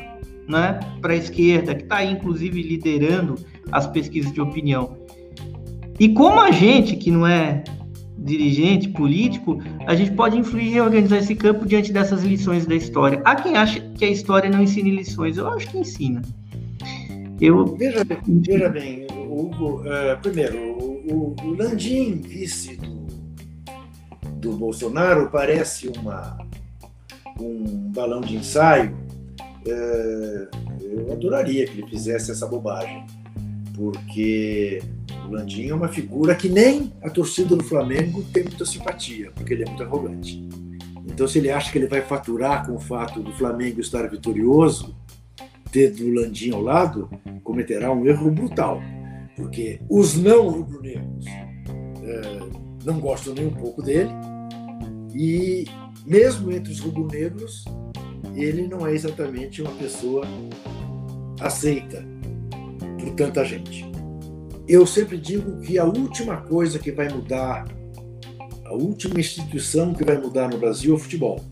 né? 0.48 0.78
para 1.00 1.12
a 1.12 1.16
esquerda, 1.16 1.74
que 1.74 1.82
está 1.82 2.04
inclusive, 2.04 2.62
liderando 2.62 3.36
as 3.72 3.86
pesquisas 3.86 4.32
de 4.32 4.40
opinião? 4.40 4.96
E 5.98 6.08
como 6.08 6.40
a 6.40 6.50
gente, 6.50 6.96
que 6.96 7.10
não 7.10 7.26
é 7.26 7.62
dirigente 8.18 8.88
político, 8.88 9.58
a 9.86 9.94
gente 9.94 10.12
pode 10.12 10.36
influir 10.36 10.68
e 10.68 10.70
reorganizar 10.70 11.18
esse 11.18 11.34
campo 11.34 11.66
diante 11.66 11.92
dessas 11.92 12.24
lições 12.24 12.66
da 12.66 12.74
história. 12.74 13.20
Há 13.24 13.36
quem 13.36 13.56
acha 13.56 13.80
que 13.80 14.04
a 14.04 14.10
história 14.10 14.50
não 14.50 14.62
ensina 14.62 14.88
lições, 14.88 15.36
eu 15.36 15.46
acho 15.48 15.68
que 15.70 15.78
ensina. 15.78 16.22
Eu... 17.40 17.76
Veja 17.76 18.04
bem, 18.04 18.18
veja 18.26 18.68
bem 18.68 19.06
Hugo, 19.34 19.80
uh, 19.80 20.20
primeiro, 20.22 20.58
o, 20.78 21.34
o, 21.42 21.54
Landim, 21.54 22.20
vice 22.20 22.76
do, 22.76 23.06
do 24.40 24.52
Bolsonaro, 24.52 25.28
parece 25.30 25.88
uma, 25.88 26.38
um 27.40 27.90
balão 27.92 28.20
de 28.20 28.36
ensaio, 28.36 28.96
é, 29.66 30.48
eu 30.80 31.12
adoraria 31.12 31.66
que 31.66 31.78
ele 31.78 31.88
fizesse 31.88 32.30
essa 32.30 32.46
bobagem, 32.46 33.04
porque 33.74 34.82
o 35.26 35.32
Landim 35.32 35.68
é 35.68 35.74
uma 35.74 35.88
figura 35.88 36.34
que 36.34 36.48
nem 36.48 36.92
a 37.02 37.10
torcida 37.10 37.56
do 37.56 37.64
Flamengo 37.64 38.22
tem 38.32 38.44
muita 38.44 38.64
simpatia, 38.64 39.30
porque 39.34 39.54
ele 39.54 39.64
é 39.64 39.66
muito 39.66 39.82
arrogante. 39.82 40.46
Então, 41.06 41.28
se 41.28 41.38
ele 41.38 41.50
acha 41.50 41.70
que 41.70 41.78
ele 41.78 41.86
vai 41.86 42.02
faturar 42.02 42.66
com 42.66 42.74
o 42.74 42.80
fato 42.80 43.22
do 43.22 43.32
Flamengo 43.32 43.80
estar 43.80 44.08
vitorioso, 44.08 44.94
ter 45.70 45.90
do 45.90 46.10
Landim 46.12 46.52
ao 46.52 46.62
lado, 46.62 47.10
cometerá 47.42 47.92
um 47.92 48.06
erro 48.06 48.30
brutal, 48.30 48.80
porque 49.36 49.80
os 49.88 50.16
não 50.16 50.48
rubro-negros 50.48 51.26
é, 51.26 52.40
não 52.84 53.00
gostam 53.00 53.34
nem 53.34 53.46
um 53.46 53.54
pouco 53.54 53.82
dele, 53.82 54.10
e 55.14 55.66
mesmo 56.06 56.50
entre 56.52 56.72
os 56.72 56.80
rubro-negros, 56.80 57.64
ele 58.34 58.66
não 58.66 58.86
é 58.86 58.92
exatamente 58.92 59.62
uma 59.62 59.72
pessoa 59.72 60.26
aceita 61.40 62.04
por 62.98 63.10
tanta 63.14 63.44
gente. 63.44 63.84
Eu 64.66 64.86
sempre 64.86 65.18
digo 65.18 65.60
que 65.60 65.78
a 65.78 65.84
última 65.84 66.38
coisa 66.38 66.78
que 66.78 66.90
vai 66.90 67.08
mudar, 67.08 67.66
a 68.64 68.72
última 68.72 69.20
instituição 69.20 69.92
que 69.92 70.04
vai 70.04 70.18
mudar 70.18 70.48
no 70.48 70.58
Brasil 70.58 70.94
é 70.94 70.96
o 70.96 70.98
futebol. 70.98 71.44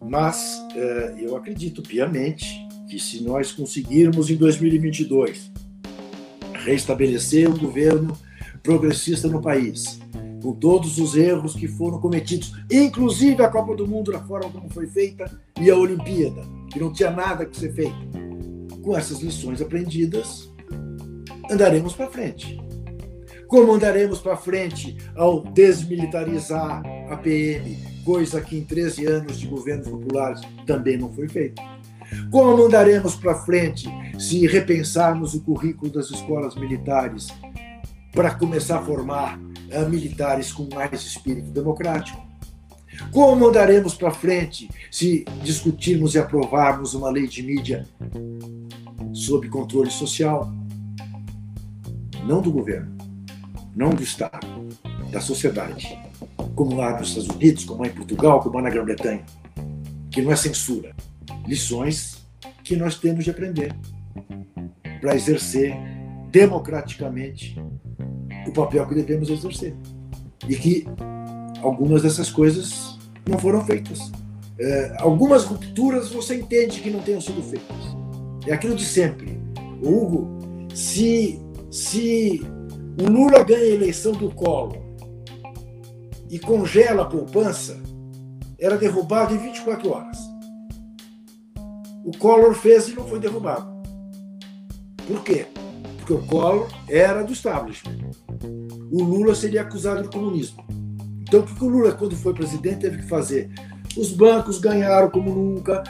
Mas 0.00 0.62
eh, 0.74 1.14
eu 1.18 1.36
acredito 1.36 1.82
piamente 1.82 2.66
que 2.88 2.98
se 2.98 3.22
nós 3.22 3.50
conseguirmos 3.52 4.30
em 4.30 4.36
2022 4.36 5.50
restabelecer 6.64 7.50
um 7.50 7.58
governo 7.58 8.16
progressista 8.62 9.28
no 9.28 9.42
país, 9.42 9.98
com 10.44 10.52
todos 10.52 10.98
os 10.98 11.16
erros 11.16 11.54
que 11.54 11.66
foram 11.66 11.98
cometidos, 11.98 12.52
inclusive 12.70 13.42
a 13.42 13.48
Copa 13.48 13.74
do 13.74 13.88
Mundo, 13.88 14.12
da 14.12 14.20
forma 14.20 14.50
como 14.50 14.68
foi 14.68 14.86
feita, 14.86 15.24
e 15.58 15.70
a 15.70 15.74
Olimpíada, 15.74 16.42
que 16.70 16.78
não 16.78 16.92
tinha 16.92 17.10
nada 17.10 17.46
que 17.46 17.56
ser 17.56 17.72
feito. 17.72 17.96
Com 18.82 18.94
essas 18.94 19.20
lições 19.20 19.62
aprendidas, 19.62 20.52
andaremos 21.50 21.94
para 21.94 22.10
frente. 22.10 22.60
Como 23.48 23.72
andaremos 23.72 24.20
para 24.20 24.36
frente 24.36 24.98
ao 25.16 25.40
desmilitarizar 25.40 26.82
a 27.08 27.16
PM, 27.16 27.78
coisa 28.04 28.38
que 28.42 28.58
em 28.58 28.64
13 28.64 29.06
anos 29.06 29.40
de 29.40 29.46
governos 29.46 29.88
populares 29.88 30.42
também 30.66 30.98
não 30.98 31.10
foi 31.10 31.26
feita? 31.26 31.62
Como 32.30 32.62
andaremos 32.66 33.14
para 33.14 33.34
frente 33.34 33.88
se 34.18 34.46
repensarmos 34.46 35.32
o 35.32 35.40
currículo 35.40 35.90
das 35.90 36.10
escolas 36.10 36.54
militares 36.54 37.28
para 38.12 38.34
começar 38.34 38.80
a 38.80 38.82
formar 38.82 39.40
militares 39.80 40.52
com 40.52 40.68
mais 40.74 41.02
espírito 41.02 41.50
democrático? 41.50 42.22
Como 43.10 43.48
andaremos 43.48 43.94
para 43.94 44.10
frente 44.10 44.68
se 44.90 45.24
discutirmos 45.42 46.14
e 46.14 46.18
aprovarmos 46.18 46.94
uma 46.94 47.10
lei 47.10 47.26
de 47.26 47.42
mídia 47.42 47.86
sob 49.12 49.48
controle 49.48 49.90
social? 49.90 50.52
Não 52.24 52.40
do 52.40 52.50
governo, 52.50 52.96
não 53.74 53.90
do 53.90 54.02
Estado, 54.02 54.46
da 55.10 55.20
sociedade, 55.20 55.98
como 56.54 56.76
lá 56.76 56.98
nos 56.98 57.08
Estados 57.08 57.28
Unidos, 57.30 57.64
como 57.64 57.82
lá 57.82 57.88
em 57.88 57.92
Portugal, 57.92 58.40
como 58.40 58.56
lá 58.56 58.62
na 58.62 58.70
Grã-Bretanha, 58.70 59.24
que 60.10 60.22
não 60.22 60.32
é 60.32 60.36
censura. 60.36 60.94
Lições 61.46 62.24
que 62.62 62.76
nós 62.76 62.98
temos 62.98 63.24
de 63.24 63.30
aprender 63.30 63.74
para 65.00 65.14
exercer 65.14 65.74
democraticamente 66.30 67.60
o 68.50 68.52
papel 68.52 68.86
que 68.86 68.94
devemos 68.94 69.28
exercer. 69.28 69.74
E 70.48 70.56
que 70.56 70.86
algumas 71.62 72.02
dessas 72.02 72.30
coisas 72.30 72.98
não 73.28 73.38
foram 73.38 73.64
feitas. 73.64 74.12
É, 74.58 74.96
algumas 75.00 75.44
rupturas 75.44 76.10
você 76.10 76.36
entende 76.36 76.80
que 76.80 76.90
não 76.90 77.00
tenham 77.00 77.20
sido 77.20 77.42
feitas. 77.42 77.76
É 78.46 78.52
aquilo 78.52 78.76
de 78.76 78.84
sempre. 78.84 79.40
Hugo, 79.82 80.38
se, 80.74 81.40
se 81.70 82.42
o 83.00 83.10
Lula 83.10 83.42
ganha 83.42 83.62
a 83.62 83.74
eleição 83.74 84.12
do 84.12 84.30
Collor 84.30 84.78
e 86.30 86.38
congela 86.38 87.02
a 87.02 87.06
poupança, 87.06 87.80
era 88.58 88.76
derrubado 88.76 89.34
em 89.34 89.38
24 89.38 89.90
horas. 89.90 90.18
O 92.04 92.16
Collor 92.18 92.54
fez 92.54 92.88
e 92.88 92.94
não 92.94 93.06
foi 93.06 93.18
derrubado. 93.18 93.66
Por 95.06 95.22
quê? 95.22 95.46
Porque 95.98 96.12
o 96.12 96.26
Collor 96.26 96.68
era 96.88 97.22
do 97.22 97.32
establishment 97.32 98.12
o 98.94 99.02
Lula 99.02 99.34
seria 99.34 99.62
acusado 99.62 100.02
de 100.02 100.08
comunismo. 100.08 100.64
Então, 101.22 101.40
o 101.40 101.46
que 101.46 101.64
o 101.64 101.68
Lula, 101.68 101.92
quando 101.92 102.14
foi 102.14 102.32
presidente, 102.32 102.82
teve 102.82 102.98
que 102.98 103.08
fazer? 103.08 103.50
Os 103.96 104.12
bancos 104.12 104.58
ganharam 104.58 105.10
como 105.10 105.34
nunca, 105.34 105.82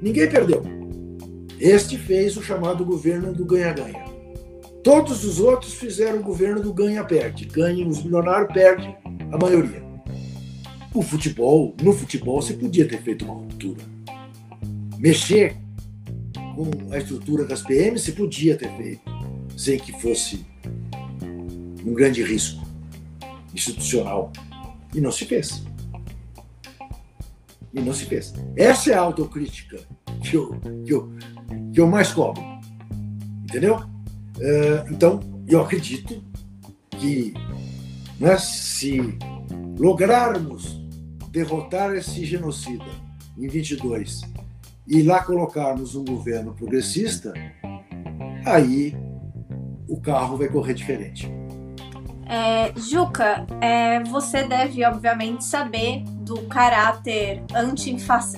ninguém 0.00 0.28
perdeu. 0.28 0.62
Este 1.58 1.98
fez 1.98 2.36
o 2.36 2.42
chamado 2.42 2.84
governo 2.84 3.32
do 3.32 3.44
ganha-ganha. 3.44 4.04
Todos 4.84 5.24
os 5.24 5.40
outros 5.40 5.74
fizeram 5.74 6.20
o 6.20 6.22
governo 6.22 6.62
do 6.62 6.72
ganha-perde. 6.72 7.46
Ganha 7.46 7.86
os 7.86 8.02
milionários, 8.02 8.52
perde 8.52 8.94
a 9.32 9.36
maioria. 9.36 9.82
O 10.94 11.02
futebol, 11.02 11.74
no 11.82 11.92
futebol, 11.92 12.40
você 12.40 12.54
podia 12.54 12.86
ter 12.86 13.02
feito 13.02 13.24
uma 13.24 13.34
ruptura. 13.34 13.82
Mexer 14.98 15.56
com 16.54 16.92
a 16.92 16.98
estrutura 16.98 17.44
das 17.44 17.62
PMs, 17.62 18.02
você 18.02 18.12
podia 18.12 18.56
ter 18.56 18.70
feito, 18.76 19.02
sem 19.56 19.78
que 19.78 19.92
fosse 20.00 20.44
um 21.84 21.94
grande 21.94 22.22
risco 22.22 22.66
institucional. 23.54 24.32
E 24.94 25.00
não 25.00 25.12
se 25.12 25.24
fez. 25.24 25.62
E 27.72 27.80
não 27.80 27.94
se 27.94 28.06
fez. 28.06 28.34
Essa 28.56 28.90
é 28.90 28.94
a 28.94 29.00
autocrítica 29.00 29.78
que 30.22 30.36
eu, 30.36 30.60
que 30.84 30.92
eu, 30.92 31.12
que 31.72 31.80
eu 31.80 31.86
mais 31.86 32.12
cobro. 32.12 32.42
Entendeu? 33.44 33.76
Uh, 33.76 34.92
então, 34.92 35.20
eu 35.46 35.60
acredito 35.60 36.22
que 36.98 37.34
né, 38.18 38.36
se 38.38 39.00
lograrmos 39.78 40.80
derrotar 41.30 41.94
esse 41.94 42.24
genocida 42.24 42.84
em 43.38 43.48
22 43.48 44.22
e 44.86 45.02
lá 45.02 45.22
colocarmos 45.22 45.94
um 45.94 46.04
governo 46.04 46.52
progressista, 46.52 47.32
aí 48.44 48.94
o 49.88 50.00
carro 50.00 50.36
vai 50.36 50.48
correr 50.48 50.74
diferente. 50.74 51.30
É, 52.32 52.72
Juca, 52.76 53.44
é, 53.60 54.04
você 54.04 54.44
deve 54.44 54.84
obviamente 54.84 55.44
saber 55.44 56.04
do 56.20 56.42
caráter 56.42 57.42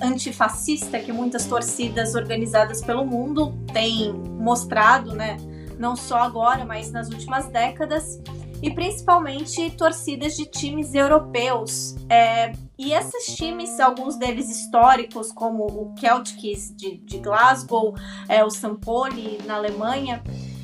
antifascista 0.01 0.99
que 0.99 1.12
muitas 1.12 1.45
torcidas 1.45 2.14
organizadas 2.14 2.80
pelo 2.80 3.05
mundo 3.05 3.53
têm 3.70 4.14
mostrado, 4.14 5.14
né? 5.14 5.36
Não 5.78 5.95
só 5.95 6.20
agora, 6.20 6.64
mas 6.64 6.90
nas 6.90 7.11
últimas 7.11 7.49
décadas, 7.49 8.18
e 8.62 8.70
principalmente 8.70 9.70
torcidas 9.72 10.36
de 10.36 10.47
times 10.47 10.95
europeus. 10.95 11.95
É, 12.09 12.53
e 12.78 12.95
esses 12.95 13.36
times, 13.36 13.78
alguns 13.78 14.16
deles 14.16 14.49
históricos, 14.49 15.30
como 15.32 15.66
o 15.66 15.95
Celtics 16.01 16.74
de, 16.74 16.97
de 16.97 17.18
Glasgow, 17.18 17.95
é, 18.26 18.43
o 18.43 18.49
Sampoli 18.49 19.38
na 19.45 19.57
Alemanha, 19.57 20.22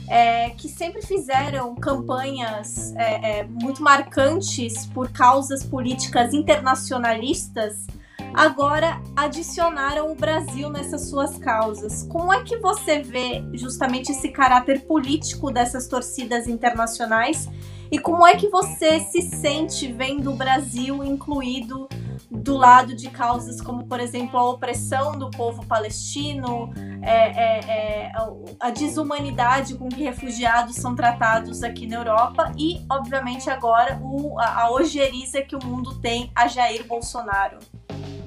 é, 0.08 0.50
que 0.50 0.68
sempre 0.68 1.02
fizeram 1.02 1.74
campanhas 1.74 2.94
é, 2.96 3.40
é, 3.40 3.44
muito 3.44 3.82
marcantes 3.82 4.86
por 4.86 5.10
causas 5.10 5.62
políticas 5.62 6.32
internacionalistas, 6.32 7.86
agora 8.34 9.00
adicionaram 9.14 10.10
o 10.12 10.14
Brasil 10.14 10.70
nessas 10.70 11.08
suas 11.08 11.36
causas. 11.38 12.04
Como 12.04 12.32
é 12.32 12.42
que 12.42 12.56
você 12.58 13.00
vê 13.00 13.44
justamente 13.52 14.12
esse 14.12 14.28
caráter 14.30 14.86
político 14.86 15.50
dessas 15.50 15.86
torcidas 15.86 16.48
internacionais 16.48 17.48
e 17.90 17.98
como 17.98 18.26
é 18.26 18.34
que 18.34 18.48
você 18.48 19.00
se 19.00 19.22
sente 19.22 19.90
vendo 19.92 20.30
o 20.30 20.36
Brasil 20.36 21.02
incluído 21.04 21.88
do 22.30 22.56
lado 22.56 22.94
de 22.94 23.08
causas 23.08 23.60
como, 23.60 23.86
por 23.86 24.00
exemplo, 24.00 24.38
a 24.38 24.50
opressão 24.50 25.18
do 25.18 25.30
povo 25.30 25.64
palestino, 25.64 26.70
é, 27.00 27.10
é, 27.10 27.60
é, 27.68 28.12
a 28.60 28.70
desumanidade 28.70 29.74
com 29.74 29.88
que 29.88 30.02
refugiados 30.02 30.76
são 30.76 30.94
tratados 30.94 31.62
aqui 31.62 31.86
na 31.86 31.96
Europa 31.96 32.52
e, 32.58 32.80
obviamente, 32.90 33.48
agora 33.48 33.98
o, 34.02 34.38
a, 34.38 34.62
a 34.62 34.70
ojeriza 34.70 35.40
que 35.40 35.56
o 35.56 35.64
mundo 35.64 35.94
tem 36.00 36.30
a 36.34 36.46
Jair 36.48 36.86
Bolsonaro? 36.86 37.58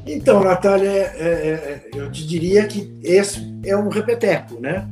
Então, 0.06 0.44
Natália, 0.44 0.90
é, 0.90 0.94
é, 0.94 1.90
é, 1.90 1.90
eu 1.94 2.12
te 2.12 2.26
diria 2.26 2.66
que 2.66 2.98
esse 3.04 3.56
é 3.64 3.78
um 3.78 3.88
repeteco, 3.88 4.60
né? 4.60 4.88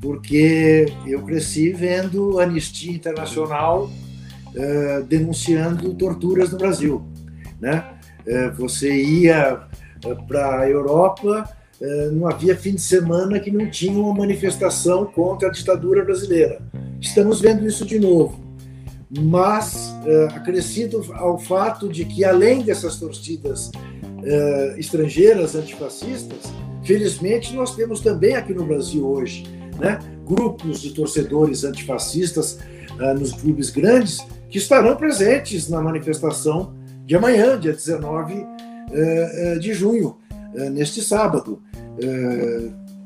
Porque 0.00 0.90
eu 1.06 1.22
cresci 1.22 1.72
vendo 1.72 2.40
Anistia 2.40 2.92
Internacional 2.92 3.90
denunciando 5.06 5.94
torturas 5.94 6.50
no 6.50 6.58
Brasil, 6.58 7.06
né? 7.60 7.99
É, 8.26 8.50
você 8.50 8.90
ia 9.02 9.60
é, 10.04 10.14
para 10.26 10.60
a 10.60 10.68
Europa, 10.68 11.48
é, 11.80 12.10
não 12.10 12.28
havia 12.28 12.56
fim 12.56 12.74
de 12.74 12.80
semana 12.80 13.40
que 13.40 13.50
não 13.50 13.68
tinha 13.70 13.98
uma 13.98 14.14
manifestação 14.14 15.06
contra 15.06 15.48
a 15.48 15.52
ditadura 15.52 16.04
brasileira. 16.04 16.60
Estamos 17.00 17.40
vendo 17.40 17.66
isso 17.66 17.84
de 17.86 17.98
novo. 17.98 18.38
Mas, 19.18 19.92
acrescido 20.36 21.04
ao 21.14 21.36
fato 21.36 21.88
de 21.88 22.04
que, 22.04 22.24
além 22.24 22.62
dessas 22.62 22.94
torcidas 22.94 23.72
estrangeiras 24.76 25.56
antifascistas, 25.56 26.52
felizmente 26.84 27.52
nós 27.52 27.74
temos 27.74 27.98
também 28.00 28.36
aqui 28.36 28.54
no 28.54 28.64
Brasil 28.64 29.04
hoje 29.04 29.42
né, 29.80 29.98
grupos 30.24 30.80
de 30.80 30.92
torcedores 30.92 31.64
antifascistas 31.64 32.60
nos 33.18 33.32
clubes 33.32 33.70
grandes 33.70 34.24
que 34.48 34.58
estarão 34.58 34.94
presentes 34.94 35.68
na 35.68 35.80
manifestação 35.80 36.72
de 37.10 37.16
amanhã, 37.16 37.58
dia 37.58 37.72
19 37.72 38.34
uh, 38.34 39.58
de 39.58 39.74
junho, 39.74 40.16
neste 40.70 41.02
sábado, 41.02 41.60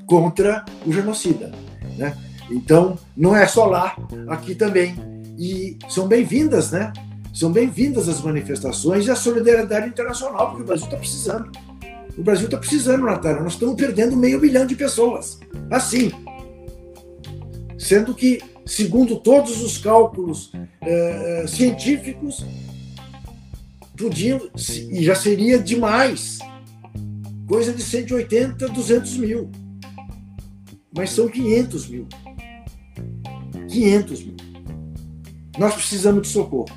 contra 0.07 0.62
o 0.84 0.92
genocida. 0.92 1.50
Né? 1.96 2.14
Então, 2.50 2.98
não 3.16 3.34
é 3.34 3.46
só 3.46 3.64
lá, 3.64 3.96
aqui 4.28 4.55
também. 4.55 4.94
E 5.38 5.78
são 5.88 6.07
bem-vindas, 6.07 6.70
né? 6.70 6.92
São 7.32 7.50
bem-vindas 7.50 8.07
as 8.07 8.20
manifestações 8.20 9.07
e 9.07 9.11
a 9.11 9.16
solidariedade 9.16 9.88
internacional, 9.88 10.48
porque 10.48 10.64
o 10.64 10.66
Brasil 10.66 10.84
está 10.84 10.98
precisando. 10.98 11.50
O 12.18 12.22
Brasil 12.22 12.44
está 12.44 12.59
precisando, 12.59 13.07
Natália. 13.07 13.40
Nós 13.40 13.55
estamos 13.55 13.74
perdendo 13.74 14.18
meio 14.18 14.38
milhão 14.38 14.66
de 14.66 14.76
pessoas. 14.76 15.40
Assim. 15.70 16.12
Sendo 17.78 18.14
que, 18.14 18.38
segundo 18.66 19.18
todos 19.18 19.62
os 19.62 19.78
cálculos 19.78 20.52
eh, 20.82 21.44
científicos, 21.48 22.44
podiam, 23.97 24.40
e 24.90 25.05
já 25.05 25.14
seria 25.14 25.59
demais, 25.59 26.38
coisa 27.47 27.72
de 27.72 27.82
180, 27.82 28.68
200 28.68 29.16
mil. 29.18 29.51
Mas 30.97 31.11
são 31.11 31.28
500 31.28 31.88
mil. 31.88 32.07
500 33.68 34.22
mil. 34.24 34.36
Nós 35.59 35.74
precisamos 35.74 36.22
de 36.22 36.28
socorro. 36.28 36.68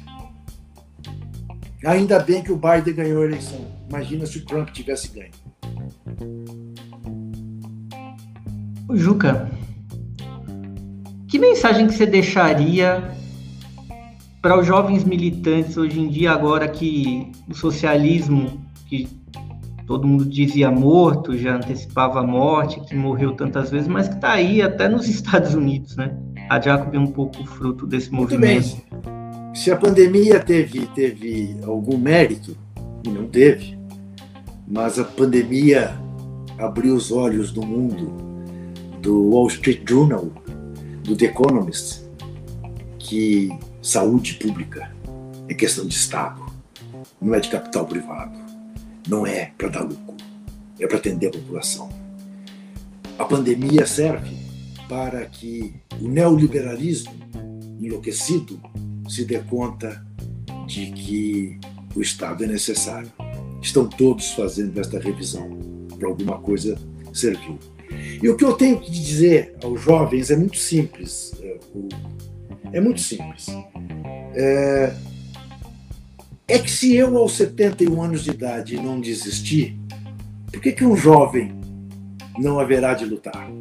Ainda 1.86 2.20
bem 2.20 2.43
que 2.43 2.51
o 2.51 2.57
Biden 2.57 2.93
ganhou 2.93 3.22
a 3.22 3.26
eleição. 3.26 3.65
Imagina 3.89 4.26
se 4.26 4.39
o 4.39 4.45
Trump 4.45 4.70
tivesse 4.70 5.09
ganho. 5.09 5.32
Juca, 8.93 9.51
que 11.28 11.38
mensagem 11.38 11.88
que 11.88 11.93
você 11.93 12.05
deixaria 12.05 13.16
para 14.47 14.61
os 14.61 14.65
jovens 14.65 15.03
militantes 15.03 15.75
hoje 15.75 15.99
em 15.99 16.07
dia, 16.07 16.31
agora 16.31 16.69
que 16.69 17.29
o 17.49 17.53
socialismo, 17.53 18.65
que 18.87 19.05
todo 19.85 20.07
mundo 20.07 20.23
dizia 20.23 20.71
morto, 20.71 21.37
já 21.37 21.57
antecipava 21.57 22.21
a 22.21 22.23
morte, 22.23 22.79
que 22.79 22.95
morreu 22.95 23.33
tantas 23.33 23.69
vezes, 23.69 23.89
mas 23.89 24.07
que 24.07 24.15
está 24.15 24.31
aí 24.31 24.61
até 24.61 24.87
nos 24.87 25.05
Estados 25.11 25.53
Unidos, 25.53 25.97
né? 25.97 26.17
A 26.49 26.61
Jacob 26.61 26.95
é 26.95 26.97
um 26.97 27.07
pouco 27.07 27.43
fruto 27.45 27.85
desse 27.85 28.09
movimento. 28.09 28.77
Se 29.53 29.69
a 29.69 29.75
pandemia 29.75 30.39
teve, 30.39 30.85
teve 30.95 31.57
algum 31.65 31.97
mérito, 31.97 32.55
e 33.05 33.09
não 33.09 33.27
teve, 33.27 33.77
mas 34.65 34.97
a 34.97 35.03
pandemia 35.03 35.93
abriu 36.57 36.95
os 36.95 37.11
olhos 37.11 37.51
do 37.51 37.65
mundo, 37.65 38.13
do 39.01 39.29
Wall 39.29 39.47
Street 39.47 39.81
Journal, 39.85 40.29
do 41.03 41.17
The 41.17 41.25
Economist, 41.25 42.03
que 42.97 43.51
saúde 43.88 44.33
pública 44.33 44.91
é 45.47 45.53
questão 45.53 45.88
de 45.88 45.95
Estado, 45.95 46.45
não 47.21 47.33
é 47.33 47.39
de 47.39 47.47
capital 47.47 47.85
privado, 47.85 48.38
não 49.07 49.25
é 49.25 49.53
para 49.57 49.69
dar 49.69 49.83
lucro, 49.83 50.17
é 50.77 50.85
para 50.85 50.97
atender 50.97 51.27
a 51.27 51.31
população. 51.31 51.88
A 53.17 53.23
pandemia 53.23 53.85
serve 53.85 54.35
para 54.89 55.25
que 55.25 55.73
o 56.01 56.07
neoliberalismo 56.09 57.13
enlouquecido 57.79 58.59
se 59.07 59.23
dê 59.23 59.39
conta 59.39 60.05
de 60.67 60.91
que 60.91 61.57
o 61.95 62.01
Estado 62.01 62.43
é 62.43 62.47
necessário. 62.47 63.09
Estão 63.61 63.88
todos 63.88 64.33
fazendo 64.33 64.77
esta 64.81 64.99
revisão. 64.99 65.49
Para 65.97 66.09
alguma 66.09 66.38
coisa 66.39 66.77
serviu. 67.13 67.57
E 68.21 68.27
o 68.27 68.35
que 68.35 68.43
eu 68.43 68.51
tenho 68.51 68.81
que 68.81 68.91
dizer 68.91 69.55
aos 69.63 69.81
jovens 69.81 70.29
é 70.29 70.35
muito 70.35 70.57
simples. 70.57 71.33
É, 71.41 71.57
é 72.73 72.81
muito 72.81 72.99
simples. 72.99 73.47
É, 74.39 74.93
é 76.47 76.59
que 76.59 76.69
se 76.69 76.95
eu, 76.95 77.17
aos 77.17 77.35
71 77.35 78.03
anos 78.03 78.23
de 78.23 78.29
idade, 78.29 78.79
não 78.79 79.01
desistir, 79.01 79.75
por 80.51 80.61
que, 80.61 80.71
que 80.71 80.85
um 80.85 80.95
jovem 80.95 81.59
não 82.38 82.59
haverá 82.59 82.93
de 82.93 83.03
lutar? 83.03 83.51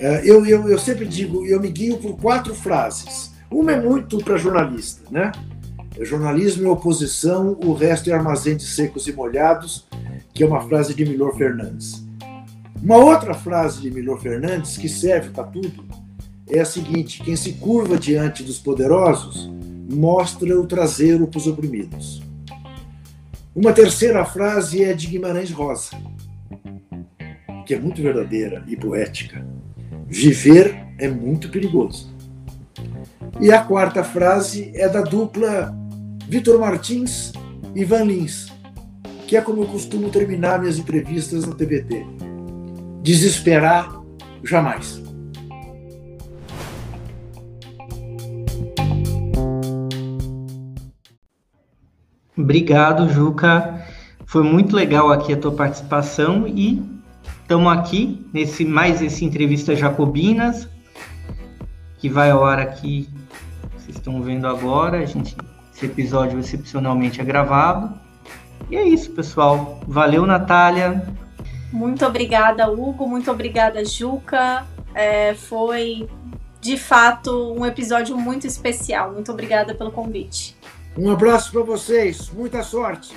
É, 0.00 0.22
eu, 0.24 0.46
eu, 0.46 0.70
eu 0.70 0.78
sempre 0.78 1.06
digo, 1.06 1.44
eu 1.44 1.60
me 1.60 1.70
guio 1.70 1.98
por 1.98 2.16
quatro 2.18 2.54
frases. 2.54 3.30
Uma 3.50 3.72
é 3.72 3.80
muito 3.80 4.16
para 4.24 4.38
jornalista, 4.38 5.02
né? 5.10 5.30
É 5.98 6.04
jornalismo 6.04 6.66
é 6.66 6.70
oposição, 6.70 7.58
o 7.62 7.74
resto 7.74 8.08
é 8.08 8.14
armazém 8.14 8.56
de 8.56 8.64
secos 8.64 9.06
e 9.06 9.12
molhados, 9.12 9.86
que 10.32 10.42
é 10.42 10.46
uma 10.46 10.62
frase 10.62 10.94
de 10.94 11.04
Milor 11.04 11.36
Fernandes. 11.36 12.02
Uma 12.82 12.96
outra 12.96 13.34
frase 13.34 13.82
de 13.82 13.90
Milor 13.90 14.18
Fernandes, 14.18 14.78
que 14.78 14.88
serve 14.88 15.28
para 15.28 15.44
tudo, 15.44 15.84
é 16.48 16.60
a 16.60 16.64
seguinte: 16.64 17.22
quem 17.22 17.36
se 17.36 17.52
curva 17.54 17.98
diante 17.98 18.42
dos 18.42 18.58
poderosos 18.58 19.50
mostra 19.90 20.58
o 20.60 20.66
traseiro 20.66 21.26
para 21.26 21.38
os 21.38 21.46
oprimidos. 21.46 22.22
Uma 23.54 23.72
terceira 23.72 24.24
frase 24.24 24.82
é 24.82 24.94
de 24.94 25.06
Guimarães 25.06 25.50
Rosa, 25.50 25.90
que 27.66 27.74
é 27.74 27.78
muito 27.78 28.00
verdadeira 28.00 28.64
e 28.66 28.76
poética. 28.76 29.46
Viver 30.06 30.86
é 30.98 31.08
muito 31.08 31.50
perigoso. 31.50 32.10
E 33.40 33.52
a 33.52 33.62
quarta 33.62 34.02
frase 34.02 34.72
é 34.74 34.88
da 34.88 35.02
dupla 35.02 35.74
Vitor 36.28 36.58
Martins 36.58 37.32
e 37.74 37.84
Van 37.84 38.04
Lins, 38.04 38.50
que 39.26 39.36
é 39.36 39.40
como 39.40 39.62
eu 39.62 39.66
costumo 39.66 40.10
terminar 40.10 40.60
minhas 40.60 40.78
entrevistas 40.78 41.44
na 41.44 41.54
TVT. 41.54 42.06
Desesperar 43.02 44.00
jamais. 44.44 45.01
Obrigado, 52.36 53.08
Juca. 53.08 53.84
Foi 54.26 54.42
muito 54.42 54.74
legal 54.74 55.10
aqui 55.10 55.32
a 55.32 55.36
tua 55.36 55.52
participação 55.52 56.46
e 56.46 56.82
estamos 57.42 57.72
aqui 57.72 58.26
nesse 58.32 58.64
mais 58.64 59.02
esse 59.02 59.24
entrevista 59.24 59.76
Jacobinas 59.76 60.68
que 61.98 62.08
vai 62.08 62.30
ao 62.30 62.44
ar 62.44 62.58
aqui 62.58 63.08
vocês 63.82 63.96
estão 63.96 64.22
vendo 64.22 64.46
agora. 64.46 64.98
A 64.98 65.04
gente, 65.04 65.36
esse 65.74 65.86
episódio 65.86 66.38
excepcionalmente 66.38 67.20
é 67.20 67.24
gravado. 67.24 67.92
E 68.70 68.76
é 68.76 68.84
isso, 68.84 69.10
pessoal. 69.10 69.80
Valeu, 69.86 70.24
Natália. 70.24 71.04
Muito 71.72 72.06
obrigada, 72.06 72.70
Hugo. 72.70 73.08
Muito 73.08 73.30
obrigada, 73.30 73.84
Juca. 73.84 74.64
É, 74.94 75.34
foi 75.34 76.08
de 76.60 76.76
fato 76.76 77.54
um 77.54 77.66
episódio 77.66 78.16
muito 78.16 78.46
especial. 78.46 79.12
Muito 79.12 79.32
obrigada 79.32 79.74
pelo 79.74 79.90
convite. 79.90 80.56
Um 80.96 81.10
abraço 81.10 81.52
para 81.52 81.62
vocês. 81.62 82.30
Muita 82.30 82.62
sorte. 82.62 83.14